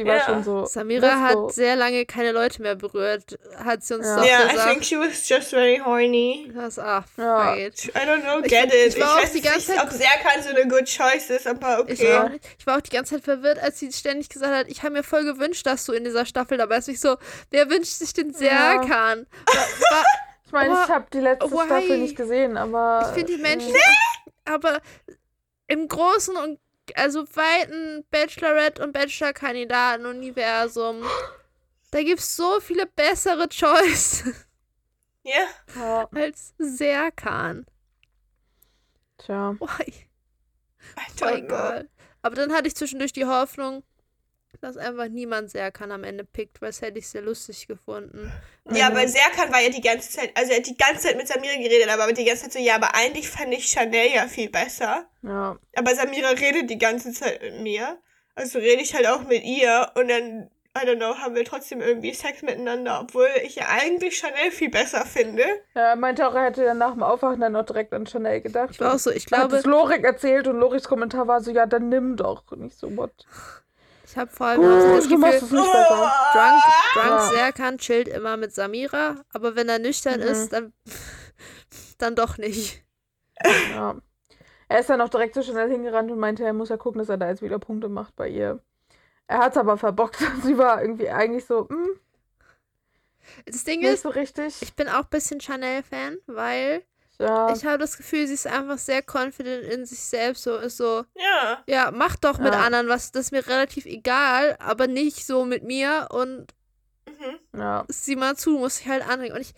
Sie 0.00 0.06
war 0.06 0.16
Ja. 0.16 0.24
schon 0.24 0.42
so. 0.44 0.64
Samira 0.64 1.08
so- 1.10 1.46
hat 1.46 1.54
sehr 1.54 1.76
lange 1.76 2.06
keine 2.06 2.32
Leute 2.32 2.62
mehr 2.62 2.74
berührt, 2.74 3.38
hat 3.62 3.84
sie 3.84 3.94
uns 3.96 4.06
Ja. 4.06 4.16
doch 4.16 4.24
Ja, 4.24 4.38
I 4.38 4.40
think 4.48 4.52
gesagt. 4.52 4.84
she 4.86 4.96
was 4.98 5.28
just 5.28 5.50
very 5.50 5.78
horny. 5.84 6.50
Das, 6.54 6.78
ach, 6.78 7.04
Ja. 7.18 7.54
I 7.54 7.68
don't 7.94 8.22
know, 8.22 8.38
Ich- 8.42 8.50
get 8.50 8.72
ich 8.72 8.96
it. 8.96 9.00
war 9.00 9.12
auch 9.18 9.22
weiß 9.22 9.32
die 9.32 9.40
nicht, 9.40 9.50
ganze 9.50 9.66
Zeit- 9.74 9.82
ob 9.82 9.90
Serkan 9.90 10.42
so 10.42 10.48
eine 10.48 10.66
good 10.68 10.86
choice 10.86 11.28
ist, 11.28 11.46
aber 11.46 11.84
Ich, 11.86 12.00
okay. 12.00 12.12
war 12.14 12.24
auch, 12.24 12.28
nicht- 12.30 12.44
ich 12.58 12.66
war 12.66 12.76
auch 12.78 12.80
die 12.80 12.90
ganze 12.90 13.16
Zeit 13.16 13.24
verwirrt, 13.24 13.58
als 13.58 13.78
sie 13.78 13.92
ständig 13.92 14.30
gesagt 14.30 14.54
hat, 14.54 14.68
ich 14.68 14.82
habe 14.82 14.92
mir 14.94 15.02
voll 15.02 15.24
gewünscht, 15.24 15.66
dass 15.66 15.84
du 15.84 15.92
in 15.92 16.04
dieser 16.04 16.24
Staffel 16.24 16.56
dabei 16.56 16.76
bist. 16.76 16.88
Ich 16.88 17.00
so, 17.00 17.16
wer 17.50 17.68
wünscht 17.68 17.92
sich 17.92 18.14
den 18.14 18.32
Serkan? 18.32 19.26
Wa- 19.46 20.04
Ich 20.46 20.52
meine, 20.52 20.72
Aber 20.72 20.84
ich 20.84 20.90
habe 20.90 21.06
die 21.12 21.20
letzte 21.20 21.50
why? 21.52 21.66
Staffel 21.66 21.98
nicht 21.98 22.16
gesehen, 22.16 22.56
aber. 22.56 23.02
Ich 23.06 23.14
finde 23.20 23.36
die 23.36 23.40
Menschen, 23.42 23.72
aber 24.46 24.80
im 25.68 25.86
Großen 25.86 26.36
und 26.36 26.58
also 26.96 27.24
weiten 27.36 28.04
Bachelorette 28.10 28.82
und 28.82 28.92
Bachelor-Kandidaten-Universum. 28.92 31.04
Da 31.90 32.02
gibt's 32.02 32.36
so 32.36 32.60
viele 32.60 32.86
bessere 32.86 33.48
Choices 33.48 34.24
Ja. 35.22 35.44
Ja, 35.74 36.08
als 36.14 36.54
Serkan. 36.58 37.66
tja. 39.18 39.54
Why? 39.60 39.92
I 40.96 41.00
Oh 41.16 41.16
don't 41.16 41.24
mein 41.24 41.46
know. 41.48 41.50
Gott. 41.56 41.86
Aber 42.22 42.34
dann 42.36 42.52
hatte 42.52 42.68
ich 42.68 42.76
zwischendurch 42.76 43.12
die 43.12 43.26
Hoffnung, 43.26 43.82
dass 44.60 44.76
einfach 44.76 45.08
niemand 45.08 45.50
Serkan 45.50 45.90
am 45.90 46.04
Ende 46.04 46.24
pickt, 46.24 46.60
weil 46.60 46.70
es 46.70 46.82
hätte 46.82 46.98
ich 46.98 47.08
sehr 47.08 47.22
lustig 47.22 47.66
gefunden. 47.66 48.30
Ja, 48.70 48.88
aber 48.88 49.08
Serkan 49.08 49.52
war 49.52 49.60
ja 49.60 49.70
die 49.70 49.80
ganze 49.80 50.10
Zeit, 50.10 50.30
also 50.36 50.52
er 50.52 50.58
hat 50.58 50.66
die 50.66 50.76
ganze 50.76 51.08
Zeit 51.08 51.16
mit 51.16 51.26
Samira 51.26 51.54
geredet, 51.56 51.88
aber 51.88 52.12
die 52.12 52.24
ganze 52.24 52.44
Zeit 52.44 52.52
so, 52.52 52.58
ja, 52.58 52.74
aber 52.74 52.94
eigentlich 52.94 53.28
fand 53.28 53.52
ich 53.52 53.66
Chanel 53.66 54.10
ja 54.14 54.28
viel 54.28 54.50
besser. 54.50 55.06
Ja. 55.22 55.58
Aber 55.74 55.94
Samira 55.94 56.30
redet 56.30 56.68
die 56.68 56.78
ganze 56.78 57.12
Zeit 57.12 57.40
mit 57.42 57.60
mir. 57.60 57.98
Also 58.34 58.58
rede 58.58 58.82
ich 58.82 58.94
halt 58.94 59.06
auch 59.06 59.22
mit 59.22 59.42
ihr 59.44 59.90
und 59.94 60.08
dann, 60.08 60.50
I 60.76 60.86
don't 60.86 60.96
know, 60.96 61.16
haben 61.16 61.34
wir 61.34 61.44
trotzdem 61.44 61.80
irgendwie 61.80 62.14
Sex 62.14 62.42
miteinander, 62.42 63.00
obwohl 63.02 63.28
ich 63.42 63.56
ja 63.56 63.64
eigentlich 63.68 64.18
Chanel 64.18 64.52
viel 64.52 64.70
besser 64.70 65.04
finde. 65.04 65.44
Ja, 65.74 65.96
meinte 65.96 66.28
auch, 66.28 66.34
er 66.34 66.44
hätte 66.44 66.64
dann 66.64 66.78
nach 66.78 66.92
dem 66.92 67.02
Aufwachen 67.02 67.40
dann 67.40 67.52
noch 67.52 67.66
direkt 67.66 67.92
an 67.92 68.06
Chanel 68.06 68.40
gedacht. 68.40 68.70
Ich 68.70 68.80
war 68.80 68.94
auch 68.94 68.98
so, 68.98 69.10
ich 69.10 69.26
Er 69.32 69.38
hat 69.38 69.48
glaube, 69.48 69.56
es 69.56 69.64
Lorik 69.64 70.04
erzählt 70.04 70.46
und 70.46 70.58
Loriks 70.58 70.86
Kommentar 70.86 71.26
war 71.26 71.40
so, 71.40 71.50
ja, 71.50 71.66
dann 71.66 71.88
nimm 71.88 72.16
doch. 72.16 72.44
Und 72.52 72.66
ich 72.66 72.76
so, 72.76 72.96
what? 72.96 73.10
Ich 74.10 74.16
habe 74.16 74.30
vor 74.30 74.46
allem 74.48 74.60
so 74.62 74.96
das 74.96 75.08
Gefühl, 75.08 75.24
es 75.24 75.42
nicht 75.42 75.52
besser. 75.52 76.12
Drunk, 76.32 76.62
Drunk 76.94 77.06
Ja. 77.06 77.28
Serkan 77.30 77.78
chillt 77.78 78.08
immer 78.08 78.36
mit 78.36 78.52
Samira, 78.54 79.24
aber 79.32 79.54
wenn 79.56 79.68
er 79.68 79.78
nüchtern 79.78 80.20
Mhm. 80.20 80.26
ist, 80.26 80.52
dann, 80.52 80.72
dann 81.98 82.14
doch 82.16 82.36
nicht. 82.38 82.82
Ja. 83.70 83.96
Er 84.68 84.78
ist 84.80 84.90
dann 84.90 85.00
auch 85.00 85.08
direkt 85.08 85.34
so 85.34 85.42
schnell 85.42 85.70
hingerannt 85.70 86.10
und 86.10 86.18
meinte, 86.18 86.44
er 86.44 86.52
muss 86.52 86.68
ja 86.68 86.76
gucken, 86.76 86.98
dass 87.00 87.08
er 87.08 87.16
da 87.18 87.28
jetzt 87.28 87.42
wieder 87.42 87.58
Punkte 87.58 87.88
macht 87.88 88.14
bei 88.16 88.28
ihr. 88.28 88.62
Er 89.26 89.38
hat 89.38 89.52
es 89.52 89.58
aber 89.58 89.76
verbockt. 89.76 90.18
Sie 90.44 90.58
war 90.58 90.82
irgendwie 90.82 91.08
eigentlich 91.10 91.44
so, 91.46 91.68
hm, 91.68 91.98
Das 93.46 93.64
Ding 93.64 93.80
nicht 93.80 93.90
ist, 93.90 94.02
so 94.02 94.08
richtig. 94.10 94.60
ich 94.60 94.74
bin 94.74 94.88
auch 94.88 95.02
ein 95.04 95.10
bisschen 95.10 95.40
Chanel-Fan, 95.40 96.18
weil 96.26 96.84
ja, 97.20 97.52
ich 97.54 97.64
habe 97.64 97.78
das 97.78 97.96
Gefühl, 97.96 98.26
sie 98.26 98.34
ist 98.34 98.46
einfach 98.46 98.78
sehr 98.78 99.02
confident 99.02 99.64
in 99.64 99.84
sich 99.86 100.00
selbst, 100.00 100.42
so 100.42 100.56
ist 100.56 100.76
so, 100.78 101.04
Ja. 101.14 101.62
ja, 101.66 101.90
mach 101.92 102.16
doch 102.16 102.38
mit 102.38 102.52
Ja. 102.52 102.60
anderen 102.60 102.88
was, 102.88 103.12
das 103.12 103.26
ist 103.26 103.32
mir 103.32 103.46
relativ 103.46 103.84
egal, 103.86 104.56
aber 104.58 104.86
nicht 104.86 105.26
so 105.26 105.44
mit 105.44 105.62
mir 105.62 106.08
und 106.10 106.46
Mhm. 107.06 107.58
ja. 107.60 107.84
sieh 107.88 108.16
mal 108.16 108.36
zu, 108.36 108.50
muss 108.58 108.80
ich 108.80 108.88
halt 108.88 109.06
anregen. 109.06 109.34
Und 109.36 109.42
ich, 109.42 109.52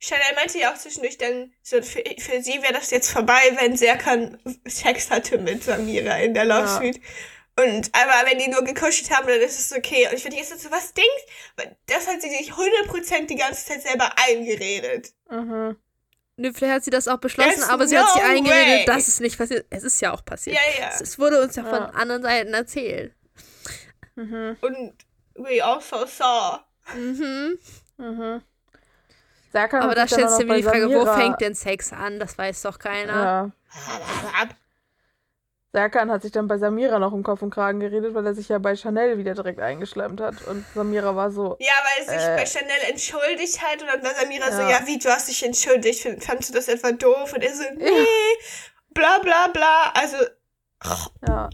Chanel 0.00 0.34
meinte 0.36 0.58
ja 0.58 0.72
auch 0.72 0.76
zwischendurch 0.78 1.18
dann, 1.18 1.52
so 1.62 1.82
für, 1.82 2.02
für 2.18 2.40
sie 2.42 2.62
wäre 2.62 2.72
das 2.72 2.90
jetzt 2.90 3.10
vorbei, 3.10 3.40
wenn 3.58 3.76
Serkan 3.76 4.38
Sex 4.66 5.10
hatte 5.10 5.38
mit 5.38 5.64
Samira 5.64 6.18
in 6.18 6.34
der 6.34 6.44
Love 6.44 6.84
Ja. 6.84 6.90
Und 7.60 7.90
aber 7.92 8.30
wenn 8.30 8.38
die 8.38 8.48
nur 8.48 8.62
gekuschelt 8.62 9.10
haben, 9.10 9.26
dann 9.26 9.40
ist 9.40 9.58
es 9.58 9.76
okay. 9.76 10.06
Und 10.06 10.14
ich 10.14 10.22
finde 10.22 10.36
jetzt 10.36 10.56
so, 10.60 10.70
was 10.70 10.94
denkst 10.94 11.24
Weil 11.56 11.76
Das 11.86 12.06
hat 12.06 12.22
sie 12.22 12.30
sich 12.30 12.52
100% 12.52 13.26
die 13.26 13.34
ganze 13.36 13.66
Zeit 13.66 13.82
selber 13.82 14.12
eingeredet. 14.28 15.12
Mhm. 15.30 15.76
nö, 16.36 16.52
vielleicht 16.54 16.72
hat 16.74 16.84
sie 16.84 16.90
das 16.90 17.08
auch 17.08 17.18
beschlossen, 17.18 17.50
There's 17.56 17.68
aber 17.68 17.88
sie 17.88 17.98
hat 17.98 18.12
sich 18.12 18.22
no 18.22 18.28
eingeredet, 18.28 18.78
way. 18.80 18.84
dass 18.86 19.08
es 19.08 19.18
nicht 19.20 19.36
passiert. 19.36 19.66
Es 19.70 19.82
ist 19.82 20.00
ja 20.00 20.12
auch 20.12 20.24
passiert. 20.24 20.56
Ja, 20.56 20.62
ja. 20.82 20.90
Es, 20.94 21.00
es 21.00 21.18
wurde 21.18 21.42
uns 21.42 21.56
ja 21.56 21.64
von 21.64 21.72
Ja. 21.80 21.86
anderen 21.90 22.22
Seiten 22.22 22.54
erzählt. 22.54 23.12
Mhm. 24.14 24.56
Und 24.60 24.94
we 25.34 25.64
also 25.64 26.06
saw. 26.06 26.60
Mhm. 26.94 27.58
Mhm. 27.96 28.42
Serkan 29.52 29.82
Aber 29.82 29.94
da 29.94 30.06
sich 30.06 30.16
du 30.16 30.22
noch 30.24 30.38
mir 30.44 30.56
die 30.58 30.62
Frage, 30.62 30.88
wo 30.90 31.02
Samira- 31.04 31.16
fängt 31.16 31.40
denn 31.40 31.54
Sex 31.54 31.92
an? 31.92 32.18
Das 32.20 32.36
weiß 32.38 32.62
doch 32.62 32.78
keiner. 32.78 33.12
Ja. 33.14 34.48
Serkan 35.72 36.10
hat 36.10 36.22
sich 36.22 36.32
dann 36.32 36.48
bei 36.48 36.56
Samira 36.56 36.98
noch 36.98 37.12
im 37.12 37.22
Kopf 37.22 37.42
und 37.42 37.50
Kragen 37.50 37.78
geredet, 37.80 38.14
weil 38.14 38.24
er 38.24 38.34
sich 38.34 38.48
ja 38.48 38.58
bei 38.58 38.74
Chanel 38.74 39.18
wieder 39.18 39.34
direkt 39.34 39.60
eingeschlemmt 39.60 40.18
hat. 40.20 40.46
Und 40.46 40.64
Samira 40.74 41.14
war 41.14 41.30
so, 41.30 41.56
Ja, 41.60 41.72
weil 41.84 42.06
er 42.06 42.18
sich 42.20 42.28
Äh. 42.28 42.36
bei 42.36 42.46
Chanel 42.46 42.90
entschuldigt 42.90 43.60
hat 43.62 43.82
und 43.82 43.88
dann 43.88 44.02
war 44.02 44.14
Samira 44.14 44.50
so, 44.50 44.62
Ja. 44.62 44.70
ja, 44.70 44.86
wie, 44.86 44.98
du 44.98 45.10
hast 45.10 45.28
dich 45.28 45.44
entschuldigt, 45.44 46.08
fandst 46.24 46.48
du 46.48 46.54
das 46.54 46.68
etwa 46.68 46.92
doof? 46.92 47.34
Und 47.34 47.42
er 47.42 47.54
so, 47.54 47.64
nee, 47.76 48.06
bla 48.94 49.18
bla 49.18 49.48
bla. 49.48 49.92
Also, 49.94 50.16
ja. 51.26 51.50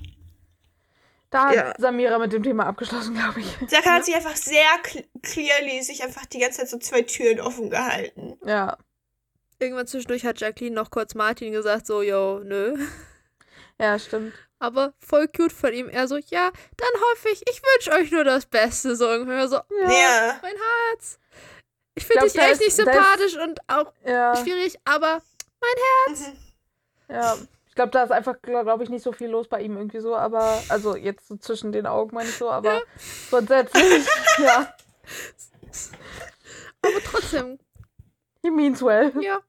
Da 1.31 1.47
hat 1.49 1.55
Ja. 1.57 1.75
Samira 1.79 2.19
mit 2.19 2.33
dem 2.33 2.45
Thema 2.45 2.67
abgeschlossen, 2.67 3.15
glaube 3.17 3.41
ich. 3.41 3.47
Serkan 3.69 3.95
hat 3.95 4.05
sich 4.05 4.15
einfach 4.15 4.37
sehr 4.37 4.65
cl 4.85 5.05
clearly 5.23 5.83
sich 5.83 6.05
einfach 6.05 6.25
die 6.27 6.39
ganze 6.39 6.59
Zeit 6.61 6.69
so 6.69 6.79
zwei 6.79 7.03
Türen 7.03 7.41
offen 7.41 7.69
gehalten. 7.71 8.39
Ja. 8.47 8.77
Irgendwann 9.59 9.89
zwischendurch 9.89 10.25
hat 10.25 10.39
Jacqueline 10.39 10.77
noch 10.77 10.91
kurz 10.91 11.17
Martin 11.17 11.51
gesagt, 11.53 11.87
so, 11.89 12.01
yo, 12.03 12.39
nö. 12.45 12.77
Ja, 13.81 13.99
stimmt. 13.99 14.33
Aber 14.61 14.95
voll 14.99 15.29
cute 15.29 15.53
von 15.53 15.73
ihm. 15.73 15.89
Er 15.89 16.09
so, 16.09 16.17
ja, 16.17 16.51
dann 16.77 17.01
hoffe 17.13 17.29
ich, 17.31 17.43
ich 17.51 17.61
wünsche 17.63 17.91
euch 17.93 18.11
nur 18.13 18.25
das 18.25 18.47
Beste. 18.47 18.97
So 18.97 19.09
ungefähr 19.11 19.49
so, 19.49 19.57
Ja. 19.57 19.91
Ja. 19.91 20.39
mein 20.43 20.55
Herz. 20.91 21.19
Ich 21.97 22.07
finde 22.07 22.25
dich 22.25 22.37
echt 22.37 22.53
ist- 22.53 22.61
nicht 22.61 22.79
da 22.79 22.83
ist- 22.83 22.95
sympathisch 22.95 23.37
und 23.37 23.61
auch 23.69 23.93
Ja. 24.05 24.35
schwierig, 24.37 24.79
aber 24.85 25.23
Mhm. 26.09 26.37
ja. 27.09 27.37
Ich 27.69 27.75
glaube, 27.75 27.91
da 27.91 28.05
ist 28.05 28.13
einfach, 28.13 28.37
glaube 28.41 28.85
ich, 28.85 28.89
nicht 28.91 29.03
so 29.03 29.11
viel 29.13 29.29
los 29.29 29.49
bei 29.49 29.61
ihm 29.61 29.77
irgendwie 29.77 29.99
so, 30.01 30.15
aber, 30.15 30.63
also 30.69 30.95
jetzt 30.97 31.27
so 31.27 31.37
zwischen 31.37 31.73
den 31.73 31.87
Augen 31.87 32.15
meine 32.15 32.29
ich 32.29 32.37
so, 32.37 32.49
aber 32.49 32.81
grundsätzlich, 33.31 34.07
ja. 34.39 34.73
aber 36.83 37.01
trotzdem, 37.05 37.59
He 38.43 38.51
means 38.51 38.81
well. 38.83 39.13
ja. 39.21 39.41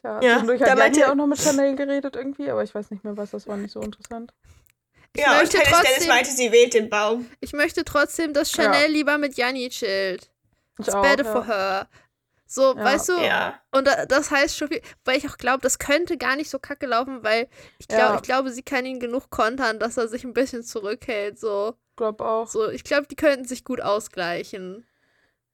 Tja, 0.00 0.20
Ja, 0.22 0.30
zwischendurch 0.32 0.60
da 0.60 0.66
hat 0.70 0.78
Janni 0.78 0.80
meinte- 0.98 1.10
auch 1.10 1.14
noch 1.14 1.26
mit 1.26 1.38
Chanel 1.40 1.74
geredet 1.76 2.16
irgendwie, 2.16 2.50
aber 2.50 2.62
ich 2.62 2.74
weiß 2.74 2.90
nicht 2.90 3.04
mehr 3.04 3.16
was, 3.16 3.30
das 3.30 3.46
war 3.48 3.56
nicht 3.56 3.72
so 3.72 3.80
interessant. 3.80 4.32
Ich 5.14 5.22
Ja, 5.22 5.32
und 5.32 5.38
möchte 5.38 5.56
Dennis 5.58 5.70
Dennis 5.72 5.86
trotzdem, 5.88 6.08
meinte, 6.08 6.30
sie 6.30 6.52
wählt 6.52 6.74
den 6.74 6.90
Baum. 6.90 7.26
ich 7.40 7.52
möchte 7.52 7.84
trotzdem, 7.84 8.32
dass 8.32 8.50
Chanel 8.52 8.90
lieber 8.90 9.18
mit 9.18 9.36
Janni 9.36 9.68
chillt. 9.70 10.30
Ich 10.78 10.86
It's 10.86 10.94
auch, 10.94 11.02
better 11.02 11.24
ja. 11.24 11.32
for 11.32 11.46
her. 11.46 11.88
So, 12.46 12.74
Ja. 12.76 12.84
weißt 12.84 13.08
du? 13.10 13.18
Ja. 13.20 13.60
Und 13.72 13.86
da, 13.86 14.06
das 14.06 14.30
heißt 14.30 14.56
schon 14.56 14.68
viel, 14.68 14.80
weil 15.04 15.18
ich 15.18 15.28
auch 15.28 15.36
glaube, 15.36 15.60
das 15.62 15.78
könnte 15.78 16.16
gar 16.16 16.36
nicht 16.36 16.48
so 16.48 16.58
kacke 16.58 16.86
laufen, 16.86 17.22
weil 17.24 17.48
ich 17.78 17.88
glaube, 17.88 18.02
Ja. 18.04 18.14
ich 18.16 18.22
glaube, 18.22 18.50
sie 18.52 18.62
kann 18.62 18.86
ihn 18.86 19.00
genug 19.00 19.28
kontern, 19.30 19.78
dass 19.80 19.96
er 19.96 20.08
sich 20.08 20.24
ein 20.24 20.32
bisschen 20.32 20.62
zurückhält. 20.62 21.38
So, 21.38 21.74
Glaub 21.96 22.20
auch. 22.20 22.46
so 22.46 22.68
ich 22.70 22.84
glaube, 22.84 23.06
die 23.08 23.16
könnten 23.16 23.44
sich 23.44 23.64
gut 23.64 23.80
ausgleichen. 23.80 24.86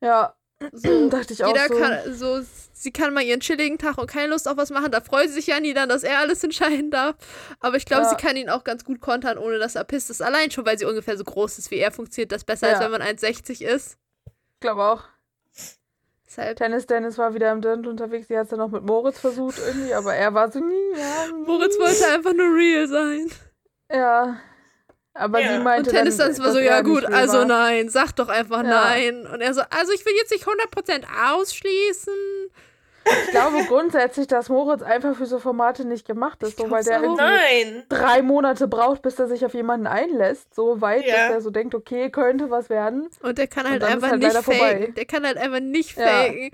Ja, 0.01 0.37
So, 0.73 1.09
dachte 1.11 1.33
ich 1.35 1.45
auch 1.45 1.49
jeder 1.49 1.69
so. 1.69 1.75
kann, 1.79 2.15
so, 2.15 2.41
sie 2.73 2.93
kann 2.93 3.13
mal 3.13 3.23
ihren 3.23 3.41
chilligen 3.41 3.79
Tag 3.79 3.99
und 3.99 4.07
keine 4.09 4.29
Lust 4.29 4.49
auf 4.49 4.57
was 4.57 4.71
machen. 4.71 4.91
Da 4.91 5.01
freut 5.01 5.31
sich 5.31 5.47
Janni 5.47 5.75
dann, 5.75 5.89
dass 5.89 6.03
er 6.05 6.19
alles 6.19 6.43
entscheiden 6.45 6.91
darf. 6.91 7.17
Aber 7.61 7.77
ich 7.77 7.85
glaube, 7.87 8.05
Ja. 8.05 8.09
sie 8.11 8.17
kann 8.17 8.37
ihn 8.37 8.49
auch 8.49 8.65
ganz 8.65 8.85
gut 8.85 9.01
kontern, 9.01 9.39
ohne 9.39 9.59
dass 9.59 9.75
er 9.75 9.85
pisst 9.85 10.11
ist. 10.11 10.23
Allein 10.23 10.51
schon, 10.51 10.65
weil 10.67 10.79
sie 10.79 10.85
ungefähr 10.85 11.17
so 11.17 11.25
groß 11.25 11.59
ist 11.59 11.71
wie 11.71 11.79
er, 11.79 11.93
funktioniert 11.93 12.33
das 12.33 12.45
besser, 12.45 12.69
als 12.69 12.79
Ja. 12.79 12.85
wenn 12.85 12.93
man 12.93 13.03
1,60 13.03 13.63
ist. 13.65 13.99
glaube 14.61 14.83
auch. 14.83 15.03
Deshalb, 16.27 16.57
Tennis 16.57 16.87
Dennis 16.87 17.17
war 17.19 17.35
wieder 17.35 17.53
im 17.53 17.61
Dirndl 17.61 17.89
unterwegs, 17.89 18.27
sie 18.29 18.37
hat 18.37 18.45
es 18.45 18.51
dann 18.51 18.59
noch 18.59 18.71
mit 18.71 18.83
Moritz 18.83 19.21
versucht 19.21 19.57
irgendwie, 19.65 19.95
aber 19.95 20.15
er 20.15 20.35
war 20.35 20.51
so 20.51 20.59
nie, 20.59 20.75
ja. 20.97 21.27
nie. 21.33 21.45
Moritz 21.47 21.79
wollte 21.79 22.07
einfach 22.13 22.33
nur 22.33 22.53
real 22.57 22.89
sein. 22.89 23.31
Ja. 23.93 24.41
Aber 25.17 25.41
Ja. 25.41 25.49
sie 25.49 25.55
Und 25.59 25.63
meinte 25.63 25.91
Tennis 25.91 26.17
dann, 26.17 26.35
dann 26.35 26.45
war 26.45 26.53
so, 26.53 26.59
ja 26.59 26.81
gut, 26.81 27.05
also 27.07 27.45
nein, 27.45 27.89
sag 27.89 28.13
doch 28.17 28.29
einfach 28.29 28.65
Ja. 28.65 28.71
nein. 28.71 29.27
Und 29.27 29.41
er 29.41 29.55
so, 29.55 29.63
also 29.71 29.93
ich 29.93 30.05
will 30.05 30.13
jetzt 30.17 30.33
nicht 30.33 30.45
100% 30.47 31.05
ausschließen. 31.33 32.13
Ich 33.27 33.31
glaube 33.33 33.59
grundsätzlich, 33.69 34.27
dass 34.29 34.49
Moritz 34.49 34.81
einfach 34.83 35.15
für 35.15 35.27
so 35.27 35.39
Formate 35.39 35.85
nicht 35.87 36.07
gemacht 36.07 36.43
ist, 36.43 36.57
so, 36.59 36.71
weil 36.71 36.83
der 36.85 37.03
irgendwie 37.03 37.23
Nein. 37.23 37.85
drei 37.91 38.23
Monate 38.23 38.67
braucht, 38.67 39.03
bis 39.03 39.19
er 39.19 39.29
sich 39.29 39.45
auf 39.45 39.53
jemanden 39.53 39.87
einlässt, 39.87 40.55
so 40.55 40.81
weit, 40.81 41.05
Ja. 41.05 41.15
dass 41.27 41.31
er 41.31 41.41
so 41.43 41.51
denkt, 41.51 41.75
okay, 41.75 42.11
könnte 42.11 42.51
was 42.51 42.71
werden. 42.71 43.09
Und 43.21 43.37
der 43.37 43.47
kann 43.47 43.67
Und 43.67 43.73
halt 43.73 43.85
einfach 43.85 44.11
halt 44.11 44.21
nicht 44.23 44.33
faken. 44.33 44.43
vorbei. 44.43 44.93
Der 44.97 45.05
kann 45.05 45.27
halt 45.27 45.37
einfach 45.37 45.61
nicht 45.61 45.99
Ja. 45.99 46.07
faken. 46.07 46.51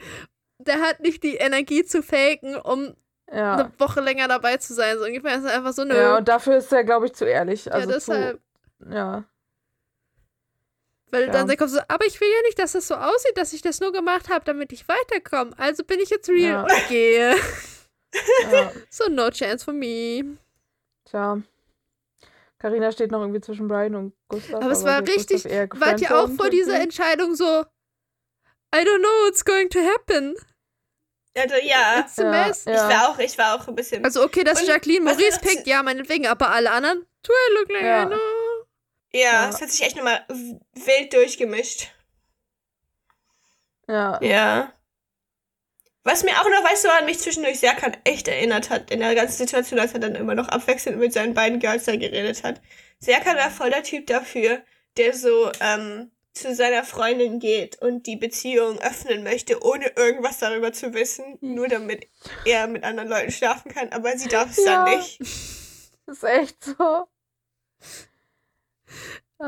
Der 0.58 0.80
hat 0.80 0.98
nicht 1.00 1.22
die 1.22 1.36
Energie 1.36 1.84
zu 1.84 2.02
faken, 2.02 2.56
um 2.56 2.94
Ja. 3.32 3.54
eine 3.54 3.72
Woche 3.78 4.00
länger 4.00 4.26
dabei 4.26 4.56
zu 4.56 4.74
sein. 4.74 4.98
So 4.98 5.04
ungefähr 5.04 5.36
ist 5.38 5.44
er 5.44 5.52
einfach 5.56 5.72
so, 5.72 5.84
nö. 5.84 5.94
Ja, 5.96 6.16
und 6.18 6.26
dafür 6.28 6.56
ist 6.56 6.72
er, 6.72 6.82
glaube 6.82 7.06
ich, 7.06 7.12
zu 7.14 7.24
ehrlich. 7.26 7.72
Also 7.72 7.88
ja, 7.88 7.94
deshalb. 7.94 8.36
zu, 8.38 8.42
ja. 8.88 9.24
Weil 11.12 11.26
Ja. 11.26 11.32
dann 11.32 11.48
sagt 11.48 11.60
er 11.60 11.68
so, 11.68 11.80
aber 11.88 12.06
ich 12.06 12.20
will 12.20 12.28
ja 12.28 12.42
nicht, 12.42 12.58
dass 12.58 12.72
das 12.72 12.86
so 12.86 12.94
aussieht, 12.94 13.36
dass 13.36 13.52
ich 13.52 13.62
das 13.62 13.80
nur 13.80 13.92
gemacht 13.92 14.28
habe, 14.28 14.44
damit 14.44 14.72
ich 14.72 14.86
weiterkomme. 14.88 15.52
Also 15.58 15.82
bin 15.82 15.98
ich 15.98 16.08
jetzt 16.10 16.28
real 16.28 16.52
Ja. 16.52 16.62
und 16.62 16.88
gehe. 16.88 17.34
ja. 18.52 18.72
So, 18.90 19.08
no 19.10 19.28
chance 19.30 19.64
for 19.64 19.74
me. 19.74 20.36
Tja. 21.06 21.40
Carina 22.60 22.92
steht 22.92 23.10
noch 23.10 23.20
irgendwie 23.20 23.40
zwischen 23.40 23.66
Brian 23.68 23.94
und 23.96 24.12
Gustav. 24.28 24.62
Aber 24.62 24.70
es 24.72 24.84
war 24.84 25.00
richtig, 25.00 25.44
wart 25.44 26.00
ihr 26.00 26.16
auch 26.16 26.28
vor 26.30 26.50
dieser. 26.50 26.78
Entscheidung 26.78 27.34
so, 27.34 27.64
I 28.74 28.78
don't 28.78 28.98
know 29.00 29.24
what's 29.26 29.44
going 29.44 29.68
to 29.70 29.80
happen. 29.80 30.36
Also 31.36 31.54
ja. 31.62 32.00
It's 32.00 32.18
a 32.18 32.24
Ja, 32.24 32.30
mess. 32.30 32.66
Ich 32.66 32.72
ja. 32.74 32.88
war 32.88 33.08
auch, 33.08 33.18
ich 33.18 33.38
war 33.38 33.54
auch 33.54 33.66
ein 33.66 33.74
bisschen. 33.74 34.04
Also 34.04 34.22
okay, 34.22 34.44
dass 34.44 34.60
Und 34.60 34.68
Jacqueline 34.68 35.04
Maurice 35.04 35.40
pickt, 35.40 35.66
ja, 35.66 35.82
meinetwegen, 35.82 36.26
aber 36.26 36.50
alle 36.50 36.70
anderen, 36.70 37.06
do 37.22 37.32
I 37.32 37.54
look 37.58 37.70
like 37.72 37.82
Ja. 37.82 38.02
I 38.02 38.06
know? 38.06 38.18
Ja, 39.12 39.20
ja. 39.20 39.48
es 39.48 39.60
hat 39.60 39.70
sich 39.70 39.82
echt 39.82 39.96
nochmal 39.96 40.24
wild 40.28 41.12
durchgemischt. 41.12 41.88
Ja. 43.88 44.20
Ja. 44.22 44.72
Was 46.02 46.22
mir 46.24 46.32
auch 46.40 46.44
noch, 46.48 46.64
weißt 46.64 46.84
du, 46.84 46.88
an 46.92 47.04
mich 47.04 47.18
zwischendurch 47.18 47.60
Serkan 47.60 47.96
echt 48.04 48.26
erinnert 48.28 48.70
hat, 48.70 48.90
in 48.90 49.00
der 49.00 49.14
ganzen 49.14 49.36
Situation, 49.36 49.78
als 49.78 49.92
er 49.92 50.00
dann 50.00 50.14
immer 50.14 50.34
noch 50.34 50.48
abwechselnd 50.48 50.98
mit 50.98 51.12
seinen 51.12 51.34
beiden 51.34 51.58
Girls 51.58 51.84
da 51.84 51.94
geredet 51.96 52.42
hat. 52.42 52.60
Serkan 52.98 53.36
war 53.36 53.50
voll 53.50 53.70
der 53.70 53.82
Typ 53.82 54.06
dafür, 54.06 54.62
der 54.96 55.14
so 55.14 55.52
ähm, 55.60 56.10
zu 56.32 56.54
seiner 56.54 56.84
Freundin 56.84 57.38
geht 57.38 57.80
und 57.82 58.06
die 58.06 58.16
Beziehung 58.16 58.78
öffnen 58.78 59.22
möchte, 59.24 59.62
ohne 59.62 59.88
irgendwas 59.96 60.38
darüber 60.38 60.72
zu 60.72 60.94
wissen, 60.94 61.36
nur 61.40 61.68
damit 61.68 62.08
er 62.46 62.66
mit 62.66 62.82
anderen 62.84 63.08
Leuten 63.08 63.30
schlafen 63.32 63.70
kann, 63.70 63.90
aber 63.92 64.16
sie 64.16 64.28
darf 64.28 64.50
es 64.50 64.64
Ja. 64.64 64.84
dann 64.84 64.96
nicht. 64.96 65.20
Das 66.06 66.16
ist 66.16 66.24
echt 66.24 66.64
so. 66.64 67.06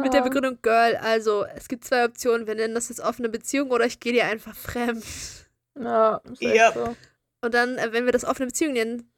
Mit 0.02 0.14
der 0.14 0.22
Ah. 0.22 0.24
Begründung 0.24 0.58
Girl, 0.62 0.96
also 0.96 1.44
es 1.44 1.68
gibt 1.68 1.84
zwei 1.84 2.04
Optionen. 2.06 2.46
Wir 2.46 2.54
nennen 2.54 2.74
das 2.74 2.88
jetzt 2.88 3.00
offene 3.00 3.28
Beziehung 3.28 3.70
oder 3.70 3.84
ich 3.84 4.00
gehe 4.00 4.12
dir 4.14 4.24
einfach 4.24 4.54
fremd. 4.56 5.04
Ja, 5.78 6.16
ist 6.30 6.40
echt 6.42 6.54
Ja. 6.54 6.72
so. 6.72 6.96
Und 7.42 7.54
dann, 7.54 7.76
äh, 7.76 7.92
wenn 7.92 8.04
wir 8.06 8.12
das 8.12 8.24
offene 8.24 8.46
Beziehung 8.46 8.72
nennen, 8.72 9.12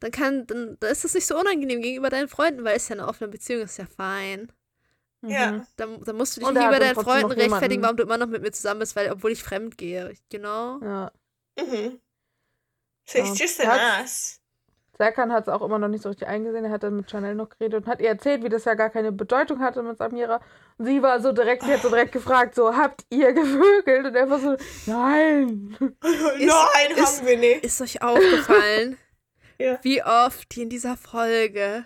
dann 0.00 0.10
kann, 0.10 0.46
dann, 0.46 0.76
dann 0.80 0.90
ist 0.90 1.04
das 1.04 1.14
nicht 1.14 1.26
so 1.26 1.38
unangenehm 1.38 1.82
gegenüber 1.82 2.08
deinen 2.10 2.28
Freunden, 2.28 2.64
weil 2.64 2.76
es 2.76 2.88
ja 2.88 2.94
eine 2.96 3.06
offene 3.06 3.28
Beziehung 3.28 3.62
ist, 3.62 3.76
ja 3.78 3.86
fein. 3.86 4.50
Ja. 5.24 5.52
Mhm. 5.52 5.66
Dann, 5.76 6.02
dann 6.02 6.16
musst 6.16 6.36
du 6.36 6.40
dich 6.40 6.48
Und 6.48 6.54
nicht 6.54 6.66
über 6.66 6.80
deinen 6.80 6.94
Freunden 6.96 7.30
rechtfertigen, 7.32 7.82
warum 7.82 7.96
du 7.96 8.02
immer 8.02 8.18
noch 8.18 8.26
mit 8.26 8.42
mir 8.42 8.50
zusammen 8.52 8.80
bist, 8.80 8.96
weil, 8.96 9.10
obwohl 9.12 9.30
ich 9.32 9.42
fremd 9.42 9.78
gehe. 9.78 10.14
Genau. 10.30 10.80
Ja. 10.80 11.12
Mhm. 11.58 12.00
So, 13.04 13.18
he's 13.18 13.38
just 13.38 13.60
Er 13.60 13.72
an 13.72 14.02
ass. 14.02 14.40
Serkan 15.02 15.32
hat 15.32 15.48
es 15.48 15.52
auch 15.52 15.62
immer 15.62 15.80
noch 15.80 15.88
nicht 15.88 16.02
so 16.04 16.10
richtig 16.10 16.28
eingesehen. 16.28 16.64
Er 16.64 16.70
hat 16.70 16.84
dann 16.84 16.94
mit 16.94 17.10
Chanel 17.10 17.34
noch 17.34 17.48
geredet 17.48 17.82
und 17.84 17.90
hat 17.90 18.00
ihr 18.00 18.08
erzählt, 18.08 18.44
wie 18.44 18.48
das 18.48 18.64
ja 18.66 18.74
gar 18.74 18.88
keine 18.88 19.10
Bedeutung 19.10 19.58
hatte 19.60 19.82
mit 19.82 19.98
Samira. 19.98 20.40
Und 20.78 20.84
sie 20.86 21.02
war 21.02 21.20
so 21.20 21.32
direkt, 21.32 21.64
sie 21.64 21.72
hat 21.74 21.82
so 21.82 21.88
direkt 21.88 22.12
gefragt, 22.18 22.54
so, 22.54 22.76
habt 22.76 23.02
ihr 23.10 23.32
gevögelt? 23.32 24.06
Und 24.06 24.14
er 24.14 24.30
war 24.30 24.38
so, 24.38 24.56
nein. 24.86 25.76
Nein, 25.80 26.96
ist- 26.96 27.18
haben 27.18 27.26
wir 27.26 27.36
nicht. 27.38 27.64
Ist 27.64 27.80
euch 27.80 28.00
aufgefallen, 28.00 28.96
Ja. 29.58 29.78
wie 29.82 30.02
oft 30.04 30.54
die 30.54 30.62
in 30.62 30.68
dieser 30.70 30.96
Folge 30.96 31.84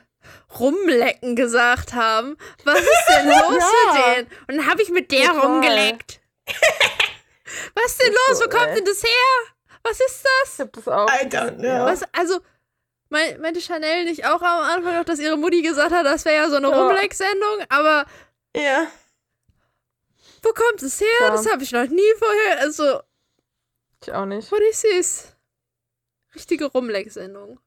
rumlecken 0.60 1.36
gesagt 1.36 1.94
haben? 1.94 2.36
Was 2.64 2.80
ist 2.80 3.06
denn 3.08 3.28
los 3.28 3.34
Ja. 3.58 3.92
mit 3.94 4.16
denen? 4.16 4.26
Und 4.48 4.56
dann 4.58 4.70
habe 4.70 4.82
ich 4.82 4.90
mit 4.90 5.10
der 5.10 5.28
Total. 5.28 5.40
rumgeleckt. 5.40 6.20
Was 7.74 7.84
ist 7.92 8.02
denn 8.02 8.12
Ist 8.12 8.18
los? 8.28 8.38
so, 8.40 8.44
Wo 8.44 8.48
kommt 8.50 8.68
ey. 8.68 8.74
denn 8.76 8.84
das 8.84 9.02
her? 9.02 9.54
Was 9.84 10.00
ist 10.00 10.24
das? 10.24 10.54
Ich 10.54 10.60
hab 10.60 10.72
das 10.72 10.88
auch. 10.88 11.06
I 11.08 11.26
don't 11.26 11.56
know. 11.58 11.84
Was, 11.86 12.02
also, 12.12 12.40
meinte 13.08 13.60
Chanel 13.60 14.04
nicht 14.04 14.26
auch 14.26 14.42
am 14.42 14.62
Anfang 14.64 14.96
noch, 14.96 15.04
dass 15.04 15.18
ihre 15.20 15.36
Mutti 15.36 15.62
gesagt 15.62 15.92
hat, 15.92 16.04
das 16.06 16.24
wäre 16.24 16.36
ja 16.36 16.48
so 16.50 16.56
eine 16.56 16.68
Ja. 16.70 16.76
Rumleck-Sendung, 16.86 17.64
aber 17.68 18.04
Ja. 18.54 18.86
wo 20.42 20.50
kommt 20.52 20.82
es 20.82 21.00
her? 21.00 21.06
Ja. 21.20 21.30
Das 21.30 21.50
habe 21.50 21.62
ich 21.62 21.72
noch 21.72 21.86
nie 21.88 22.14
vorher. 22.18 22.60
Also, 22.60 23.00
Ich 24.02 24.12
auch 24.12 24.26
nicht. 24.26 24.50
what 24.50 24.60
is 24.70 24.82
this? 24.82 25.36
Richtige 26.34 26.66
Rumleck-Sendung. 26.66 27.60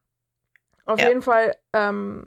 Auf 0.84 1.00
Ja. 1.00 1.08
jeden 1.08 1.22
Fall 1.22 1.56
ähm, 1.72 2.26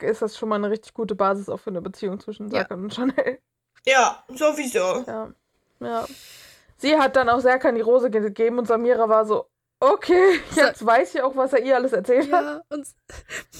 ist 0.00 0.22
das 0.22 0.36
schon 0.36 0.48
mal 0.48 0.56
eine 0.56 0.70
richtig 0.70 0.92
gute 0.94 1.14
Basis 1.14 1.48
auch 1.48 1.58
für 1.58 1.70
eine 1.70 1.80
Beziehung 1.82 2.18
zwischen 2.20 2.48
Ja. 2.48 2.58
Serkan 2.60 2.82
und 2.84 2.94
Chanel. 2.94 3.38
Ja, 3.86 4.24
sowieso. 4.28 5.04
Ja. 5.06 5.32
ja. 5.80 6.06
Sie 6.78 6.96
hat 6.98 7.16
dann 7.16 7.28
auch 7.28 7.40
Serkan 7.40 7.74
die 7.76 7.80
Rose 7.80 8.10
gegeben 8.10 8.58
und 8.58 8.66
Samira 8.66 9.08
war 9.08 9.24
so, 9.24 9.48
okay, 9.92 10.40
jetzt 10.56 10.84
weiß 10.84 11.14
ich 11.14 11.22
auch, 11.22 11.34
was 11.36 11.52
er 11.52 11.60
ihr 11.62 11.74
alles 11.76 11.92
erzählt 11.92 12.32
hat. 12.32 12.44
Ja, 12.44 12.62
und 12.70 12.86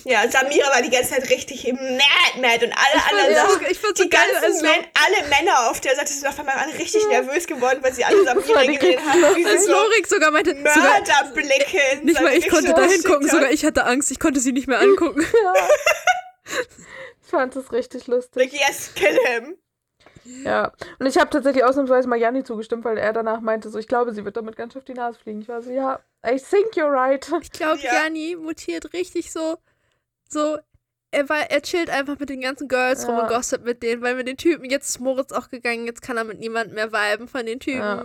Ja, 0.05 0.29
Samira 0.29 0.69
war 0.73 0.83
die 0.83 0.91
ganze 0.91 1.11
Zeit 1.11 1.29
richtig 1.31 1.65
mad, 1.73 2.41
mad 2.41 2.65
und 2.65 2.73
alle 2.73 2.95
ich 2.95 3.13
anderen 3.13 3.35
Sachen. 3.35 3.67
ich 3.71 3.79
fand 3.79 3.97
so 3.97 4.05
Die 4.05 4.11
geil, 4.11 4.21
ganzen 4.33 4.63
Män 4.63 4.85
alle 4.95 5.29
Männer 5.29 5.71
auf 5.71 5.81
der 5.81 5.95
Seite 5.97 6.13
sind 6.13 6.27
auf 6.27 6.39
einmal 6.39 6.57
alle 6.57 6.75
richtig 6.79 7.07
nervös 7.09 7.47
geworden, 7.47 7.79
weil 7.83 7.93
sie 7.93 8.05
alle 8.05 8.25
Samira 8.25 8.65
gesehen 8.65 9.01
haben. 9.01 9.37
Wie 9.37 9.47
als 9.47 9.67
Lorik 9.67 10.07
sogar 10.07 10.31
meinte, 10.31 10.51
sogar, 10.51 11.01
Mörderblicke. 11.01 11.79
in 11.93 12.05
nicht 12.05 12.21
mal 12.21 12.33
ich 12.37 12.49
konnte 12.49 12.75
da 12.75 12.83
hingucken, 12.83 13.25
hat. 13.27 13.31
sogar 13.31 13.51
ich 13.51 13.65
hatte 13.65 13.85
Angst, 13.85 14.11
ich 14.11 14.21
konnte 14.21 14.41
sie 14.41 14.53
nicht 14.53 14.69
mehr 14.69 14.81
angucken. 14.81 15.27
Ja. 15.45 15.55
Ich 17.25 17.31
fand 17.31 17.57
das 17.57 17.73
richtig 17.73 18.07
lustig. 18.07 18.37
Like, 18.37 18.53
yes, 18.53 18.91
kill 18.95 19.19
him. 19.27 19.57
Ja. 20.25 20.73
Und 20.99 21.07
ich 21.07 21.19
habe 21.19 21.31
tatsächlich 21.31 21.65
ausnahmsweise 21.65 22.09
mal 22.09 22.19
Janni 22.19 22.45
zugestimmt, 22.45 22.85
weil 22.85 22.99
er 22.99 23.13
danach 23.13 23.41
meinte, 23.41 23.69
so, 23.71 23.79
ich 23.79 23.89
glaube, 23.89 24.13
sie 24.13 24.25
wird 24.25 24.37
damit 24.37 24.57
ganz 24.57 24.73
schön 24.73 24.81
auf 24.81 24.85
die 24.87 24.95
Nase 24.95 25.19
fliegen. 25.19 25.41
Ich 25.41 25.49
war 25.49 25.63
so, 25.63 25.71
ja, 25.71 26.01
I 26.27 26.37
think 26.39 26.75
you're 26.75 26.91
right. 26.91 27.27
Ich 27.43 27.53
glaube, 27.53 27.81
Ja. 27.83 27.93
Janni 28.05 28.37
mutiert 28.37 28.93
richtig 28.93 29.33
so, 29.33 29.59
so, 30.29 30.59
er, 31.11 31.29
war, 31.29 31.51
er 31.51 31.63
chillt 31.63 31.91
einfach 31.91 32.19
mit 32.19 32.29
den 32.29 32.41
ganzen 32.41 32.67
Girls 32.69 33.07
rum 33.07 33.17
Ja. 33.17 33.23
und 33.23 33.29
gossip 33.29 33.65
mit 33.65 33.83
denen, 33.83 34.03
weil 34.03 34.15
mit 34.17 34.27
den 34.27 34.37
Typen, 34.37 34.65
jetzt 34.69 34.89
ist 34.89 34.99
Moritz 35.01 35.31
auch 35.33 35.49
gegangen, 35.49 35.87
jetzt 35.87 36.03
kann 36.03 36.17
er 36.17 36.25
mit 36.25 36.41
niemandem 36.41 36.75
mehr 36.75 36.93
viben 36.93 37.29
von 37.29 37.47
den 37.47 37.61
Typen. 37.61 37.79
Ja. 37.79 38.05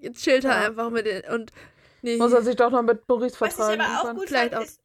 Jetzt 0.00 0.22
chillt 0.22 0.44
er 0.44 0.60
Ja. 0.62 0.66
einfach 0.68 0.90
mit 0.90 1.06
den, 1.06 1.22
und, 1.32 1.50
nee. 2.02 2.16
Muss 2.16 2.32
er 2.32 2.42
sich 2.42 2.56
doch 2.56 2.70
noch 2.70 2.82
mit 2.82 3.06
Maurice 3.08 3.36
Was 3.40 3.50
ich 3.50 3.54
vertragen. 3.54 3.80
aber 3.80 4.10
auch 4.10 4.14
gut 4.14 4.28
Vielleicht 4.28 4.54
fand, 4.54 4.66
ist, 4.66 4.80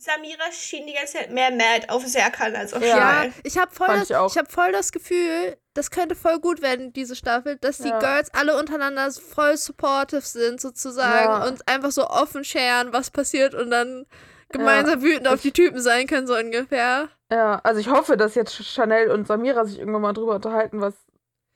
Samira 0.00 0.52
schien 0.52 0.86
die 0.86 0.92
ganze 0.94 1.14
Zeit 1.18 1.30
mehr 1.32 1.50
mad 1.50 1.86
auf 1.88 2.06
Serkan 2.06 2.54
als 2.54 2.72
auf 2.72 2.82
Ja. 2.82 2.88
Ja, 2.88 2.96
Chanel. 3.22 3.32
ich 3.42 3.58
habe 3.58 3.74
voll, 3.74 3.88
das, 3.88 4.10
ich 4.10 4.16
ich 4.16 4.38
hab 4.38 4.50
voll 4.52 4.70
das 4.72 4.92
Gefühl, 4.92 5.56
das 5.74 5.90
könnte 5.90 6.14
voll 6.14 6.38
gut 6.38 6.62
werden, 6.62 6.92
diese 6.92 7.16
Staffel, 7.16 7.56
dass 7.56 7.78
die 7.78 7.88
Ja. 7.88 7.98
Girls 7.98 8.32
alle 8.32 8.56
untereinander 8.58 9.10
voll 9.10 9.56
supportive 9.56 10.20
sind, 10.22 10.60
sozusagen, 10.60 11.42
Ja. 11.42 11.46
und 11.48 11.66
einfach 11.68 11.90
so 11.90 12.06
offen 12.08 12.44
scheren, 12.44 12.92
was 12.92 13.10
passiert 13.10 13.54
und 13.54 13.70
dann 13.70 14.06
gemeinsam 14.50 15.02
wütend 15.02 15.26
auf 15.28 15.42
die 15.42 15.52
Typen 15.52 15.80
sein 15.80 16.06
können, 16.06 16.26
so 16.28 16.36
ungefähr. 16.36 17.08
Ja, 17.30 17.60
also 17.64 17.80
ich 17.80 17.88
hoffe, 17.90 18.16
dass 18.16 18.34
jetzt 18.36 18.54
Chanel 18.54 19.10
und 19.10 19.26
Samira 19.26 19.64
sich 19.64 19.78
irgendwann 19.80 20.00
mal 20.02 20.12
drüber 20.14 20.36
unterhalten, 20.36 20.80
was 20.80 20.94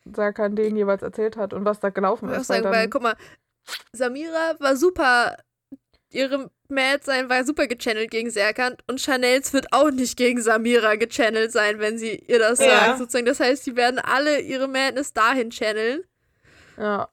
Serkan 0.05 0.57
denen 0.57 0.77
jeweils 0.77 1.03
erzählt 1.03 1.37
hat 1.37 1.55
und 1.55 1.65
was 1.65 1.79
da 1.81 1.91
gelaufen 1.91 2.27
Ich 2.27 2.31
will 2.33 2.37
auch 2.39 2.41
ist. 2.43 2.49
sagen, 2.49 2.65
weil, 2.65 2.89
guck 2.91 3.03
mal, 3.03 3.15
Samira 3.93 4.57
war 4.59 4.77
super, 4.77 5.37
ihre 6.15 6.51
Mad 6.69 7.05
sein 7.05 7.29
war 7.29 7.45
super 7.45 7.67
gechannelt 7.67 8.11
gegen 8.11 8.31
Serkan 8.31 8.77
und 8.89 9.01
Chanels 9.01 9.53
wird 9.53 9.73
auch 9.73 9.91
nicht 9.91 10.17
gegen 10.17 10.41
Samira 10.43 10.97
gechannelt 10.97 11.53
sein, 11.53 11.79
wenn 11.81 11.99
sie 11.99 12.17
ihr 12.27 12.39
das 12.39 12.61
Ja. 12.61 12.67
sagt, 12.87 12.99
sozusagen. 12.99 13.27
Das 13.27 13.41
heißt, 13.41 13.67
die 13.67 13.77
werden 13.77 13.99
alle 13.99 14.41
ihre 14.41 14.69
Madness 14.69 15.13
dahin 15.13 15.51
channeln. 15.51 16.05
ja, 16.79 17.09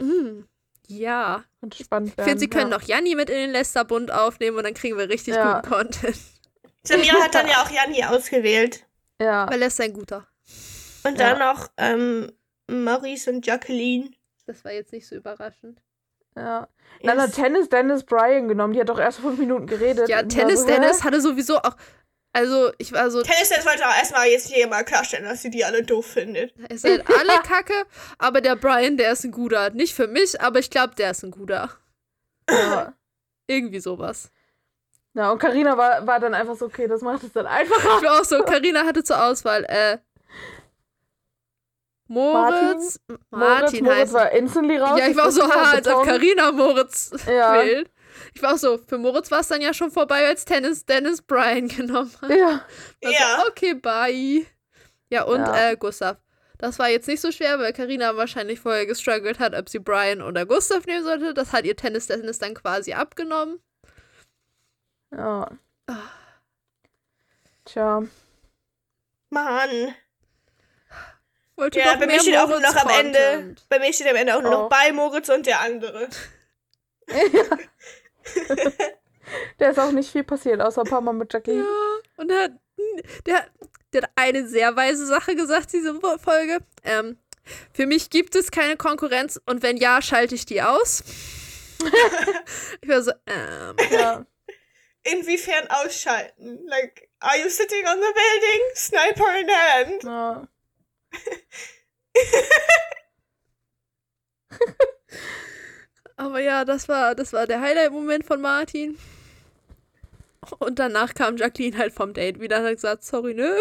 Mm, 0.00 0.44
ja. 0.86 1.44
könnte 1.60 1.84
spannend 1.84 2.10
Ich 2.10 2.16
werden. 2.18 2.28
finde, 2.28 2.40
sie 2.40 2.48
können 2.48 2.70
ja. 2.70 2.78
noch 2.78 2.82
Janni 2.86 3.14
mit 3.14 3.28
in 3.28 3.36
den 3.36 3.50
Lesterbund 3.50 4.10
aufnehmen 4.10 4.56
und 4.56 4.64
dann 4.64 4.74
kriegen 4.74 4.96
wir 4.96 5.08
richtig 5.08 5.34
Ja. 5.34 5.60
guten 5.60 5.68
Content. 5.74 6.16
Samira 6.84 7.20
hat 7.22 7.34
dann 7.34 7.46
ja 7.48 7.62
auch 7.62 7.70
Janni 7.70 8.02
ausgewählt. 8.04 8.86
Ja, 9.20 9.46
Weil 9.50 9.58
Lester 9.58 9.84
ein 9.84 9.92
guter. 9.92 10.26
Und 11.04 11.18
Ja. 11.18 11.34
dann 11.34 11.38
noch 11.40 11.68
ähm, 11.76 12.32
Maurice 12.70 13.30
und 13.30 13.44
Jacqueline. 13.46 14.10
Das 14.46 14.64
war 14.64 14.72
jetzt 14.72 14.92
nicht 14.92 15.06
so 15.06 15.14
überraschend. 15.16 15.82
Ja. 16.36 16.68
Dann 17.02 17.18
hat 17.20 17.28
Yes. 17.28 17.36
Tennis 17.36 17.68
Dennis 17.68 18.04
Brian 18.04 18.48
genommen. 18.48 18.74
Die 18.74 18.80
hat 18.80 18.88
doch 18.88 18.98
erst 18.98 19.20
fünf 19.20 19.38
Minuten 19.38 19.66
geredet. 19.66 20.08
Ja, 20.08 20.22
Tennis 20.22 20.60
so? 20.60 20.66
Dennis 20.66 21.02
hatte 21.02 21.20
sowieso 21.20 21.56
auch. 21.58 21.76
Also, 22.32 22.70
ich 22.78 22.92
war 22.92 23.10
so, 23.10 23.22
Tennis 23.22 23.48
Dennis 23.48 23.66
wollte 23.66 23.86
auch 23.88 23.96
erstmal 23.96 24.28
jetzt 24.28 24.48
hier 24.48 24.68
mal 24.68 24.84
klarstellen, 24.84 25.24
dass 25.24 25.42
sie 25.42 25.50
die 25.50 25.64
alle 25.64 25.82
doof 25.82 26.06
findet. 26.06 26.54
ihr 26.70 26.78
seid 26.78 27.04
alle 27.08 27.40
kacke, 27.42 27.74
aber 28.18 28.40
der 28.40 28.54
Brian, 28.54 28.96
der 28.96 29.12
ist 29.12 29.24
ein 29.24 29.32
guter. 29.32 29.70
Nicht 29.70 29.94
für 29.94 30.06
mich, 30.06 30.40
aber 30.40 30.58
ich 30.60 30.70
glaube, 30.70 30.94
der 30.94 31.10
ist 31.12 31.24
ein 31.24 31.30
guter. 31.32 31.70
Ja. 32.48 32.92
Irgendwie 33.48 33.80
sowas. 33.80 34.30
ja, 35.14 35.32
und 35.32 35.38
Karina 35.40 35.76
war, 35.76 36.06
war 36.06 36.20
dann 36.20 36.34
einfach 36.34 36.54
so, 36.56 36.66
okay, 36.66 36.86
das 36.86 37.00
macht 37.00 37.24
es 37.24 37.32
dann 37.32 37.46
einfacher. 37.48 37.98
Ich 37.98 38.04
war 38.04 38.20
auch 38.20 38.24
so, 38.24 38.42
Karina 38.44 38.84
hatte 38.84 39.02
zur 39.02 39.24
Auswahl, 39.24 39.64
äh, 39.64 39.98
Moritz, 42.12 42.98
Moritz, 43.06 43.20
Martin 43.30 43.84
Moritz 43.84 43.98
heißt. 44.00 44.12
war 44.14 44.30
instantly 44.32 44.76
raus. 44.78 44.98
Ja, 44.98 45.06
ich 45.08 45.16
war 45.16 45.28
auch 45.28 45.30
so, 45.30 45.42
wusste, 45.42 45.54
ha, 45.54 45.70
als 45.72 45.86
ob. 45.86 46.04
Carina 46.04 46.50
Moritz 46.50 47.12
Ja. 47.26 47.54
wählt. 47.62 47.90
Ich 48.34 48.42
war 48.42 48.54
auch 48.54 48.58
so, 48.58 48.78
für 48.78 48.98
Moritz 48.98 49.30
war 49.30 49.40
es 49.40 49.48
dann 49.48 49.60
ja 49.60 49.72
schon 49.72 49.90
vorbei, 49.92 50.26
als 50.26 50.44
Tennis 50.44 50.84
Dennis 50.84 51.22
Brian 51.22 51.68
genommen 51.76 52.10
hat. 52.20 52.30
Ja, 52.30 52.64
Also, 53.04 53.16
Ja. 53.16 53.44
okay, 53.48 53.74
bye. 53.74 54.44
Ja, 55.08 55.22
und 55.24 55.38
Ja. 55.38 55.70
Äh, 55.70 55.76
Gustav. 55.76 56.16
Das 56.58 56.78
war 56.78 56.88
jetzt 56.90 57.06
nicht 57.08 57.20
so 57.20 57.30
schwer, 57.30 57.58
weil 57.58 57.72
Karina 57.72 58.16
wahrscheinlich 58.16 58.60
vorher 58.60 58.84
gestruggelt 58.86 59.38
hat, 59.38 59.54
ob 59.54 59.68
sie 59.68 59.78
Brian 59.78 60.20
oder 60.20 60.44
Gustav 60.46 60.84
nehmen 60.86 61.04
sollte. 61.04 61.32
Das 61.32 61.52
hat 61.52 61.64
ihr 61.64 61.76
Tennis 61.76 62.08
Dennis 62.08 62.38
dann 62.40 62.54
quasi 62.54 62.92
abgenommen. 62.92 63.60
ja. 65.16 65.48
Ah. 65.86 65.94
Tja. 67.64 68.02
Mann. 69.30 69.94
Wollte 71.60 71.78
Ja, 71.78 71.92
doch 71.92 72.00
bei 72.00 72.06
mir 72.06 72.20
steht 72.20 72.36
auch 72.36 72.48
nur 72.48 72.60
noch 72.60 72.74
am 72.76 72.88
Ende. 72.88 73.18
Content. 73.18 73.66
Bei 73.68 73.78
mir 73.78 73.92
steht 73.92 74.08
am 74.08 74.16
Ende 74.16 74.34
auch 74.36 74.42
nur 74.42 74.50
Oh. 74.50 74.62
noch 74.62 74.68
bei 74.68 74.90
Moritz 74.92 75.28
und 75.28 75.46
der 75.46 75.60
andere. 75.60 76.08
Der 79.60 79.70
ist 79.70 79.78
auch 79.78 79.92
nicht 79.92 80.10
viel 80.10 80.24
passiert, 80.24 80.60
außer 80.60 80.82
ein 80.82 80.88
paar 80.88 81.00
Mal 81.00 81.12
mit 81.12 81.32
Jackie. 81.32 81.58
Ja, 81.58 81.64
und 82.16 82.28
der 82.28 82.42
hat, 82.44 82.52
der, 83.26 83.46
der 83.92 84.02
hat 84.02 84.10
eine 84.16 84.48
sehr 84.48 84.74
weise 84.74 85.06
Sache 85.06 85.36
gesagt, 85.36 85.72
diese 85.72 85.94
Folge. 86.18 86.58
Ähm, 86.84 87.16
für 87.72 87.86
mich 87.86 88.10
gibt 88.10 88.34
es 88.34 88.50
keine 88.50 88.76
Konkurrenz 88.76 89.40
und 89.46 89.62
wenn 89.62 89.76
ja, 89.76 90.02
schalte 90.02 90.34
ich 90.34 90.46
die 90.46 90.62
aus. 90.62 91.04
ich 92.80 92.88
war 92.88 93.02
so, 93.02 93.12
ähm, 93.26 93.76
Ja. 93.90 94.26
Inwiefern 95.02 95.66
ausschalten? 95.70 96.66
Like, 96.66 97.08
are 97.20 97.38
you 97.38 97.48
sitting 97.48 97.86
on 97.86 97.96
the 97.96 98.12
building? 98.12 98.60
Sniper 98.74 99.38
in 99.38 99.48
hand. 99.48 100.02
ja. 100.04 100.48
Aber 106.16 106.40
ja, 106.40 106.64
das 106.64 106.88
war, 106.88 107.14
das 107.14 107.32
war 107.32 107.46
der 107.46 107.60
Highlight-Moment 107.60 108.24
von 108.26 108.40
Martin. 108.40 108.98
Und 110.58 110.78
danach 110.78 111.14
kam 111.14 111.36
Jacqueline 111.36 111.78
halt 111.78 111.92
vom 111.92 112.12
Date 112.12 112.40
wieder 112.40 112.58
und 112.58 112.64
hat 112.66 112.74
gesagt, 112.74 113.04
sorry, 113.04 113.34
nö. 113.34 113.54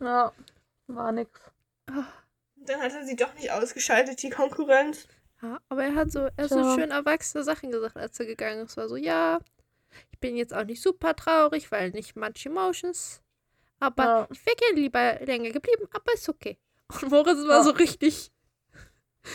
Ja, 0.00 0.32
war 0.88 1.12
nix. 1.12 1.40
Dann 1.86 2.80
hat 2.80 2.92
er 2.92 3.04
sie 3.04 3.16
doch 3.16 3.34
nicht 3.34 3.50
ausgeschaltet, 3.50 4.22
die 4.22 4.30
Konkurrenz. 4.30 5.06
Ja, 5.42 5.60
aber 5.68 5.84
er 5.84 5.94
hat 5.94 6.10
so, 6.10 6.20
er 6.36 6.44
hat 6.44 6.48
so 6.48 6.74
schön 6.74 6.90
erwachsene 6.90 7.44
Sachen 7.44 7.70
gesagt, 7.70 7.96
als 7.96 8.18
er 8.18 8.26
gegangen 8.26 8.64
ist. 8.64 8.72
Es 8.72 8.76
war 8.76 8.88
so, 8.88 8.96
ja, 8.96 9.38
ich 10.10 10.18
bin 10.18 10.36
jetzt 10.36 10.54
auch 10.54 10.64
nicht 10.64 10.82
super 10.82 11.14
traurig, 11.14 11.70
weil 11.70 11.90
nicht 11.90 12.16
much 12.16 12.46
emotions. 12.46 13.20
Aber 13.80 14.04
Ja. 14.04 14.28
ich 14.30 14.44
wäre 14.46 14.56
gerne 14.56 14.80
lieber 14.80 15.14
länger 15.24 15.50
geblieben, 15.50 15.86
aber 15.92 16.12
ist 16.14 16.28
okay. 16.28 16.58
Und 17.02 17.10
Moritz 17.10 17.38
war 17.46 17.58
Ja. 17.58 17.62
so 17.62 17.70
richtig. 17.70 18.30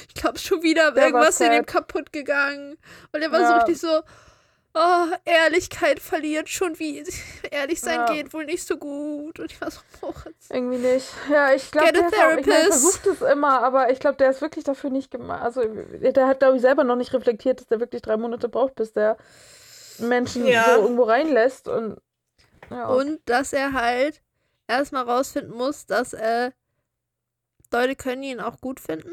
Ich 0.08 0.14
glaube, 0.14 0.38
schon 0.38 0.62
wieder 0.62 0.92
Der 0.92 1.08
irgendwas 1.08 1.40
in 1.42 1.52
ihm 1.52 1.66
kaputt 1.66 2.12
gegangen. 2.14 2.78
Und 3.12 3.22
er 3.22 3.32
war 3.32 3.48
so 3.48 3.54
richtig 3.56 3.80
so, 3.82 4.02
oh, 4.76 5.06
Ehrlichkeit 5.26 6.00
verliert 6.00 6.48
schon 6.48 6.78
wie. 6.78 7.04
Ehrlich 7.52 7.82
sein 7.82 8.06
geht 8.14 8.32
wohl 8.32 8.46
nicht 8.46 8.64
so 8.68 8.78
gut. 8.78 9.40
Und 9.40 9.52
ich 9.52 9.60
war 9.60 9.72
so, 9.72 9.80
Moritz. 10.02 10.48
Irgendwie 10.52 10.78
nicht. 10.78 11.08
Ja, 11.32 11.54
ich 11.54 11.72
glaube, 11.72 11.92
der 11.92 12.04
auch, 12.06 12.38
ich 12.38 12.46
mein, 12.46 12.66
versucht 12.68 13.08
es 13.08 13.22
immer, 13.24 13.64
aber 13.64 13.92
ich 13.92 14.00
glaube, 14.00 14.18
der 14.18 14.30
ist 14.30 14.42
wirklich 14.42 14.64
dafür 14.64 14.92
nicht 14.92 15.10
gemacht. 15.10 15.42
Also, 15.42 15.64
der 15.66 16.28
hat, 16.28 16.40
glaube 16.40 16.58
ich, 16.58 16.62
selber 16.62 16.84
noch 16.84 16.96
nicht 16.96 17.12
reflektiert, 17.14 17.60
dass 17.60 17.68
der 17.68 17.80
wirklich 17.80 18.04
drei 18.04 18.16
Monate 18.18 18.48
braucht, 18.48 18.76
bis 18.76 18.94
der 18.94 19.18
Menschen 19.98 20.46
Ja. 20.46 20.66
so 20.76 20.82
irgendwo 20.84 21.04
reinlässt 21.04 21.68
und. 21.68 21.98
Ja. 22.70 22.86
Und 22.90 23.20
dass 23.26 23.54
er 23.54 23.74
halt 23.74 24.22
erstmal 24.70 25.04
rausfinden 25.04 25.56
muss, 25.56 25.86
dass 25.86 26.14
äh, 26.14 26.52
Leute 27.72 27.96
können 27.96 28.24
ihn 28.24 28.40
auch 28.40 28.60
gut 28.62 28.80
finden. 28.80 29.12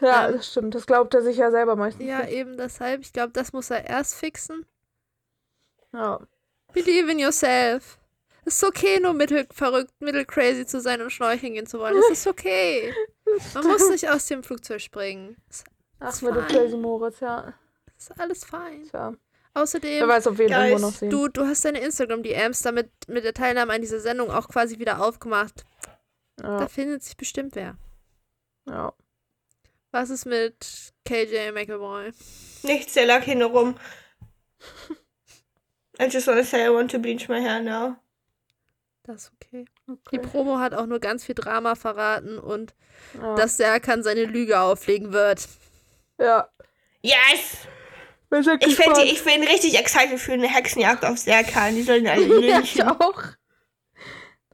ja, 0.00 0.28
ähm, 0.28 0.36
das 0.36 0.50
stimmt. 0.50 0.74
Das 0.74 0.86
glaubt 0.86 1.14
er 1.14 1.22
sich 1.22 1.36
ja 1.36 1.50
selber 1.50 1.76
meistens. 1.76 2.04
Ja, 2.04 2.22
nicht. 2.22 2.32
eben 2.32 2.56
deshalb. 2.56 3.02
Ich 3.02 3.12
glaube, 3.12 3.32
das 3.32 3.52
muss 3.52 3.70
er 3.70 3.88
erst 3.88 4.14
fixen. 4.14 4.66
ja. 5.92 6.20
Believe 6.72 7.10
in 7.12 7.20
yourself. 7.20 7.98
Es 8.44 8.56
ist 8.56 8.64
okay, 8.64 9.00
nur 9.00 9.14
mittelverrückt, 9.14 9.92
mittelcrazy 10.00 10.66
zu 10.66 10.80
sein 10.80 11.00
und 11.00 11.10
schnorcheln 11.10 11.54
gehen 11.54 11.66
zu 11.66 11.78
wollen. 11.78 11.96
Es 11.96 12.18
ist 12.18 12.26
okay. 12.26 12.92
Man 13.54 13.66
muss 13.66 13.88
nicht 13.88 14.10
aus 14.10 14.26
dem 14.26 14.42
Flugzeug 14.42 14.80
springen. 14.80 15.36
Ach, 16.00 16.10
ist 16.10 16.22
mit 16.22 16.34
dem 16.34 16.42
fein. 16.42 16.50
Crazy 16.50 16.76
Moritz, 16.76 17.20
ja. 17.20 17.54
ist 17.96 18.20
alles 18.20 18.44
fein. 18.44 18.84
Tja. 18.90 19.14
Wer 19.54 19.62
Außerdem, 19.62 20.08
weiß, 20.08 20.26
ob 20.26 20.38
wir 20.38 20.46
ihn 20.46 20.52
Guys, 20.52 20.70
irgendwo 20.70 20.86
noch 20.88 20.94
sehen. 20.94 21.10
du, 21.10 21.28
du 21.28 21.46
hast 21.46 21.64
deine 21.64 21.78
Instagram-DMs 21.80 22.62
damit 22.62 22.90
mit 23.06 23.24
der 23.24 23.34
Teilnahme 23.34 23.72
an 23.72 23.80
dieser 23.80 24.00
Sendung 24.00 24.30
auch 24.30 24.48
quasi 24.48 24.78
wieder 24.80 25.00
aufgemacht. 25.04 25.64
Da 26.36 26.60
ja, 26.60 26.68
findet 26.68 27.02
sich 27.04 27.16
bestimmt 27.16 27.54
wer. 27.54 27.76
ja. 28.68 28.92
Was 29.92 30.10
ist 30.10 30.24
mit 30.26 30.92
KJ 31.04 31.52
McAvoy? 31.52 32.10
Nichts, 32.64 32.94
der 32.94 33.06
lag 33.06 33.22
hin 33.22 33.42
rum. 33.42 33.76
I 36.00 36.06
just 36.10 36.26
wanna 36.26 36.42
say 36.42 36.66
I 36.66 36.70
want 36.74 36.90
to 36.90 36.98
bleach 36.98 37.28
my 37.28 37.40
hair 37.40 37.60
now. 37.60 37.94
Das 39.04 39.24
ist 39.26 39.32
okay. 39.34 39.66
Die 39.86 39.92
Okay. 39.92 40.18
Promo 40.18 40.58
hat 40.58 40.74
auch 40.74 40.86
nur 40.86 40.98
ganz 40.98 41.24
viel 41.24 41.36
Drama 41.36 41.76
verraten 41.76 42.38
und 42.40 42.74
ja. 43.14 43.36
dass 43.36 43.56
Serkan 43.56 44.02
seine 44.02 44.24
Lüge 44.24 44.58
auflegen 44.58 45.12
wird. 45.12 45.46
ja. 46.18 46.48
Yes! 47.02 47.68
Ich, 48.60 48.76
find, 48.76 48.98
ich 48.98 49.22
bin 49.24 49.42
richtig 49.44 49.78
excited 49.78 50.18
für 50.18 50.32
eine 50.32 50.48
Hexenjagd 50.48 51.04
auf 51.04 51.18
Serkan. 51.18 51.74
Die 51.74 51.82
sollen 51.82 52.06
alle 52.06 52.40
ja, 52.46 52.60
ich 52.60 52.82
auch. 52.82 53.22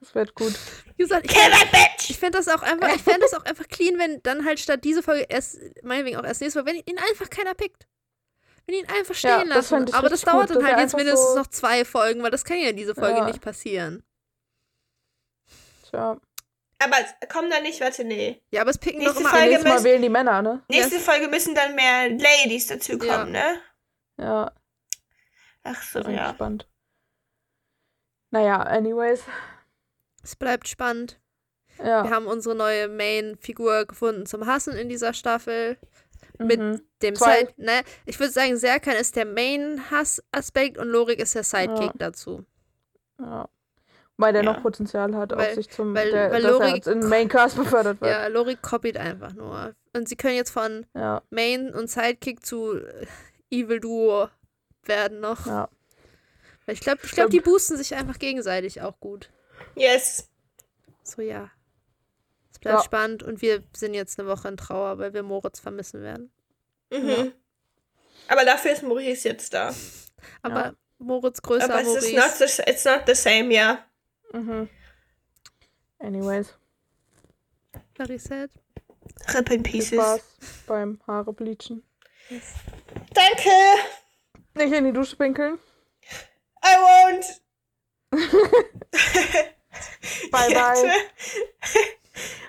Das 0.00 0.14
wird 0.14 0.34
gut. 0.34 0.54
Gesagt, 0.96 1.26
ich, 1.26 1.32
Kill 1.32 1.50
that 1.50 1.70
bitch! 1.72 2.10
ich 2.10 2.18
fände 2.18 2.38
das 2.38 2.48
auch 2.48 2.62
einfach, 2.62 2.94
ich 2.94 3.02
fände 3.02 3.20
das 3.20 3.32
auch 3.34 3.44
einfach 3.44 3.66
clean, 3.68 3.98
wenn 3.98 4.22
dann 4.22 4.44
halt 4.44 4.60
statt 4.60 4.80
diese 4.84 5.02
Folge 5.02 5.26
erst, 5.28 5.58
meinetwegen 5.82 6.16
auch 6.18 6.24
erst 6.24 6.40
nächste 6.42 6.58
Folge, 6.62 6.72
wenn 6.78 6.94
ihn 6.94 6.98
einfach 7.10 7.30
keiner 7.30 7.54
pickt. 7.54 7.86
Wenn 8.66 8.76
ihn 8.76 8.86
einfach 8.88 9.14
stehen 9.14 9.30
Ja, 9.30 9.44
das 9.44 9.70
lassen. 9.70 9.86
ich 9.88 9.94
Aber 9.94 10.08
das 10.10 10.20
dauert 10.22 10.48
gut, 10.48 10.56
dann 10.56 10.66
halt 10.66 10.78
jetzt 10.78 10.94
mindestens 10.96 11.30
so- 11.30 11.36
noch 11.38 11.46
zwei 11.46 11.84
Folgen, 11.86 12.22
weil 12.22 12.30
das 12.30 12.44
kann 12.44 12.58
ja 12.58 12.68
in 12.68 12.76
dieser 12.76 12.94
Folge 12.94 13.18
Ja. 13.20 13.24
nicht 13.24 13.40
passieren. 13.40 14.02
Tja. 15.90 16.18
Aber 16.82 16.96
komm 17.30 17.50
da 17.50 17.60
nicht, 17.60 17.80
warte, 17.80 18.04
nee. 18.04 18.40
Ja, 18.50 18.62
aber 18.62 18.70
es 18.70 18.78
picken 18.78 19.00
Nächste 19.00 19.14
doch 19.16 19.20
immer 19.20 19.30
Folge 19.30 19.42
alle. 19.44 19.50
Nächstes 19.52 19.68
Mal 19.68 19.74
müssen- 19.74 19.84
wählen 19.84 20.02
die 20.02 20.08
Männer, 20.08 20.42
ne? 20.42 20.62
Nächste 20.68 20.94
Yes. 20.96 21.04
Folge 21.04 21.28
müssen 21.28 21.54
dann 21.54 21.74
mehr 21.74 22.08
Ladies 22.10 22.66
dazukommen, 22.68 23.34
Ja. 23.34 23.52
ne? 23.52 23.60
Ja, 24.20 24.52
Ach 25.62 25.82
so, 25.82 26.00
ja. 26.00 26.28
gespannt. 26.28 26.68
Naja, 28.30 28.58
anyways. 28.62 29.22
Es 30.22 30.36
bleibt 30.36 30.68
spannend. 30.68 31.18
Wir 31.78 31.86
Ja. 31.86 32.10
haben 32.10 32.26
unsere 32.26 32.54
neue 32.54 32.88
Main-Figur 32.88 33.86
gefunden 33.86 34.26
zum 34.26 34.46
Hassen 34.46 34.74
in 34.76 34.88
dieser 34.88 35.14
Staffel. 35.14 35.78
mit 36.38 36.58
mhm. 36.58 36.80
Dem 37.02 37.14
Zwei. 37.16 37.40
Side, 37.40 37.52
ne? 37.58 37.82
Ich 38.06 38.18
würde 38.18 38.32
sagen, 38.32 38.56
Serkan 38.56 38.94
ist 38.94 39.14
der 39.14 39.26
Main-Hass-Aspekt 39.26 40.78
und 40.78 40.88
Lorik 40.88 41.18
ist 41.18 41.34
der 41.34 41.44
Sidekick 41.44 41.88
Ja. 41.88 41.92
dazu. 41.98 42.46
Ja. 43.18 43.46
Weil 44.16 44.32
der 44.32 44.42
Ja. 44.44 44.52
noch 44.54 44.62
Potenzial 44.62 45.14
hat, 45.16 45.32
Weil- 45.32 45.48
auf 45.48 45.54
sich 45.54 45.68
zum, 45.68 45.94
weil- 45.94 46.10
der, 46.10 46.30
weil 46.30 46.40
dass 46.42 46.52
Lori- 46.52 46.74
jetzt 46.76 46.86
in 46.88 47.06
Maincast 47.10 47.56
befördert 47.56 48.00
wird. 48.00 48.10
Ja, 48.10 48.26
Lorik 48.28 48.62
kopiert 48.62 48.96
einfach 48.96 49.34
nur. 49.34 49.74
Und 49.94 50.08
sie 50.08 50.16
können 50.16 50.36
jetzt 50.36 50.50
von 50.50 50.86
Main 51.30 51.74
und 51.74 51.90
Sidekick 51.90 52.44
zu 52.44 52.80
Evil 53.50 53.80
Duo 53.80 54.28
werden 54.84 55.20
noch. 55.20 55.46
ja. 55.46 55.68
Weil 56.66 56.74
Ich 56.74 56.80
glaube, 56.80 57.00
ich 57.04 57.10
glaub, 57.12 57.30
die 57.30 57.40
boosten 57.40 57.76
sich 57.76 57.94
einfach 57.94 58.18
gegenseitig 58.18 58.80
auch 58.82 58.98
gut. 59.00 59.30
Yes. 59.74 60.28
So, 61.02 61.22
ja. 61.22 61.50
Es 62.52 62.58
bleibt 62.58 62.78
Ja. 62.78 62.84
spannend 62.84 63.22
und 63.22 63.40
wir 63.42 63.62
sind 63.74 63.94
jetzt 63.94 64.18
eine 64.20 64.28
Woche 64.28 64.48
in 64.48 64.56
Trauer, 64.56 64.98
weil 64.98 65.12
wir 65.14 65.22
Moritz 65.22 65.58
vermissen 65.60 66.02
werden. 66.02 66.30
Mhm. 66.92 67.08
Ja. 67.08 67.26
Aber 68.28 68.44
dafür 68.44 68.72
ist 68.72 68.82
Maurice 68.82 69.28
jetzt 69.28 69.52
da. 69.54 69.74
Aber 70.42 70.64
Ja. 70.66 70.74
Moritz 70.98 71.40
größer 71.42 71.64
Aber 71.64 71.80
es 71.80 71.86
Maurice. 71.86 72.06
ist 72.08 72.16
not 72.16 72.48
the, 72.48 72.62
it's 72.70 72.84
not 72.84 73.02
the 73.06 73.14
same, 73.14 73.52
ja. 73.54 73.84
Mhm. 74.32 74.68
Anyways, 75.98 76.54
Very 77.94 78.18
sad. 78.18 78.50
Rip 79.34 79.50
in 79.50 79.62
viel 79.64 79.72
pieces. 79.72 79.88
Spaß 79.98 80.20
beim 80.66 81.00
Haare 81.06 81.32
bleachen. 81.32 81.82
Danke. 83.14 83.50
Nicht 84.54 84.72
in 84.72 84.84
die 84.84 84.92
Dusche 84.92 85.16
pinkeln. 85.16 85.58
I 86.64 86.76
won't. 86.76 87.40
Bye, 90.30 90.52
bye. 90.52 90.92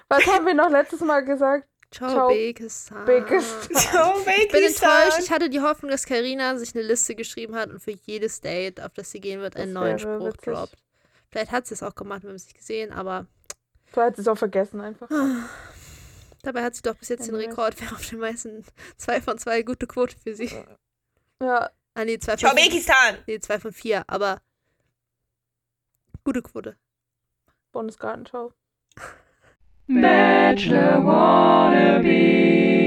Was 0.09 0.25
haben 0.27 0.45
wir 0.45 0.53
noch 0.53 0.69
letztes 0.69 0.99
Mal 1.01 1.21
gesagt? 1.23 1.67
Ciao, 1.91 2.09
Ciao, 2.09 2.27
Bekistan. 2.29 3.05
Bekistan. 3.05 3.75
So, 3.75 4.32
Ich 4.38 4.51
bin 4.51 4.63
enttäuscht. 4.63 5.19
Ich 5.19 5.29
hatte 5.32 5.49
die 5.49 5.59
Hoffnung, 5.61 5.91
dass 5.91 6.05
Karina 6.05 6.57
sich 6.57 6.73
eine 6.73 6.84
Liste 6.84 7.15
geschrieben 7.15 7.55
hat 7.55 7.69
und 7.69 7.79
für 7.82 7.91
jedes 7.91 8.39
Date, 8.41 8.82
auf 8.82 8.93
das 8.93 9.11
sie 9.11 9.19
gehen 9.19 9.41
wird, 9.41 9.55
einen 9.57 9.73
Das 9.73 9.82
neuen 9.84 9.99
Spruch 9.99 10.27
witzig. 10.27 10.53
droppt. 10.53 10.77
Vielleicht 11.29 11.51
hat 11.51 11.67
sie 11.67 11.73
es 11.73 11.84
auch 11.84 11.95
gemacht, 11.95 12.23
wir 12.23 12.29
haben 12.29 12.36
es 12.36 12.45
nicht 12.45 12.57
gesehen, 12.57 12.91
aber 12.93 13.25
Du 13.93 14.01
hast 14.01 14.17
es 14.19 14.27
auch 14.27 14.38
vergessen 14.38 14.79
einfach. 14.79 15.09
dabei 16.44 16.64
hat 16.64 16.76
sie 16.76 16.82
doch 16.82 16.96
bis 16.96 17.10
jetzt 17.10 17.28
den. 17.28 17.36
Rekord. 17.36 17.80
Haben 17.82 17.96
auf 17.96 18.10
den 18.10 18.20
meisten 18.20 18.66
zwei 18.98 19.22
von 19.22 19.38
zwei 19.38 19.62
gute 19.64 19.88
Quote 19.88 20.16
für 20.18 20.36
sie. 20.36 20.52
Ja, 21.42 21.70
Ah, 21.94 22.06
nee, 22.06 22.18
zwei 22.20 22.38
von, 22.38 22.39
Tschaubekistan. 22.39 23.18
nee, 23.28 23.39
zwei 23.39 23.60
von 23.60 23.74
vier, 23.74 24.06
aber 24.08 24.42
gute 26.24 26.42
Quote. 26.42 26.78
Bundesgartenschau. 27.74 28.54
Bachelor 29.88 31.04
wannabe. 31.06 32.80